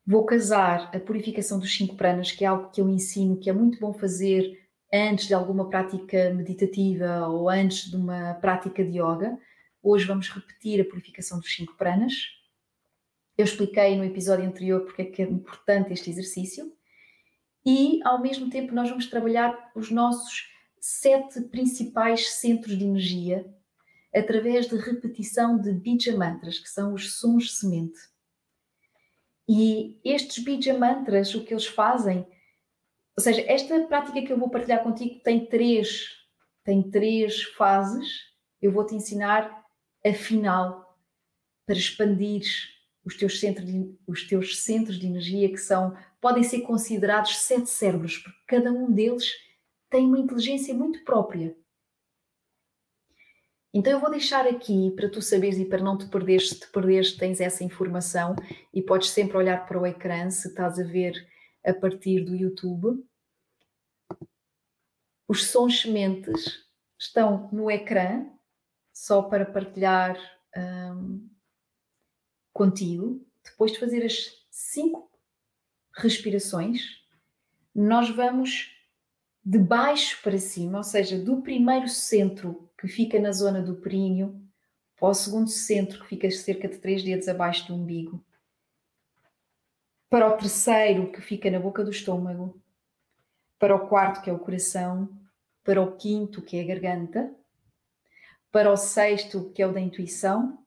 Vou 0.05 0.25
casar 0.25 0.91
a 0.95 0.99
purificação 0.99 1.59
dos 1.61 1.77
cinco 1.77 1.95
pranas, 1.95 2.33
que 2.33 2.45
é 2.45 2.49
algo 2.49 2.71
que 2.71 2.81
eu 2.81 2.89
ensino, 2.89 3.37
que 3.37 3.49
é 3.49 3.53
muito 3.53 3.79
bom 3.79 3.93
fazer 3.93 4.69
antes 4.93 5.27
de 5.27 5.35
alguma 5.35 5.69
prática 5.69 6.33
meditativa 6.33 7.27
ou 7.29 7.49
antes 7.49 7.91
de 7.91 7.97
uma 7.97 8.35
prática 8.35 8.85
de 8.85 8.99
yoga. 9.01 9.39
Hoje 9.89 10.05
vamos 10.05 10.29
repetir 10.29 10.81
a 10.81 10.85
purificação 10.85 11.39
dos 11.39 11.55
cinco 11.55 11.77
pranas. 11.77 12.13
Eu 13.39 13.45
expliquei 13.45 13.97
no 13.97 14.03
episódio 14.03 14.45
anterior 14.45 14.81
porque 14.81 15.03
é 15.03 15.05
que 15.05 15.23
é 15.23 15.25
importante 15.25 15.93
este 15.93 16.11
exercício. 16.11 16.77
E, 17.65 18.01
ao 18.03 18.21
mesmo 18.21 18.51
tempo, 18.51 18.75
nós 18.75 18.89
vamos 18.89 19.07
trabalhar 19.07 19.71
os 19.77 19.89
nossos 19.93 20.51
sete 20.81 21.41
principais 21.43 22.33
centros 22.33 22.77
de 22.77 22.85
energia 22.85 23.47
através 24.13 24.67
de 24.67 24.75
repetição 24.75 25.57
de 25.57 25.73
bija 25.73 26.17
mantras, 26.17 26.59
que 26.59 26.69
são 26.69 26.93
os 26.93 27.21
sons 27.21 27.57
semente. 27.57 28.01
E 29.49 30.01
estes 30.05 30.43
bija 30.43 30.77
mantras, 30.77 31.33
o 31.33 31.45
que 31.45 31.55
eles 31.55 31.67
fazem, 31.67 32.27
ou 33.17 33.23
seja, 33.23 33.41
esta 33.43 33.87
prática 33.87 34.21
que 34.21 34.33
eu 34.33 34.39
vou 34.39 34.51
partilhar 34.51 34.83
contigo 34.83 35.21
tem 35.21 35.47
três, 35.47 36.09
tem 36.65 36.83
três 36.91 37.45
fases. 37.45 38.35
Eu 38.61 38.73
vou 38.73 38.85
te 38.85 38.97
ensinar 38.97 39.56
a 40.07 40.15
final 40.15 40.97
para 41.67 41.77
expandir 41.77 42.45
os 43.05 43.17
teus 43.17 43.41
centros 43.41 43.67
de, 43.67 43.99
os 44.07 44.27
teus 44.27 44.61
centros 44.61 44.99
de 44.99 45.07
energia 45.07 45.49
que 45.49 45.59
são 45.59 45.97
podem 46.21 46.43
ser 46.43 46.63
considerados 46.63 47.39
sete 47.39 47.71
cérebros, 47.71 48.19
porque 48.19 48.39
cada 48.47 48.73
um 48.73 48.91
deles 48.91 49.33
tem 49.89 50.07
uma 50.07 50.19
inteligência 50.19 50.75
muito 50.75 51.05
própria. 51.05 51.57
Então 53.73 53.93
eu 53.93 54.01
vou 54.01 54.11
deixar 54.11 54.47
aqui 54.47 54.91
para 54.97 55.09
tu 55.09 55.21
saberes 55.21 55.59
e 55.59 55.67
para 55.67 55.83
não 55.83 55.99
te 55.99 56.07
perderes, 56.07 56.49
se 56.49 56.61
te 56.61 56.67
perderes 56.69 57.13
tens 57.13 57.41
essa 57.41 57.63
informação 57.63 58.35
e 58.73 58.83
podes 58.83 59.11
sempre 59.11 59.37
olhar 59.37 59.67
para 59.67 59.79
o 59.79 59.87
ecrã 59.87 60.31
se 60.31 60.49
estás 60.49 60.79
a 60.79 60.83
ver 60.83 61.15
a 61.65 61.75
partir 61.75 62.25
do 62.25 62.35
YouTube. 62.35 63.05
Os 65.29 65.47
sons 65.47 65.83
sementes 65.83 66.65
estão 66.99 67.51
no 67.53 67.71
ecrã, 67.71 68.27
só 68.97 69.21
para 69.21 69.45
partilhar 69.45 70.19
hum, 70.57 71.29
contigo. 72.51 73.23
Depois 73.45 73.73
de 73.73 73.79
fazer 73.79 74.03
as 74.03 74.43
cinco 74.51 75.13
respirações, 75.95 77.05
nós 77.75 78.09
vamos 78.09 78.75
de 79.45 79.59
baixo 79.59 80.19
para 80.23 80.39
cima, 80.39 80.79
ou 80.79 80.83
seja, 80.83 81.19
do 81.19 81.43
primeiro 81.43 81.89
centro 81.89 82.71
que 82.79 82.89
fica 82.89 83.21
na 83.21 83.33
zona 83.33 83.61
do 83.61 83.77
períneo, 83.77 84.43
para 84.97 85.09
o 85.09 85.15
segundo 85.15 85.51
centro, 85.51 86.01
que 86.01 86.09
fica 86.09 86.31
cerca 86.31 86.67
de 86.67 86.79
três 86.79 87.05
dedos 87.05 87.29
abaixo 87.29 87.67
do 87.67 87.75
umbigo, 87.75 88.25
para 90.09 90.27
o 90.27 90.39
terceiro, 90.39 91.13
que 91.13 91.21
fica 91.21 91.51
na 91.51 91.61
boca 91.61 91.85
do 91.85 91.91
estômago, 91.91 92.59
para 93.59 93.77
o 93.77 93.89
quarto, 93.89 94.23
que 94.23 94.31
é 94.31 94.33
o 94.33 94.39
coração, 94.39 95.07
para 95.63 95.83
o 95.83 95.97
quinto, 95.97 96.41
que 96.41 96.57
é 96.57 96.63
a 96.63 96.67
garganta, 96.67 97.37
para 98.57 98.73
o 98.73 98.77
sexto, 98.79 99.53
que 99.53 99.61
é 99.61 99.67
o 99.67 99.73
da 99.75 99.83
intuição, 99.83 100.65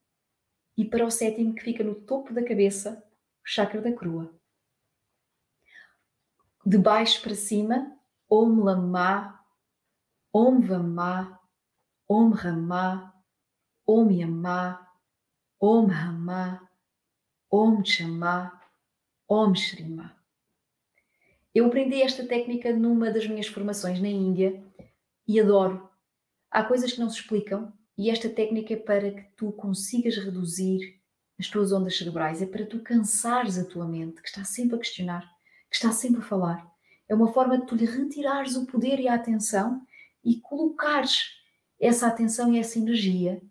e 0.78 0.86
para 0.86 1.04
o 1.04 1.10
sétimo, 1.10 1.56
que 1.56 1.64
fica 1.64 1.84
no 1.84 1.96
topo 1.96 2.32
da 2.32 2.46
cabeça, 2.46 3.04
o 3.44 3.50
chakra 3.50 3.82
da 3.82 3.92
crua. 3.92 4.32
De 6.64 6.78
baixo 6.78 7.20
para 7.24 7.34
cima, 7.34 8.00
Om 8.30 8.62
Lama, 8.62 9.44
Om 10.32 10.60
Vama, 10.60 11.42
Om 12.08 12.30
Rama, 12.30 13.24
Om 13.88 14.12
Yama, 14.12 14.88
Om 15.60 15.88
Rama, 15.88 16.70
Om 17.50 17.84
Chama, 17.84 18.62
Om 19.28 19.56
Shrima. 19.56 20.16
Eu 21.56 21.66
aprendi 21.66 22.04
esta 22.04 22.24
técnica 22.24 22.72
numa 22.72 23.10
das 23.10 23.26
minhas 23.26 23.48
formações 23.48 24.00
na 24.00 24.08
Índia 24.08 24.64
e 25.28 25.40
adoro. 25.40 25.90
Há 26.52 26.64
coisas 26.64 26.94
que 26.94 27.00
não 27.00 27.10
se 27.10 27.20
explicam 27.20 27.79
e 28.00 28.10
esta 28.10 28.30
técnica 28.30 28.74
é 28.74 28.78
para 28.78 29.12
que 29.12 29.24
tu 29.36 29.52
consigas 29.52 30.16
reduzir 30.16 30.98
as 31.38 31.50
tuas 31.50 31.74
ondas 31.74 31.98
cerebrais, 31.98 32.42
é 32.42 32.46
para 32.46 32.66
tu 32.66 32.80
cansares 32.80 33.58
a 33.58 33.66
tua 33.66 33.86
mente, 33.86 34.22
que 34.22 34.30
está 34.30 34.46
sempre 34.46 34.78
a 34.78 34.80
questionar, 34.80 35.30
que 35.70 35.76
está 35.76 35.92
sempre 35.92 36.22
a 36.22 36.24
falar. 36.24 36.66
É 37.10 37.14
uma 37.14 37.34
forma 37.34 37.58
de 37.58 37.66
tu 37.66 37.76
lhe 37.76 37.84
retirares 37.84 38.56
o 38.56 38.66
poder 38.66 39.02
e 39.02 39.10
a 39.10 39.16
atenção 39.16 39.86
e 40.24 40.40
colocares 40.40 41.26
essa 41.78 42.08
atenção 42.08 42.54
e 42.54 42.58
essa 42.58 42.80
energia 42.80 43.42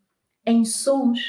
em 0.47 0.65
sons 0.65 1.21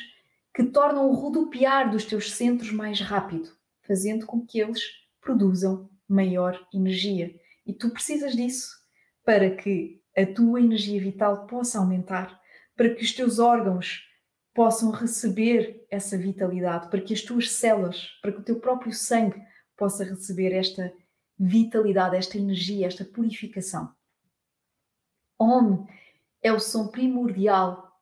que 0.55 0.63
tornam 0.63 1.09
o 1.09 1.13
rodopiar 1.13 1.91
dos 1.91 2.05
teus 2.05 2.32
centros 2.32 2.72
mais 2.72 3.01
rápido, 3.01 3.49
fazendo 3.82 4.26
com 4.26 4.45
que 4.45 4.61
eles 4.61 4.82
produzam 5.20 5.89
maior 6.07 6.57
energia. 6.74 7.36
E 7.67 7.74
tu 7.74 7.89
precisas 7.89 8.34
disso 8.34 8.80
para 9.26 9.53
que 9.57 10.01
a 10.15 10.26
tua 10.26 10.61
energia 10.61 11.01
vital 11.01 11.47
possa 11.47 11.80
aumentar, 11.80 12.39
para 12.80 12.95
que 12.95 13.03
os 13.03 13.11
teus 13.11 13.39
órgãos 13.39 14.07
possam 14.53 14.89
receber 14.89 15.86
essa 15.91 16.17
vitalidade, 16.17 16.89
para 16.89 17.01
que 17.01 17.13
as 17.13 17.21
tuas 17.21 17.51
células, 17.51 18.07
para 18.21 18.32
que 18.32 18.39
o 18.39 18.43
teu 18.43 18.57
próprio 18.57 18.93
sangue 18.93 19.43
possa 19.75 20.05
receber 20.05 20.53
esta 20.53 20.89
vitalidade, 21.38 22.15
esta 22.15 22.38
energia, 22.38 22.88
esta 22.88 23.03
purificação. 23.03 23.93
Om 25.38 25.86
é 26.41 26.53
o 26.53 26.59
som 26.61 26.88
primordial. 26.88 28.01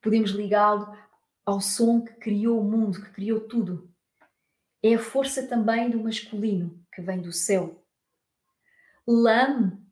Podemos 0.00 0.30
ligá-lo 0.30 0.96
ao 1.44 1.60
som 1.60 2.00
que 2.00 2.12
criou 2.12 2.60
o 2.60 2.64
mundo, 2.64 3.02
que 3.02 3.10
criou 3.10 3.40
tudo. 3.40 3.92
É 4.80 4.94
a 4.94 5.00
força 5.00 5.48
também 5.48 5.90
do 5.90 6.00
masculino, 6.00 6.80
que 6.94 7.02
vem 7.02 7.20
do 7.20 7.32
céu. 7.32 7.84
Lam, 9.04 9.84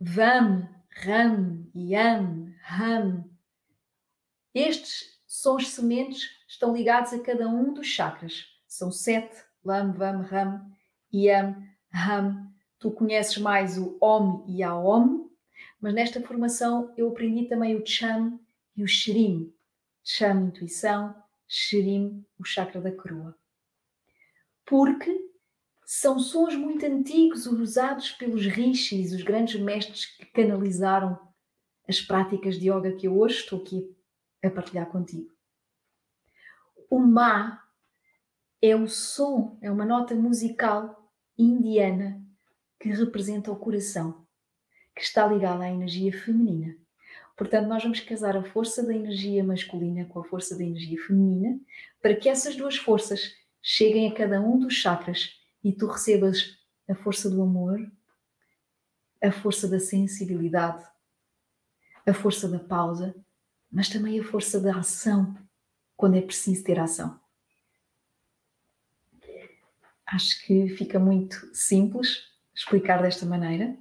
Vam, 0.00 0.68
Ram, 0.90 1.70
Yam, 1.72 2.52
Ham. 2.68 3.25
Estes 4.56 5.20
sons 5.26 5.68
sementes 5.68 6.30
estão 6.48 6.74
ligados 6.74 7.12
a 7.12 7.22
cada 7.22 7.46
um 7.46 7.74
dos 7.74 7.88
chakras. 7.88 8.46
São 8.66 8.90
sete: 8.90 9.36
Lam, 9.62 9.92
Vam, 9.92 10.22
Ram, 10.22 10.66
Yam, 11.12 11.62
Ham. 11.92 12.50
Tu 12.78 12.90
conheces 12.90 13.36
mais 13.36 13.76
o 13.76 13.98
Om 14.00 14.46
e 14.48 14.62
a 14.62 14.74
Om, 14.74 15.28
mas 15.78 15.92
nesta 15.92 16.22
formação 16.22 16.90
eu 16.96 17.10
aprendi 17.10 17.44
também 17.44 17.76
o 17.76 17.84
Cham 17.84 18.40
e 18.74 18.82
o 18.82 18.88
Shrim. 18.88 19.52
Cham, 20.02 20.46
intuição, 20.46 21.14
Shrim, 21.46 22.24
o 22.38 22.44
chakra 22.44 22.80
da 22.80 22.90
coroa. 22.90 23.36
Porque 24.64 25.14
são 25.84 26.18
sons 26.18 26.56
muito 26.56 26.86
antigos 26.86 27.44
usados 27.46 28.12
pelos 28.12 28.46
rishis, 28.46 29.12
os 29.12 29.22
grandes 29.22 29.60
mestres 29.60 30.06
que 30.06 30.24
canalizaram 30.24 31.18
as 31.86 32.00
práticas 32.00 32.58
de 32.58 32.70
yoga 32.70 32.96
que 32.96 33.06
eu 33.06 33.18
hoje 33.18 33.40
estou 33.40 33.60
aqui 33.60 33.94
a 34.46 34.50
partilhar 34.50 34.86
contigo. 34.86 35.30
O 36.88 36.98
Ma 36.98 37.62
é 38.62 38.74
o 38.74 38.86
som, 38.88 39.58
é 39.60 39.70
uma 39.70 39.84
nota 39.84 40.14
musical 40.14 41.10
indiana 41.38 42.22
que 42.80 42.88
representa 42.88 43.50
o 43.50 43.56
coração, 43.56 44.26
que 44.94 45.02
está 45.02 45.26
ligada 45.26 45.64
à 45.64 45.70
energia 45.70 46.12
feminina. 46.12 46.76
Portanto, 47.36 47.68
nós 47.68 47.82
vamos 47.82 48.00
casar 48.00 48.36
a 48.36 48.42
força 48.42 48.82
da 48.82 48.94
energia 48.94 49.44
masculina 49.44 50.06
com 50.06 50.20
a 50.20 50.24
força 50.24 50.56
da 50.56 50.64
energia 50.64 50.98
feminina 51.04 51.60
para 52.00 52.16
que 52.16 52.28
essas 52.28 52.56
duas 52.56 52.76
forças 52.76 53.34
cheguem 53.60 54.10
a 54.10 54.14
cada 54.14 54.40
um 54.40 54.58
dos 54.58 54.74
chakras 54.74 55.38
e 55.62 55.72
tu 55.72 55.86
recebas 55.86 56.56
a 56.88 56.94
força 56.94 57.28
do 57.28 57.42
amor, 57.42 57.80
a 59.22 59.32
força 59.32 59.68
da 59.68 59.80
sensibilidade, 59.80 60.84
a 62.06 62.14
força 62.14 62.48
da 62.48 62.58
pausa, 62.58 63.14
mas 63.76 63.90
também 63.90 64.18
a 64.18 64.24
força 64.24 64.58
da 64.58 64.78
ação, 64.78 65.36
quando 65.98 66.16
é 66.16 66.22
preciso 66.22 66.64
ter 66.64 66.80
ação. 66.80 67.20
Acho 70.06 70.46
que 70.46 70.66
fica 70.70 70.98
muito 70.98 71.50
simples 71.52 72.22
explicar 72.54 73.02
desta 73.02 73.26
maneira. 73.26 73.76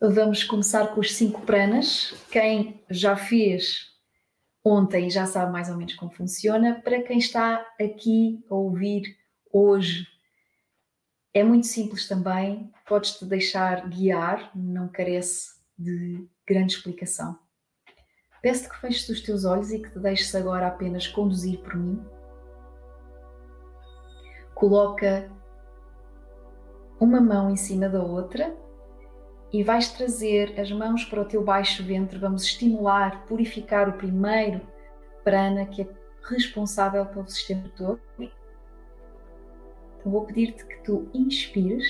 Vamos 0.00 0.44
começar 0.44 0.94
com 0.94 1.00
os 1.00 1.14
cinco 1.14 1.42
pranas. 1.42 2.14
Quem 2.30 2.82
já 2.88 3.14
fez 3.14 3.92
ontem 4.64 5.10
já 5.10 5.26
sabe 5.26 5.52
mais 5.52 5.68
ou 5.68 5.76
menos 5.76 5.92
como 5.92 6.10
funciona. 6.10 6.80
Para 6.80 7.02
quem 7.02 7.18
está 7.18 7.56
aqui 7.78 8.42
a 8.48 8.54
ouvir 8.54 9.18
hoje, 9.52 10.08
é 11.34 11.44
muito 11.44 11.66
simples 11.66 12.08
também. 12.08 12.72
Podes-te 12.88 13.26
deixar 13.26 13.86
guiar, 13.90 14.50
não 14.56 14.88
carece 14.88 15.50
de 15.76 16.26
grande 16.46 16.76
explicação. 16.76 17.41
Peço-te 18.42 18.68
que 18.68 18.80
feches 18.80 19.08
os 19.08 19.20
teus 19.20 19.44
olhos 19.44 19.70
e 19.70 19.78
que 19.78 19.90
te 19.90 19.98
deixes 19.98 20.34
agora 20.34 20.66
apenas 20.66 21.06
conduzir 21.06 21.60
por 21.60 21.76
mim 21.76 22.04
coloca 24.62 25.28
uma 27.00 27.20
mão 27.20 27.50
em 27.50 27.56
cima 27.56 27.88
da 27.88 28.00
outra 28.00 28.54
e 29.52 29.60
vais 29.64 29.88
trazer 29.90 30.54
as 30.56 30.70
mãos 30.70 31.04
para 31.04 31.20
o 31.20 31.24
teu 31.24 31.42
baixo 31.42 31.82
ventre. 31.82 32.16
Vamos 32.16 32.44
estimular, 32.44 33.26
purificar 33.26 33.88
o 33.88 33.94
primeiro 33.94 34.60
prana 35.24 35.66
que 35.66 35.82
é 35.82 35.88
responsável 36.22 37.04
pelo 37.06 37.28
sistema 37.28 37.68
todo. 37.76 38.00
Então 39.98 40.12
vou 40.12 40.24
pedir-te 40.26 40.64
que 40.64 40.76
tu 40.84 41.10
inspires 41.12 41.84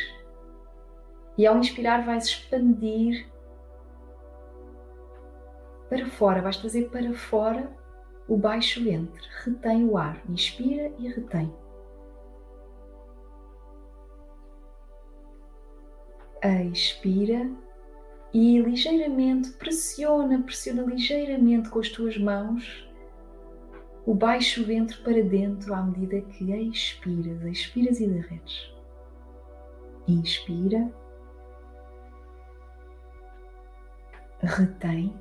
e 1.37 1.47
ao 1.47 1.59
inspirar 1.59 2.07
vais 2.07 2.25
expandir 2.25 3.31
para 5.93 6.07
fora, 6.07 6.41
vais 6.41 6.57
trazer 6.57 6.89
para 6.89 7.13
fora 7.13 7.71
o 8.27 8.35
baixo 8.35 8.83
ventre. 8.83 9.21
Retém 9.45 9.85
o 9.85 9.99
ar, 9.99 10.23
inspira 10.27 10.91
e 10.99 11.07
retém. 11.07 11.55
expira 16.73 17.51
e 18.33 18.59
ligeiramente 18.59 19.51
pressiona, 19.53 20.43
pressiona 20.43 20.83
ligeiramente 20.83 21.69
com 21.69 21.79
as 21.79 21.91
tuas 21.91 22.17
mãos 22.17 22.91
o 24.07 24.15
baixo 24.15 24.65
ventre 24.65 24.97
para 25.03 25.23
dentro 25.23 25.75
à 25.75 25.83
medida 25.83 26.23
que 26.23 26.53
expiras, 26.53 27.45
expiras 27.45 28.01
e 28.01 28.09
derretes. 28.09 28.75
Inspira, 30.09 30.91
retém, 34.41 35.15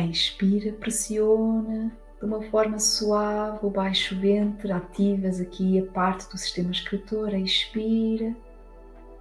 expira, 0.00 0.72
pressiona 0.72 1.92
de 2.18 2.26
uma 2.26 2.42
forma 2.42 2.78
suave 2.78 3.58
o 3.62 3.70
baixo 3.70 4.18
ventre, 4.18 4.72
ativas 4.72 5.40
aqui 5.40 5.78
a 5.78 5.92
parte 5.92 6.28
do 6.30 6.38
sistema 6.38 6.70
excretor, 6.70 7.34
expira 7.34 8.34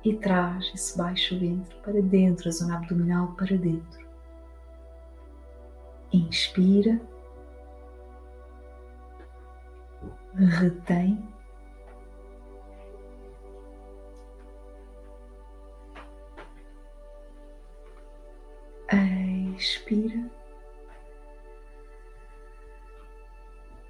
e 0.03 0.13
traz 0.13 0.71
esse 0.73 0.97
baixo 0.97 1.37
ventre 1.37 1.75
para 1.83 2.01
dentro, 2.01 2.49
a 2.49 2.51
zona 2.51 2.77
abdominal 2.77 3.33
para 3.35 3.57
dentro. 3.57 4.03
Inspira, 6.11 7.01
retém. 10.35 11.33
Expira. 19.63 20.29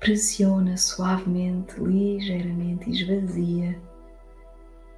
Pressiona 0.04 0.76
suavemente, 0.76 1.80
ligeiramente 1.80 2.90
e 2.90 2.94
esvazia 2.94 3.82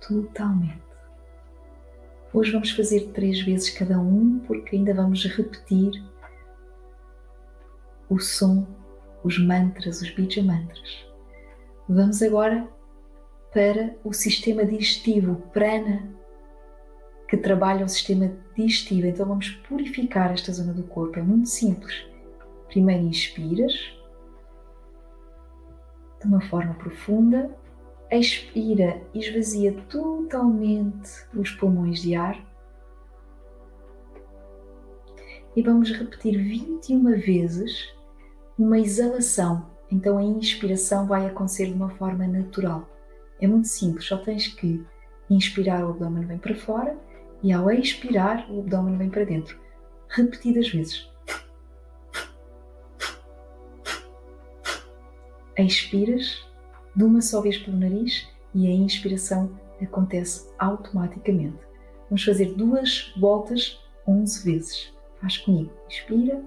totalmente. 0.01 0.81
Hoje 2.33 2.51
vamos 2.51 2.71
fazer 2.71 3.11
três 3.13 3.39
vezes 3.41 3.69
cada 3.69 3.99
um, 3.99 4.39
porque 4.47 4.75
ainda 4.75 4.95
vamos 4.95 5.23
repetir 5.25 6.03
o 8.09 8.17
som, 8.17 8.65
os 9.23 9.37
mantras, 9.37 10.01
os 10.01 10.09
bija 10.09 10.41
mantras. 10.41 11.05
Vamos 11.87 12.23
agora 12.23 12.67
para 13.53 13.95
o 14.03 14.11
sistema 14.11 14.65
digestivo, 14.65 15.35
prana, 15.53 16.09
que 17.29 17.37
trabalha 17.37 17.85
o 17.85 17.89
sistema 17.89 18.35
digestivo. 18.55 19.05
Então 19.05 19.27
vamos 19.27 19.51
purificar 19.51 20.33
esta 20.33 20.51
zona 20.51 20.73
do 20.73 20.83
corpo. 20.83 21.19
É 21.19 21.21
muito 21.21 21.47
simples. 21.47 22.07
Primeiro 22.69 23.03
inspiras 23.03 23.95
de 26.25 26.33
uma 26.33 26.41
forma 26.41 26.73
profunda, 26.73 27.49
expira 28.11 29.01
e 29.13 29.19
esvazia 29.19 29.73
totalmente 29.89 31.09
os 31.33 31.51
pulmões 31.51 32.01
de 32.01 32.15
ar. 32.15 32.43
E 35.55 35.61
vamos 35.61 35.91
repetir 35.91 36.37
21 36.37 37.17
vezes 37.19 37.93
uma 38.57 38.79
exalação 38.79 39.75
então 39.91 40.17
a 40.17 40.23
inspiração 40.23 41.05
vai 41.05 41.25
acontecer 41.25 41.67
de 41.67 41.73
uma 41.73 41.89
forma 41.89 42.27
natural. 42.27 42.89
É 43.39 43.47
muito 43.47 43.67
simples, 43.67 44.05
só 44.05 44.17
tens 44.17 44.47
que 44.47 44.83
inspirar, 45.29 45.85
o 45.85 45.91
abdômen 45.91 46.25
vem 46.25 46.37
para 46.37 46.55
fora 46.55 46.97
e 47.43 47.51
ao 47.51 47.69
expirar, 47.71 48.49
o 48.51 48.59
abdômen 48.59 48.97
vem 48.97 49.09
para 49.09 49.25
dentro, 49.25 49.57
repetidas 50.09 50.69
vezes. 50.69 51.09
Expiras 55.57 56.45
de 56.95 57.03
uma 57.03 57.21
só 57.21 57.41
vez 57.41 57.57
pelo 57.57 57.77
nariz 57.77 58.27
e 58.53 58.67
a 58.67 58.71
inspiração 58.71 59.57
acontece 59.81 60.49
automaticamente. 60.59 61.59
Vamos 62.09 62.23
fazer 62.23 62.53
duas 62.53 63.13
voltas 63.17 63.79
11 64.07 64.43
vezes. 64.43 64.93
Faz 65.19 65.37
comigo. 65.37 65.71
Inspira. 65.87 66.43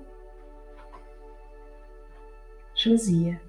Esvazia. 2.74 3.40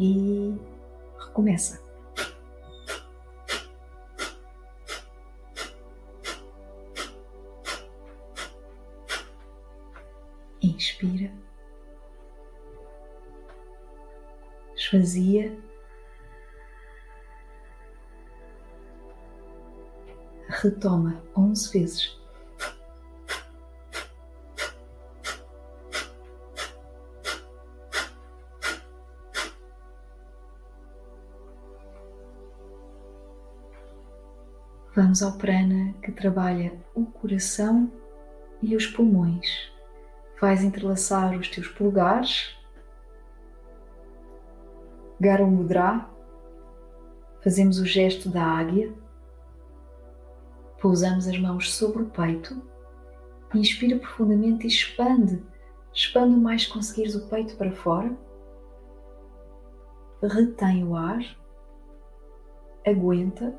E 0.00 0.54
recomeça. 1.18 1.87
Inspira. 10.68 11.32
Esvazia. 14.76 15.56
Retoma 20.48 21.22
onze 21.36 21.70
vezes. 21.72 22.18
Vamos 34.94 35.22
ao 35.22 35.38
prana 35.38 35.94
que 36.02 36.10
trabalha 36.10 36.72
o 36.92 37.06
coração 37.06 37.92
e 38.60 38.74
os 38.74 38.86
pulmões. 38.86 39.67
Vais 40.40 40.62
entrelaçar 40.62 41.36
os 41.36 41.48
teus 41.48 41.66
polegares, 41.66 42.56
Garo 45.20 45.48
Mudra, 45.48 46.08
fazemos 47.42 47.80
o 47.80 47.84
gesto 47.84 48.28
da 48.28 48.44
águia, 48.44 48.94
pousamos 50.80 51.26
as 51.26 51.36
mãos 51.36 51.74
sobre 51.74 52.02
o 52.02 52.10
peito, 52.10 52.62
inspira 53.52 53.98
profundamente 53.98 54.64
e 54.64 54.68
expande, 54.68 55.44
expande 55.92 56.36
o 56.36 56.38
mais 56.38 56.68
conseguires 56.68 57.16
o 57.16 57.28
peito 57.28 57.56
para 57.56 57.72
fora, 57.72 58.16
retém 60.22 60.84
o 60.84 60.94
ar, 60.94 61.18
aguenta, 62.86 63.58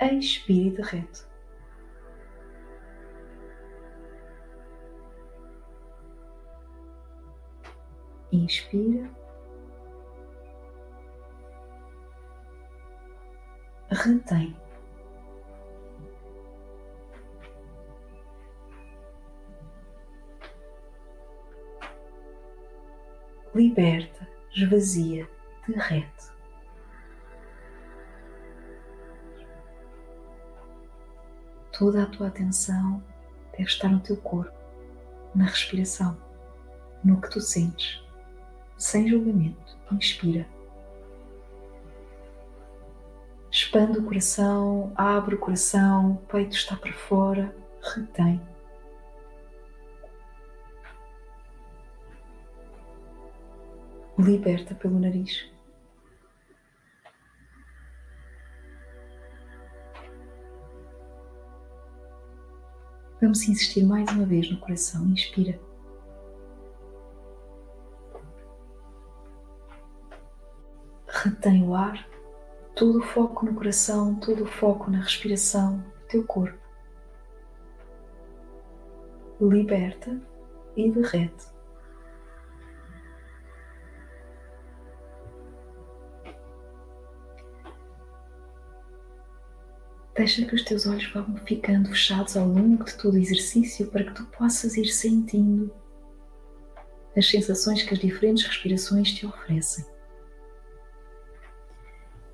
expire 0.00 0.68
e 0.68 0.70
derrete. 0.70 1.29
Inspira. 8.32 9.10
Retém. 13.90 14.56
Liberta, 23.52 24.28
esvazia, 24.52 25.28
derrete. 25.66 26.30
Toda 31.76 32.04
a 32.04 32.06
tua 32.06 32.28
atenção 32.28 33.02
deve 33.50 33.64
estar 33.64 33.88
no 33.88 33.98
teu 33.98 34.16
corpo, 34.18 34.56
na 35.34 35.46
respiração, 35.46 36.16
no 37.02 37.20
que 37.20 37.28
tu 37.28 37.40
sentes 37.40 38.08
sem 38.80 39.06
julgamento. 39.06 39.78
Inspira. 39.92 40.46
Expande 43.50 43.98
o 43.98 44.04
coração, 44.04 44.92
abre 44.96 45.34
o 45.34 45.38
coração, 45.38 46.12
o 46.12 46.26
peito 46.26 46.56
está 46.56 46.76
para 46.76 46.92
fora, 46.92 47.54
retém. 47.94 48.40
Liberta 54.18 54.74
pelo 54.74 54.98
nariz. 54.98 55.50
Vamos 63.20 63.42
insistir 63.42 63.84
mais 63.84 64.08
uma 64.10 64.24
vez 64.24 64.50
no 64.50 64.58
coração. 64.58 65.06
Inspira. 65.08 65.60
Retém 71.40 71.66
o 71.66 71.74
ar, 71.74 72.06
todo 72.76 72.98
o 72.98 73.02
foco 73.02 73.46
no 73.46 73.54
coração, 73.54 74.14
todo 74.16 74.44
o 74.44 74.46
foco 74.46 74.90
na 74.90 75.00
respiração 75.00 75.78
do 75.78 76.06
teu 76.06 76.24
corpo. 76.24 76.58
Liberta 79.40 80.20
e 80.76 80.90
derrete. 80.90 81.46
Deixa 90.14 90.44
que 90.44 90.54
os 90.54 90.62
teus 90.62 90.86
olhos 90.86 91.10
vão 91.10 91.34
ficando 91.46 91.88
fechados 91.88 92.36
ao 92.36 92.46
longo 92.46 92.84
de 92.84 92.94
todo 92.98 93.14
o 93.14 93.18
exercício 93.18 93.86
para 93.86 94.04
que 94.04 94.12
tu 94.12 94.26
possas 94.26 94.76
ir 94.76 94.84
sentindo 94.84 95.72
as 97.16 97.26
sensações 97.26 97.82
que 97.82 97.94
as 97.94 98.00
diferentes 98.00 98.44
respirações 98.44 99.10
te 99.10 99.24
oferecem. 99.24 99.86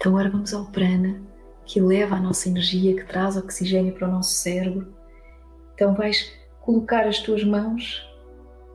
Então 0.06 0.14
agora 0.14 0.30
vamos 0.30 0.54
ao 0.54 0.66
prana, 0.66 1.20
que 1.64 1.80
leva 1.80 2.14
a 2.14 2.20
nossa 2.20 2.48
energia, 2.48 2.94
que 2.94 3.04
traz 3.04 3.36
oxigênio 3.36 3.92
para 3.92 4.06
o 4.06 4.10
nosso 4.12 4.34
cérebro. 4.34 4.94
Então 5.74 5.96
vais 5.96 6.32
colocar 6.60 7.08
as 7.08 7.18
tuas 7.18 7.42
mãos 7.42 8.08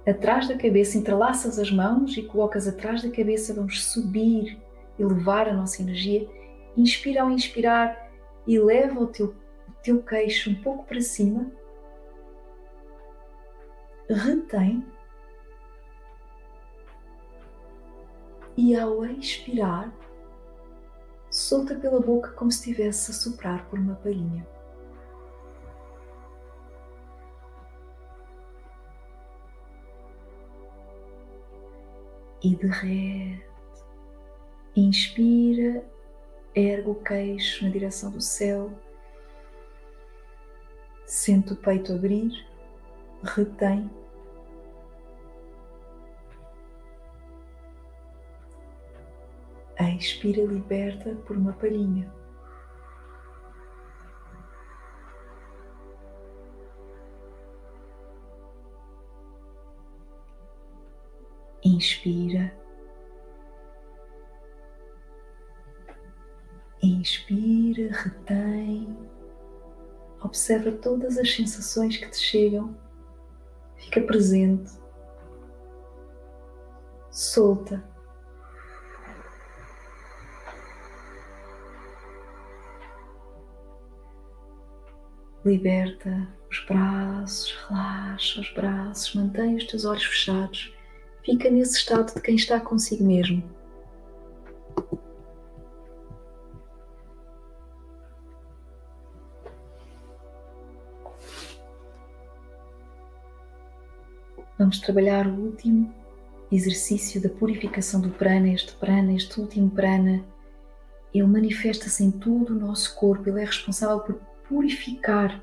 atrás 0.05 0.49
da 0.49 0.57
cabeça, 0.57 0.97
entrelaças 0.97 1.57
as 1.57 1.71
mãos 1.71 2.17
e 2.17 2.23
colocas 2.23 2.67
atrás 2.67 3.01
da 3.01 3.09
cabeça, 3.09 3.53
vamos 3.53 3.81
subir 3.81 4.59
e 4.99 5.05
levar 5.05 5.47
a 5.47 5.53
nossa 5.53 5.81
energia. 5.81 6.27
Inspira 6.75 7.21
ao 7.21 7.31
inspirar 7.31 8.11
e 8.45 8.59
leva 8.59 8.99
o 8.99 9.07
teu, 9.07 9.27
o 9.27 9.71
teu 9.81 10.03
queixo 10.03 10.49
um 10.49 10.55
pouco 10.55 10.83
para 10.83 10.99
cima. 10.99 11.49
Retém. 14.09 14.85
E 18.57 18.75
ao 18.75 19.05
expirar, 19.05 20.00
solta 21.51 21.75
pela 21.75 21.99
boca 21.99 22.31
como 22.31 22.49
se 22.49 22.59
estivesse 22.59 23.11
a 23.11 23.13
soprar 23.13 23.67
por 23.67 23.77
uma 23.77 23.95
palhinha. 23.95 24.47
E 32.41 32.55
derrete. 32.55 33.45
Inspira, 34.73 35.83
ergue 36.55 36.89
o 36.89 36.95
queixo 36.95 37.65
na 37.65 37.69
direção 37.69 38.09
do 38.09 38.21
céu, 38.21 38.71
sente 41.05 41.51
o 41.51 41.57
peito 41.57 41.91
abrir, 41.91 42.47
retém 43.21 43.91
Expira 49.89 50.43
liberta 50.43 51.15
por 51.25 51.35
uma 51.35 51.53
palhinha. 51.53 52.11
Inspira. 61.63 62.53
Inspira, 66.81 67.91
retém. 67.91 68.97
Observa 70.21 70.71
todas 70.71 71.17
as 71.17 71.33
sensações 71.33 71.97
que 71.97 72.09
te 72.09 72.17
chegam. 72.17 72.75
Fica 73.77 74.01
presente. 74.01 74.71
Solta. 77.11 77.90
Liberta 85.43 86.27
os 86.51 86.63
braços, 86.67 87.57
relaxa 87.67 88.41
os 88.41 88.53
braços, 88.53 89.15
mantém 89.15 89.55
os 89.55 89.65
teus 89.65 89.85
olhos 89.85 90.03
fechados. 90.03 90.71
Fica 91.25 91.49
nesse 91.49 91.77
estado 91.77 92.13
de 92.13 92.21
quem 92.21 92.35
está 92.35 92.59
consigo 92.59 93.03
mesmo. 93.03 93.43
Vamos 104.59 104.79
trabalhar 104.79 105.25
o 105.25 105.33
último 105.33 105.91
exercício 106.51 107.19
da 107.19 107.29
purificação 107.29 107.99
do 107.99 108.11
prana. 108.11 108.49
Este 108.49 108.73
prana, 108.73 109.11
este 109.13 109.39
último 109.39 109.71
prana, 109.71 110.23
ele 111.11 111.25
manifesta-se 111.25 112.03
em 112.03 112.11
todo 112.11 112.51
o 112.51 112.59
nosso 112.59 112.95
corpo. 112.95 113.27
Ele 113.27 113.41
é 113.41 113.45
responsável 113.45 114.01
por 114.01 114.21
purificar 114.51 115.41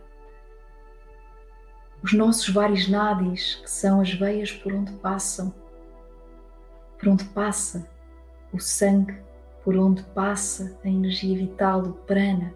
os 2.02 2.12
nossos 2.12 2.50
vários 2.50 2.86
nadis, 2.88 3.54
que 3.54 3.70
são 3.70 4.02
as 4.02 4.12
veias 4.12 4.52
por 4.52 4.70
onde 4.70 4.92
passam, 4.92 5.52
por 6.98 7.08
onde 7.08 7.24
passa 7.24 7.88
o 8.52 8.60
sangue, 8.60 9.18
por 9.64 9.74
onde 9.76 10.02
passa 10.02 10.78
a 10.84 10.88
energia 10.88 11.38
vital, 11.38 11.80
o 11.80 11.92
prana. 11.92 12.52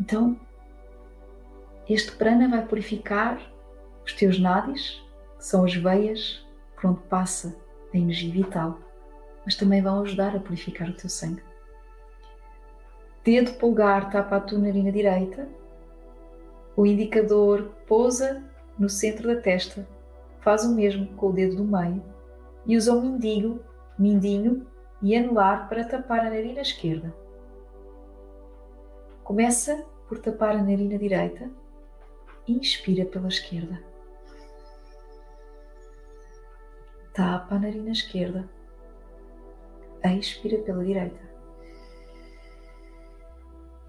Então, 0.00 0.38
este 1.88 2.10
prana 2.10 2.48
vai 2.48 2.66
purificar 2.66 3.40
os 4.04 4.12
teus 4.12 4.40
nadis, 4.40 5.00
que 5.38 5.44
são 5.44 5.64
as 5.64 5.74
veias 5.74 6.44
por 6.74 6.90
onde 6.90 7.00
passa 7.02 7.56
a 7.94 7.96
energia 7.96 8.32
vital, 8.32 8.80
mas 9.44 9.54
também 9.54 9.80
vão 9.80 10.02
ajudar 10.02 10.34
a 10.34 10.40
purificar 10.40 10.90
o 10.90 10.94
teu 10.94 11.08
sangue. 11.08 11.51
Dedo 13.24 13.52
polegar 13.54 14.10
tapa 14.10 14.36
a 14.36 14.40
tua 14.40 14.58
narina 14.58 14.90
direita, 14.90 15.48
o 16.76 16.84
indicador 16.84 17.70
pousa 17.86 18.42
no 18.76 18.88
centro 18.88 19.32
da 19.32 19.40
testa, 19.40 19.86
faz 20.40 20.64
o 20.64 20.74
mesmo 20.74 21.06
com 21.14 21.28
o 21.28 21.32
dedo 21.32 21.56
do 21.56 21.64
meio 21.64 22.02
e 22.66 22.76
usa 22.76 22.92
o 22.92 23.00
mindinho, 23.00 23.64
mindinho 23.96 24.66
e 25.00 25.16
anular 25.16 25.68
para 25.68 25.84
tapar 25.84 26.20
a 26.20 26.30
narina 26.30 26.62
esquerda. 26.62 27.14
Começa 29.22 29.84
por 30.08 30.18
tapar 30.18 30.56
a 30.56 30.62
narina 30.62 30.98
direita 30.98 31.48
e 32.48 32.54
inspira 32.54 33.04
pela 33.04 33.28
esquerda. 33.28 33.80
Tapa 37.14 37.54
a 37.54 37.58
narina 37.60 37.92
esquerda. 37.92 38.48
Expira 40.02 40.58
pela 40.58 40.84
direita. 40.84 41.31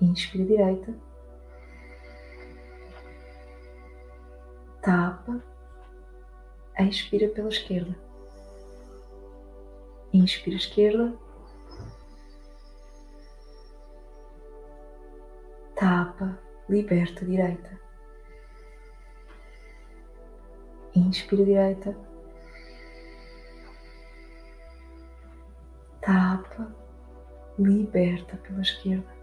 Inspira 0.04 0.46
direita. 0.46 0.94
Tapa. 4.82 5.42
Expira 6.78 7.30
pela 7.30 7.48
esquerda. 7.48 7.96
Inspira 10.12 10.58
esquerda. 10.58 11.18
Tapa. 15.76 16.38
Liberta 16.68 17.26
direita. 17.26 17.80
Inspira 20.94 21.46
direita. 21.46 21.96
tapa, 26.02 26.76
liberta 27.58 28.36
pela 28.38 28.62
esquerda. 28.62 29.23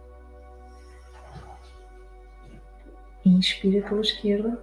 Inspira 3.24 3.86
pela 3.86 4.00
esquerda, 4.00 4.62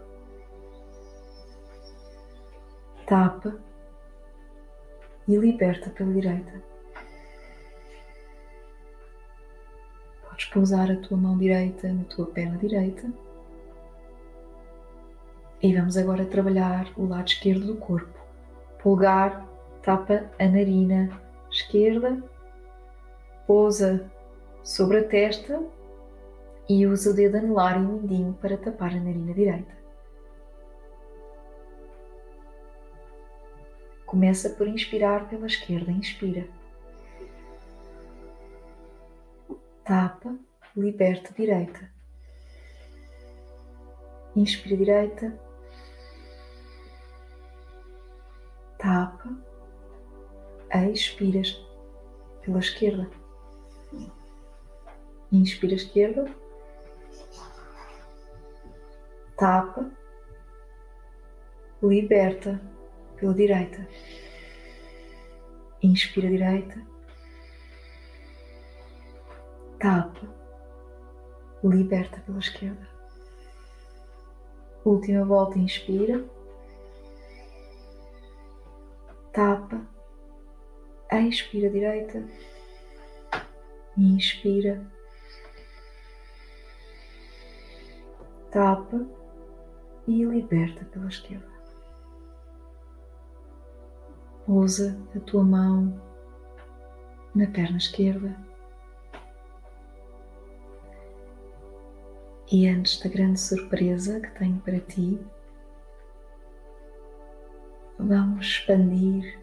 tapa 3.06 3.56
e 5.28 5.36
liberta 5.36 5.90
pela 5.92 6.12
direita. 6.12 6.64
Podes 10.24 10.46
pousar 10.46 10.92
a 10.92 10.96
tua 10.98 11.18
mão 11.18 11.38
direita 11.38 11.88
na 11.94 12.04
tua 12.06 12.26
perna 12.26 12.58
direita. 12.58 13.12
E 15.62 15.74
vamos 15.76 15.98
agora 15.98 16.26
trabalhar 16.26 16.92
o 16.98 17.06
lado 17.06 17.28
esquerdo 17.28 17.68
do 17.68 17.76
corpo. 17.78 18.20
Pulgar 18.82 19.48
tapa 19.82 20.30
a 20.40 20.46
narina 20.46 21.10
esquerda, 21.50 22.22
pousa 23.46 24.12
sobre 24.64 25.00
a 25.00 25.04
testa 25.08 25.64
e 26.70 26.86
usa 26.86 27.12
o 27.12 27.14
dedo 27.14 27.38
anular 27.38 27.78
e 27.78 27.86
o 27.86 27.88
mindinho 27.88 28.34
para 28.34 28.58
tapar 28.58 28.92
a 28.92 29.00
narina 29.00 29.34
direita. 29.34 29.76
Começa 34.06 34.50
por 34.52 34.68
inspirar 34.68 35.28
pela 35.30 35.48
esquerda, 35.48 35.92
inspira. 35.92 36.48
Tapa, 39.84 40.38
liberta 40.76 41.34
direita. 41.34 41.92
Inspira 44.36 44.78
direita. 44.78 45.40
Tapa 48.78 49.48
expiras 50.70 51.60
pela 52.44 52.60
esquerda. 52.60 53.10
Inspira 55.32 55.76
esquerda. 55.76 56.30
Tapa. 59.38 59.90
Liberta 61.82 62.60
pela 63.16 63.34
direita. 63.34 63.88
Inspira 65.82 66.28
direita. 66.28 66.82
Tapa. 69.80 70.28
Liberta 71.64 72.20
pela 72.22 72.40
esquerda. 72.40 72.88
Última 74.84 75.24
volta, 75.24 75.60
inspira. 75.60 76.26
Tapa 79.32 79.98
expira 81.12 81.70
direita, 81.70 82.24
inspira, 83.98 84.86
tapa 88.52 89.06
e 90.08 90.24
liberta 90.24 90.86
pela 90.86 91.08
esquerda. 91.08 91.46
Pousa 94.46 94.98
a 95.16 95.20
tua 95.20 95.44
mão 95.44 96.02
na 97.36 97.46
perna 97.48 97.78
esquerda 97.78 98.36
e 102.50 102.68
antes 102.68 103.00
da 103.00 103.10
grande 103.10 103.40
surpresa 103.40 104.22
que 104.22 104.32
tenho 104.40 104.58
para 104.60 104.80
ti, 104.80 105.20
vamos 108.00 108.46
expandir 108.46 109.38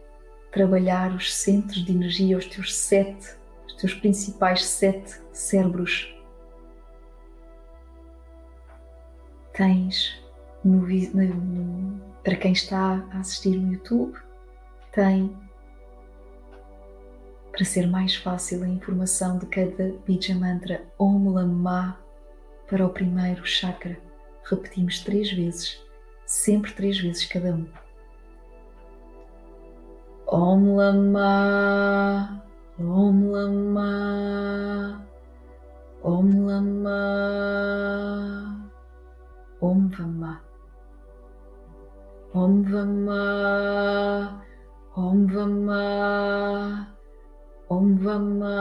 trabalhar 0.51 1.13
os 1.15 1.35
centros 1.35 1.85
de 1.85 1.93
energia, 1.93 2.39
os 2.39 2.47
teus 2.47 2.75
sete, 2.75 3.37
os 3.67 3.75
teus 3.75 3.93
principais 3.93 4.65
sete 4.65 5.21
cérebros. 5.33 6.15
Tens, 9.53 10.24
no, 10.65 10.87
no, 10.87 12.01
para 12.23 12.37
quem 12.37 12.53
está 12.53 13.05
a 13.13 13.19
assistir 13.19 13.57
no 13.57 13.73
YouTube, 13.73 14.17
tem, 14.93 15.37
para 17.53 17.65
ser 17.65 17.87
mais 17.87 18.17
fácil 18.17 18.63
a 18.65 18.69
informação 18.69 19.39
de 19.39 19.47
cada 19.47 19.95
Bija 20.07 20.35
Mantra 20.35 20.83
Om 20.99 21.29
Lama 21.29 21.99
para 22.69 22.87
o 22.87 22.91
primeiro 22.91 23.45
chakra. 23.45 23.99
Repetimos 24.45 25.01
três 25.01 25.31
vezes, 25.33 25.81
sempre 26.27 26.73
três 26.73 26.99
vezes 26.99 27.27
cada 27.27 27.55
um. 27.55 27.67
Om 30.27 30.77
Lama, 30.77 32.43
Om 32.79 33.31
Lama, 33.31 35.07
Om 36.03 36.47
Lama, 36.47 37.44
Om 42.35 42.65
Vama, 42.73 44.43
Om 44.95 45.27
Vama, 45.35 46.87
Om 47.69 47.99
Vama, 48.05 48.59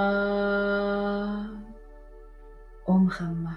Om 2.88 3.10
Rama, 3.10 3.56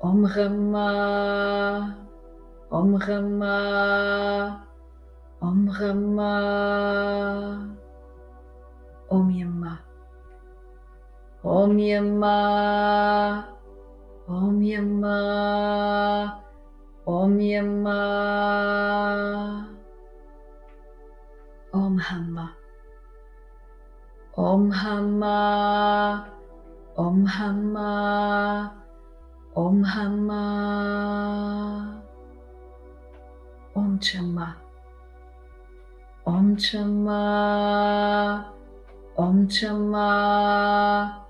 Om 0.00 0.26
Rama, 0.26 0.88
Om 2.70 2.98
Rama. 2.98 4.62
Om 5.42 5.68
Rama 5.68 6.32
Om 9.10 9.30
Yama 9.30 9.78
Om 11.42 11.78
Yama 11.78 12.38
Om 14.26 14.62
Yama, 14.62 15.18
Om 17.04 17.40
Yama, 17.40 17.98
Om 21.72 21.98
Hamma, 21.98 22.48
Om 24.36 24.70
Hamma, 24.70 26.24
Om 26.96 27.26
Hamma, 27.26 28.70
Om 29.54 29.82
Hamma, 29.82 30.42
Om 33.74 33.98
Chamma, 34.00 34.54
Om 36.24 36.56
Chamma, 36.56 38.44
Om 39.16 39.48
Chamma. 39.48 41.22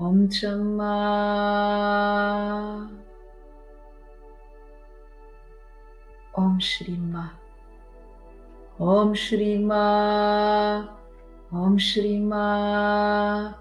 Om 0.00 0.30
Chamma. 0.30 0.88
Om 6.38 6.60
Shrima. 6.60 7.32
Om 8.78 9.12
Shrima. 9.12 10.88
Om 11.50 11.76
Shrima. 11.76 13.58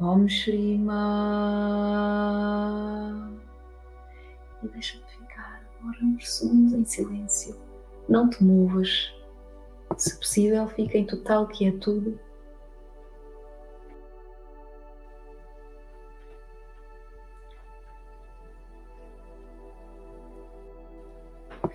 Om 0.00 0.26
Shrima. 0.26 1.02
E 4.62 4.68
deixa-me 4.68 5.04
ficar 5.04 5.60
agora 5.78 5.98
uns 6.04 6.26
segundos 6.26 6.72
em 6.72 6.84
silêncio. 6.86 7.54
Não 8.08 8.30
te 8.30 8.42
movas. 8.42 9.12
Se 9.98 10.16
possível, 10.18 10.66
fica 10.68 10.96
em 10.96 11.04
total 11.04 11.46
quietude 11.46 12.18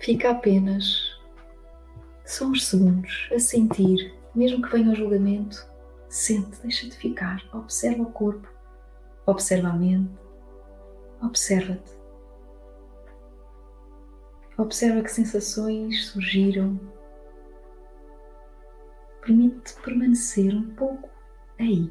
Fica 0.02 0.32
apenas 0.32 1.16
só 2.26 2.46
uns 2.46 2.66
segundos 2.66 3.28
a 3.32 3.38
sentir, 3.38 4.12
mesmo 4.34 4.60
que 4.60 4.72
venha 4.72 4.90
o 4.90 4.96
julgamento, 4.96 5.64
sente, 6.08 6.60
deixa-te 6.60 6.96
ficar, 6.96 7.40
observa 7.52 8.02
o 8.02 8.10
corpo, 8.10 8.48
observa 9.26 9.68
a 9.68 9.72
mente, 9.72 10.12
observa-te. 11.22 11.92
Observa 14.58 15.02
que 15.02 15.12
sensações 15.12 16.06
surgiram. 16.06 16.80
Permite-te 19.20 19.80
permanecer 19.82 20.52
um 20.52 20.74
pouco 20.74 21.08
aí. 21.60 21.88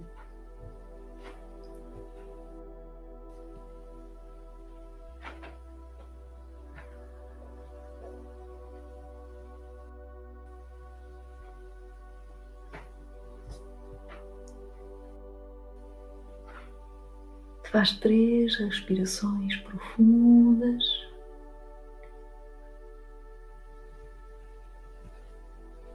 Faz 17.72 17.94
três 18.00 18.58
respirações 18.58 19.56
profundas. 19.58 20.84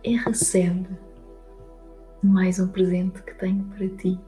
E 0.02 0.16
recebe 0.16 0.88
mais 2.22 2.58
um 2.58 2.68
presente 2.68 3.22
que 3.22 3.34
tenho 3.34 3.62
para 3.64 3.88
ti. 3.98 4.18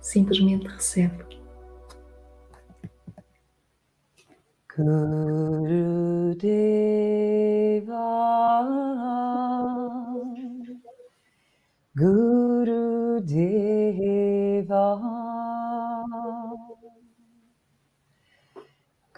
Simplesmente 0.00 0.68
recebe. 0.68 1.24
Guru 4.76 6.36
Deva 6.36 8.06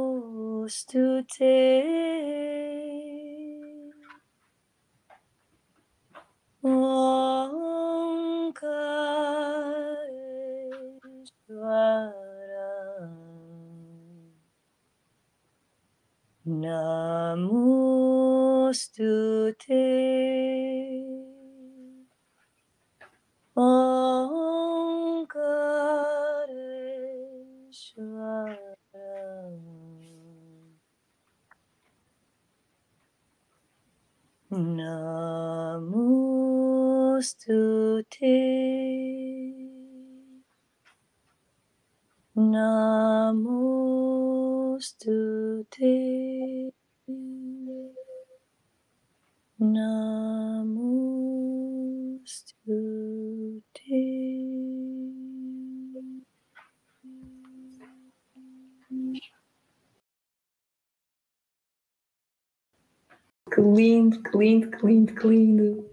Lindo, 64.06 64.24
que 64.24 64.38
lindo, 64.38 64.72
que 64.72 64.86
lindo, 64.86 65.14
que 65.14 65.28
lindo. 65.28 65.92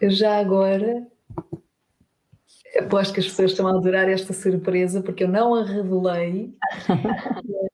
Eu 0.00 0.10
já 0.10 0.38
agora 0.38 1.06
aposto 2.78 3.14
que 3.14 3.20
as 3.20 3.26
pessoas 3.26 3.50
estão 3.50 3.66
a 3.66 3.70
adorar 3.70 4.08
esta 4.08 4.32
surpresa 4.32 5.02
porque 5.02 5.24
eu 5.24 5.28
não 5.28 5.54
a 5.54 5.64
revelei. 5.64 6.54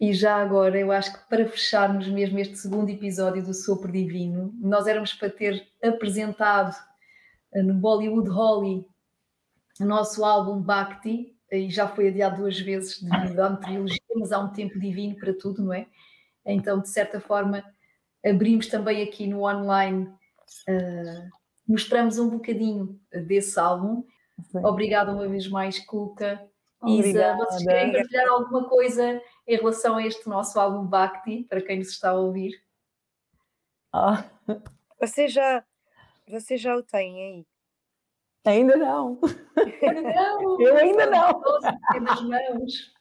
E 0.00 0.12
já 0.12 0.34
agora, 0.34 0.76
eu 0.76 0.90
acho 0.90 1.12
que 1.12 1.28
para 1.28 1.46
fecharmos 1.46 2.08
mesmo 2.08 2.36
este 2.36 2.56
segundo 2.56 2.90
episódio 2.90 3.40
do 3.40 3.54
Sopro 3.54 3.92
Divino, 3.92 4.52
nós 4.58 4.88
éramos 4.88 5.12
para 5.12 5.30
ter 5.30 5.64
apresentado 5.80 6.74
eh, 7.54 7.62
no 7.62 7.74
Bollywood 7.74 8.28
Holly 8.28 8.84
o 9.78 9.84
nosso 9.84 10.24
álbum 10.24 10.60
Bhakti, 10.60 11.36
e 11.52 11.70
já 11.70 11.86
foi 11.86 12.08
adiado 12.08 12.38
duas 12.38 12.58
vezes 12.58 13.00
devido 13.00 13.38
à 13.38 13.50
meteorologia, 13.50 14.00
mas 14.16 14.32
há 14.32 14.40
um 14.40 14.48
tempo 14.48 14.76
divino 14.76 15.14
para 15.14 15.32
tudo, 15.34 15.62
não 15.62 15.72
é? 15.72 15.86
Então, 16.44 16.80
de 16.80 16.88
certa 16.88 17.20
forma, 17.20 17.62
abrimos 18.24 18.66
também 18.68 19.02
aqui 19.02 19.26
no 19.26 19.42
online, 19.42 20.06
uh, 20.68 21.28
mostramos 21.66 22.18
um 22.18 22.30
bocadinho 22.30 22.98
desse 23.26 23.58
álbum. 23.58 24.04
Sim. 24.50 24.64
Obrigada 24.64 25.12
uma 25.12 25.28
vez 25.28 25.48
mais, 25.48 25.78
Cuca. 25.78 26.48
Isa, 26.84 26.98
Obrigada. 27.08 27.36
vocês 27.44 27.62
querem 27.64 27.92
partilhar 27.92 28.28
alguma 28.28 28.68
coisa 28.68 29.22
em 29.46 29.56
relação 29.56 29.96
a 29.96 30.06
este 30.06 30.28
nosso 30.28 30.58
álbum 30.58 30.84
Bhakti, 30.84 31.44
para 31.48 31.60
quem 31.62 31.78
nos 31.78 31.90
está 31.90 32.10
a 32.10 32.14
ouvir? 32.14 32.60
Ah, 33.92 34.24
Você 35.00 35.28
já, 35.28 35.64
você 36.28 36.56
já 36.56 36.74
o 36.76 36.82
tem 36.82 37.20
aí? 37.20 37.46
ainda 38.44 38.76
não. 38.76 39.20
Não, 39.20 40.60
Eu 40.60 40.76
ainda 40.76 41.06
não. 41.06 41.40
nas 42.00 42.22
mãos. 42.22 42.92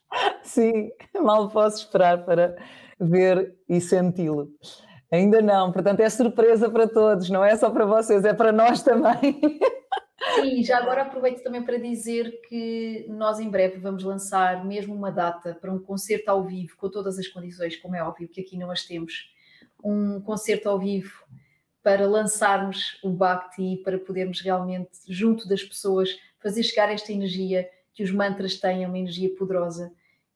Sim, 0.44 0.92
mal 1.20 1.50
posso 1.50 1.78
esperar 1.78 2.24
para 2.26 2.56
ver 3.00 3.58
e 3.68 3.80
senti-lo. 3.82 4.50
Ainda 5.12 5.42
não, 5.42 5.72
portanto 5.72 6.00
é 6.00 6.10
surpresa 6.10 6.70
para 6.70 6.88
todos, 6.88 7.30
não 7.30 7.44
é 7.44 7.56
só 7.58 7.70
para 7.70 7.86
vocês, 7.86 8.24
é 8.24 8.34
para 8.34 8.52
nós 8.52 8.82
também. 8.82 9.42
Sim, 10.36 10.64
já 10.64 10.78
agora 10.78 11.02
aproveito 11.02 11.44
também 11.44 11.64
para 11.64 11.78
dizer 11.78 12.42
que 12.48 13.06
nós 13.10 13.40
em 13.40 13.50
breve 13.50 13.78
vamos 13.80 14.04
lançar 14.04 14.64
mesmo 14.64 14.96
uma 14.96 15.12
data 15.12 15.58
para 15.60 15.74
um 15.74 15.80
concerto 15.80 16.30
ao 16.30 16.44
vivo, 16.44 16.78
com 16.78 16.90
todas 16.90 17.20
as 17.20 17.28
condições, 17.28 17.76
como 17.76 17.96
é 17.96 18.04
óbvio 18.04 18.30
que 18.30 18.40
aqui 18.40 18.58
não 18.58 18.72
as 18.72 18.86
temos. 18.86 19.34
Um 19.84 20.22
concerto 20.22 20.70
ao 20.70 20.80
vivo 20.80 21.12
para 21.84 22.08
lançarmos 22.08 23.00
o 23.04 23.10
Bhakti, 23.10 23.82
para 23.84 23.98
podermos 23.98 24.40
realmente, 24.40 24.92
junto 25.10 25.48
das 25.48 25.64
pessoas, 25.64 26.16
fazer 26.40 26.64
chegar 26.64 26.92
esta 26.92 27.12
energia, 27.12 27.68
que 27.94 28.04
os 28.04 28.12
mantras 28.12 28.60
têm, 28.60 28.86
uma 28.86 28.98
energia 28.98 29.34
poderosa. 29.36 29.92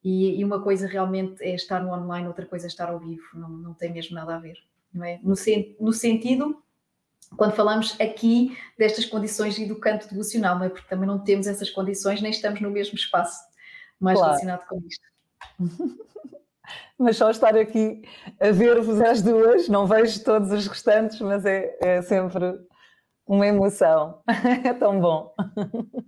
E, 0.08 0.40
e 0.40 0.46
uma 0.46 0.62
coisa 0.62 0.86
realmente 0.86 1.44
é 1.44 1.56
estar 1.56 1.82
no 1.84 1.92
online, 1.92 2.28
outra 2.28 2.46
coisa 2.46 2.68
é 2.68 2.70
estar 2.70 2.90
ao 2.90 3.00
vivo, 3.00 3.24
não, 3.34 3.50
não 3.50 3.74
tem 3.74 3.92
mesmo 3.92 4.14
nada 4.14 4.36
a 4.36 4.40
ver, 4.40 4.58
não 4.94 5.04
é? 5.04 5.20
No, 5.24 5.36
sen- 5.36 5.76
no 5.80 5.92
sentido 5.92 6.62
quando 7.36 7.54
falamos 7.56 8.00
aqui 8.00 8.56
destas 8.78 9.04
condições 9.06 9.58
e 9.58 9.66
do 9.66 9.80
canto 9.80 10.08
devocional, 10.08 10.60
não 10.60 10.66
é? 10.66 10.70
Porque 10.70 10.88
também 10.88 11.08
não 11.08 11.18
temos 11.18 11.48
essas 11.48 11.72
condições, 11.72 12.22
nem 12.22 12.30
estamos 12.30 12.62
no 12.62 12.70
mesmo 12.70 12.94
espaço 12.96 13.42
mais 14.00 14.20
Claro. 14.20 14.34
relacionado 14.38 14.68
com 14.68 14.80
isto. 14.88 15.04
Mas 16.98 17.18
só 17.18 17.30
estar 17.32 17.58
aqui 17.58 18.04
a 18.40 18.52
ver-vos 18.52 19.02
as 19.02 19.22
duas, 19.24 19.68
não 19.68 19.86
vejo 19.88 20.24
todos 20.24 20.52
os 20.52 20.68
restantes, 20.68 21.20
mas 21.20 21.46
é, 21.46 21.78
é 21.82 22.02
sempre 22.02 22.60
uma 23.28 23.48
emoção. 23.48 24.22
É 24.64 24.74
tão 24.74 25.00
bom. 25.00 25.34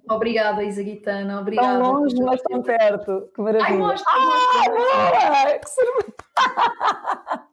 Obrigada, 0.10 0.64
Isa 0.64 0.84
Guitana, 0.84 1.42
obrigada. 1.42 1.82
Tão 1.82 1.94
longe, 1.94 2.22
mas 2.22 2.42
tão 2.42 2.62
perto. 2.62 3.32
Que 3.34 3.42
maravilha. 3.42 3.70
Ai, 3.70 3.78
mostra, 3.78 4.14
mostra. 4.20 5.54
Ah, 5.54 5.60
que 5.60 5.70
surpresa! 5.70 6.18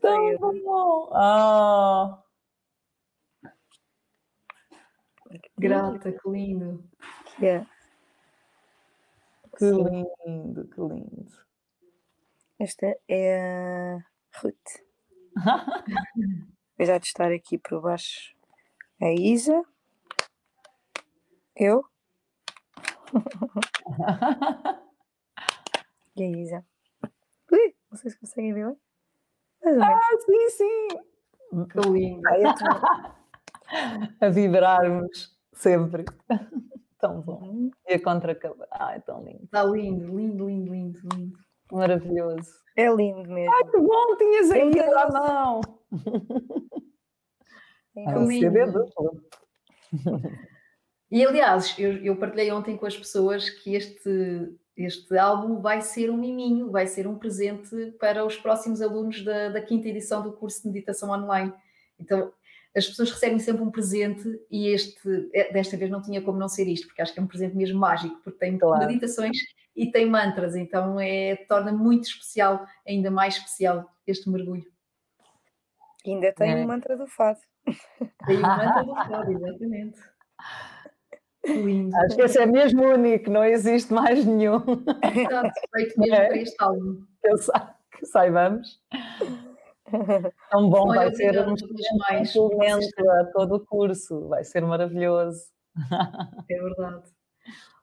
Tão 0.00 0.38
bom! 0.62 1.10
Ah, 1.12 2.22
Grata, 5.58 6.12
que 6.12 6.30
lindo. 6.30 6.84
Que 7.36 7.46
é. 7.46 7.66
que 9.58 9.64
lindo, 9.64 10.68
que 10.68 10.80
lindo. 10.80 11.32
Esta 12.60 12.96
é 13.08 13.40
a 13.40 13.98
Ruth. 14.40 14.54
Vou 16.78 16.86
já 16.86 17.00
testar 17.00 17.32
aqui 17.32 17.58
por 17.58 17.80
baixo 17.80 18.37
a 19.00 19.12
Isa. 19.12 19.62
Eu. 21.56 21.84
e 26.16 26.22
a 26.22 26.26
Isa. 26.28 26.64
Ui, 27.52 27.74
vocês 27.90 28.14
conseguem 28.16 28.52
ver? 28.54 28.64
Mais 28.64 28.76
ou 29.64 29.72
menos. 29.72 29.84
ah, 29.84 30.18
sim, 30.24 30.50
sim. 30.50 30.88
Que 31.72 31.80
lindo. 31.88 32.22
Ah. 32.28 33.14
A 34.20 34.28
vibrarmos 34.30 35.36
sempre. 35.52 36.04
Tão 36.98 37.20
bom. 37.20 37.70
E 37.86 37.94
a 37.94 38.02
contracapa. 38.02 38.66
Ai, 38.72 39.00
tão 39.02 39.22
lindo. 39.22 39.44
Está 39.44 39.62
lindo, 39.62 40.16
lindo, 40.16 40.48
lindo, 40.48 40.72
lindo, 40.72 41.00
lindo. 41.14 41.38
Maravilhoso. 41.70 42.50
É 42.76 42.88
lindo 42.92 43.30
mesmo. 43.30 43.54
Ai, 43.54 43.64
que 43.70 43.78
bom, 43.78 44.16
tinhas 44.16 44.50
à 44.50 44.54
Deus. 44.54 45.12
mão. 45.12 45.60
Ah, 48.06 48.14
lindo. 48.18 48.40
CD 48.52 48.66
duplo. 48.66 49.22
E 51.10 51.24
aliás, 51.24 51.74
eu, 51.78 51.92
eu 52.04 52.16
partilhei 52.16 52.50
ontem 52.52 52.76
com 52.76 52.84
as 52.86 52.96
pessoas 52.96 53.48
que 53.48 53.74
este, 53.74 54.52
este 54.76 55.16
álbum 55.16 55.60
vai 55.60 55.80
ser 55.80 56.10
um 56.10 56.16
miminho, 56.18 56.70
vai 56.70 56.86
ser 56.86 57.06
um 57.06 57.16
presente 57.18 57.92
para 57.98 58.24
os 58.26 58.36
próximos 58.36 58.82
alunos 58.82 59.24
da, 59.24 59.48
da 59.48 59.60
quinta 59.62 59.88
edição 59.88 60.22
do 60.22 60.32
curso 60.32 60.62
de 60.62 60.68
meditação 60.68 61.10
online. 61.10 61.52
Então, 61.98 62.30
as 62.76 62.86
pessoas 62.86 63.10
recebem 63.10 63.38
sempre 63.38 63.62
um 63.62 63.70
presente 63.70 64.38
e 64.50 64.68
este, 64.68 65.30
eh, 65.32 65.50
desta 65.52 65.76
vez 65.78 65.90
não 65.90 66.02
tinha 66.02 66.20
como 66.20 66.38
não 66.38 66.48
ser 66.48 66.68
isto, 66.68 66.86
porque 66.86 67.00
acho 67.00 67.14
que 67.14 67.18
é 67.18 67.22
um 67.22 67.26
presente 67.26 67.56
mesmo 67.56 67.80
mágico, 67.80 68.20
porque 68.22 68.38
tem 68.38 68.58
Claro. 68.58 68.86
meditações 68.86 69.36
e 69.74 69.90
tem 69.90 70.04
mantras, 70.06 70.54
então 70.54 71.00
é, 71.00 71.36
torna 71.48 71.72
muito 71.72 72.04
especial, 72.04 72.66
ainda 72.86 73.10
mais 73.10 73.36
especial 73.36 73.90
este 74.06 74.28
mergulho. 74.28 74.66
Ainda 76.06 76.32
tem 76.34 76.52
É. 76.52 76.64
o 76.64 76.68
mantra 76.68 76.96
do 76.96 77.06
fado. 77.06 77.40
Tem 78.26 78.36
do 78.36 78.42
fado, 78.94 79.32
exatamente. 79.32 80.00
Lindo. 81.46 81.96
Acho 81.96 82.16
que 82.16 82.22
esse 82.22 82.38
é 82.38 82.46
mesmo 82.46 82.82
único, 82.84 83.30
não 83.30 83.44
existe 83.44 83.92
mais 83.92 84.22
nenhum 84.24 84.56
Exato, 85.16 85.52
feito 85.74 85.98
mesmo 85.98 86.14
É. 86.14 86.26
para 86.26 86.36
este 86.36 86.56
álbum. 86.62 87.00
que, 87.22 87.28
eu 87.32 87.38
sa- 87.38 87.74
que 87.92 88.06
saibamos. 88.06 88.80
Tão 90.50 90.68
bom, 90.68 90.88
Olha, 90.90 91.00
vai 91.02 91.14
ser 91.14 91.38
um 91.48 91.54
mais. 92.10 92.32
complemento 92.34 93.10
a 93.10 93.24
todo 93.32 93.54
o 93.54 93.64
curso, 93.64 94.28
vai 94.28 94.44
ser 94.44 94.60
maravilhoso. 94.62 95.44
É 96.50 96.60
verdade. 96.62 97.04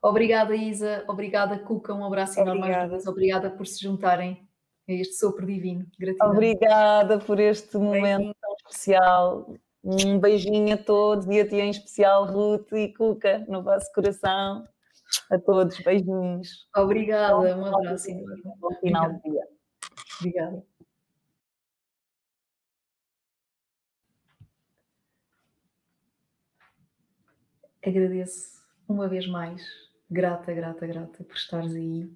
Obrigada, 0.03 0.55
Isa. 0.55 1.03
Obrigada, 1.07 1.57
Cuca. 1.57 1.93
Um 1.95 2.05
abraço 2.05 2.39
enorme 2.39 2.59
Obrigada. 2.61 2.97
Obrigada 3.09 3.49
por 3.49 3.65
se 3.65 3.81
juntarem 3.81 4.47
a 4.87 4.91
este 4.93 5.15
sopro 5.15 5.43
divino. 5.47 5.87
Gratidão. 5.97 6.29
Obrigada 6.29 7.17
por 7.17 7.39
este 7.39 7.77
momento 7.77 8.35
tão 8.39 8.53
especial. 8.67 9.47
Um 9.87 10.19
beijinho 10.19 10.73
a 10.73 10.77
todos 10.77 11.27
e 11.27 11.39
a 11.39 11.47
ti 11.47 11.57
em 11.57 11.69
especial, 11.69 12.25
Ruth 12.25 12.71
e 12.71 12.91
Cuca, 12.91 13.45
no 13.47 13.61
vosso 13.61 13.85
coração. 13.93 14.67
A 15.29 15.37
todos, 15.37 15.79
beijinhos. 15.79 16.67
Obrigada. 16.75 17.55
Um 17.55 17.65
abraço. 17.65 18.07
Bom 18.57 18.75
final 18.79 19.13
de 19.13 19.21
dia. 19.21 19.47
Obrigada. 20.19 20.65
Agradeço 27.85 28.65
uma 28.89 29.07
vez 29.07 29.27
mais, 29.27 29.61
grata, 30.09 30.51
grata, 30.51 30.87
grata 30.87 31.23
por 31.23 31.35
estares 31.35 31.75
aí, 31.75 32.11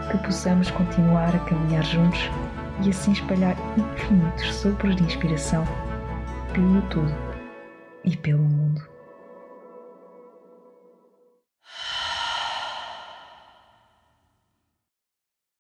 que 0.10 0.18
possamos 0.20 0.72
continuar 0.72 1.36
a 1.36 1.40
caminhar 1.40 1.86
juntos 1.86 2.20
e 2.84 2.90
assim 2.90 3.12
espalhar 3.12 3.56
infinitos 3.78 4.56
sopros 4.56 4.96
de 4.96 5.04
inspiração 5.04 5.64
pelo 6.54 6.82
tudo 6.84 7.16
e 8.04 8.18
pelo 8.18 8.44
mundo. 8.44 8.89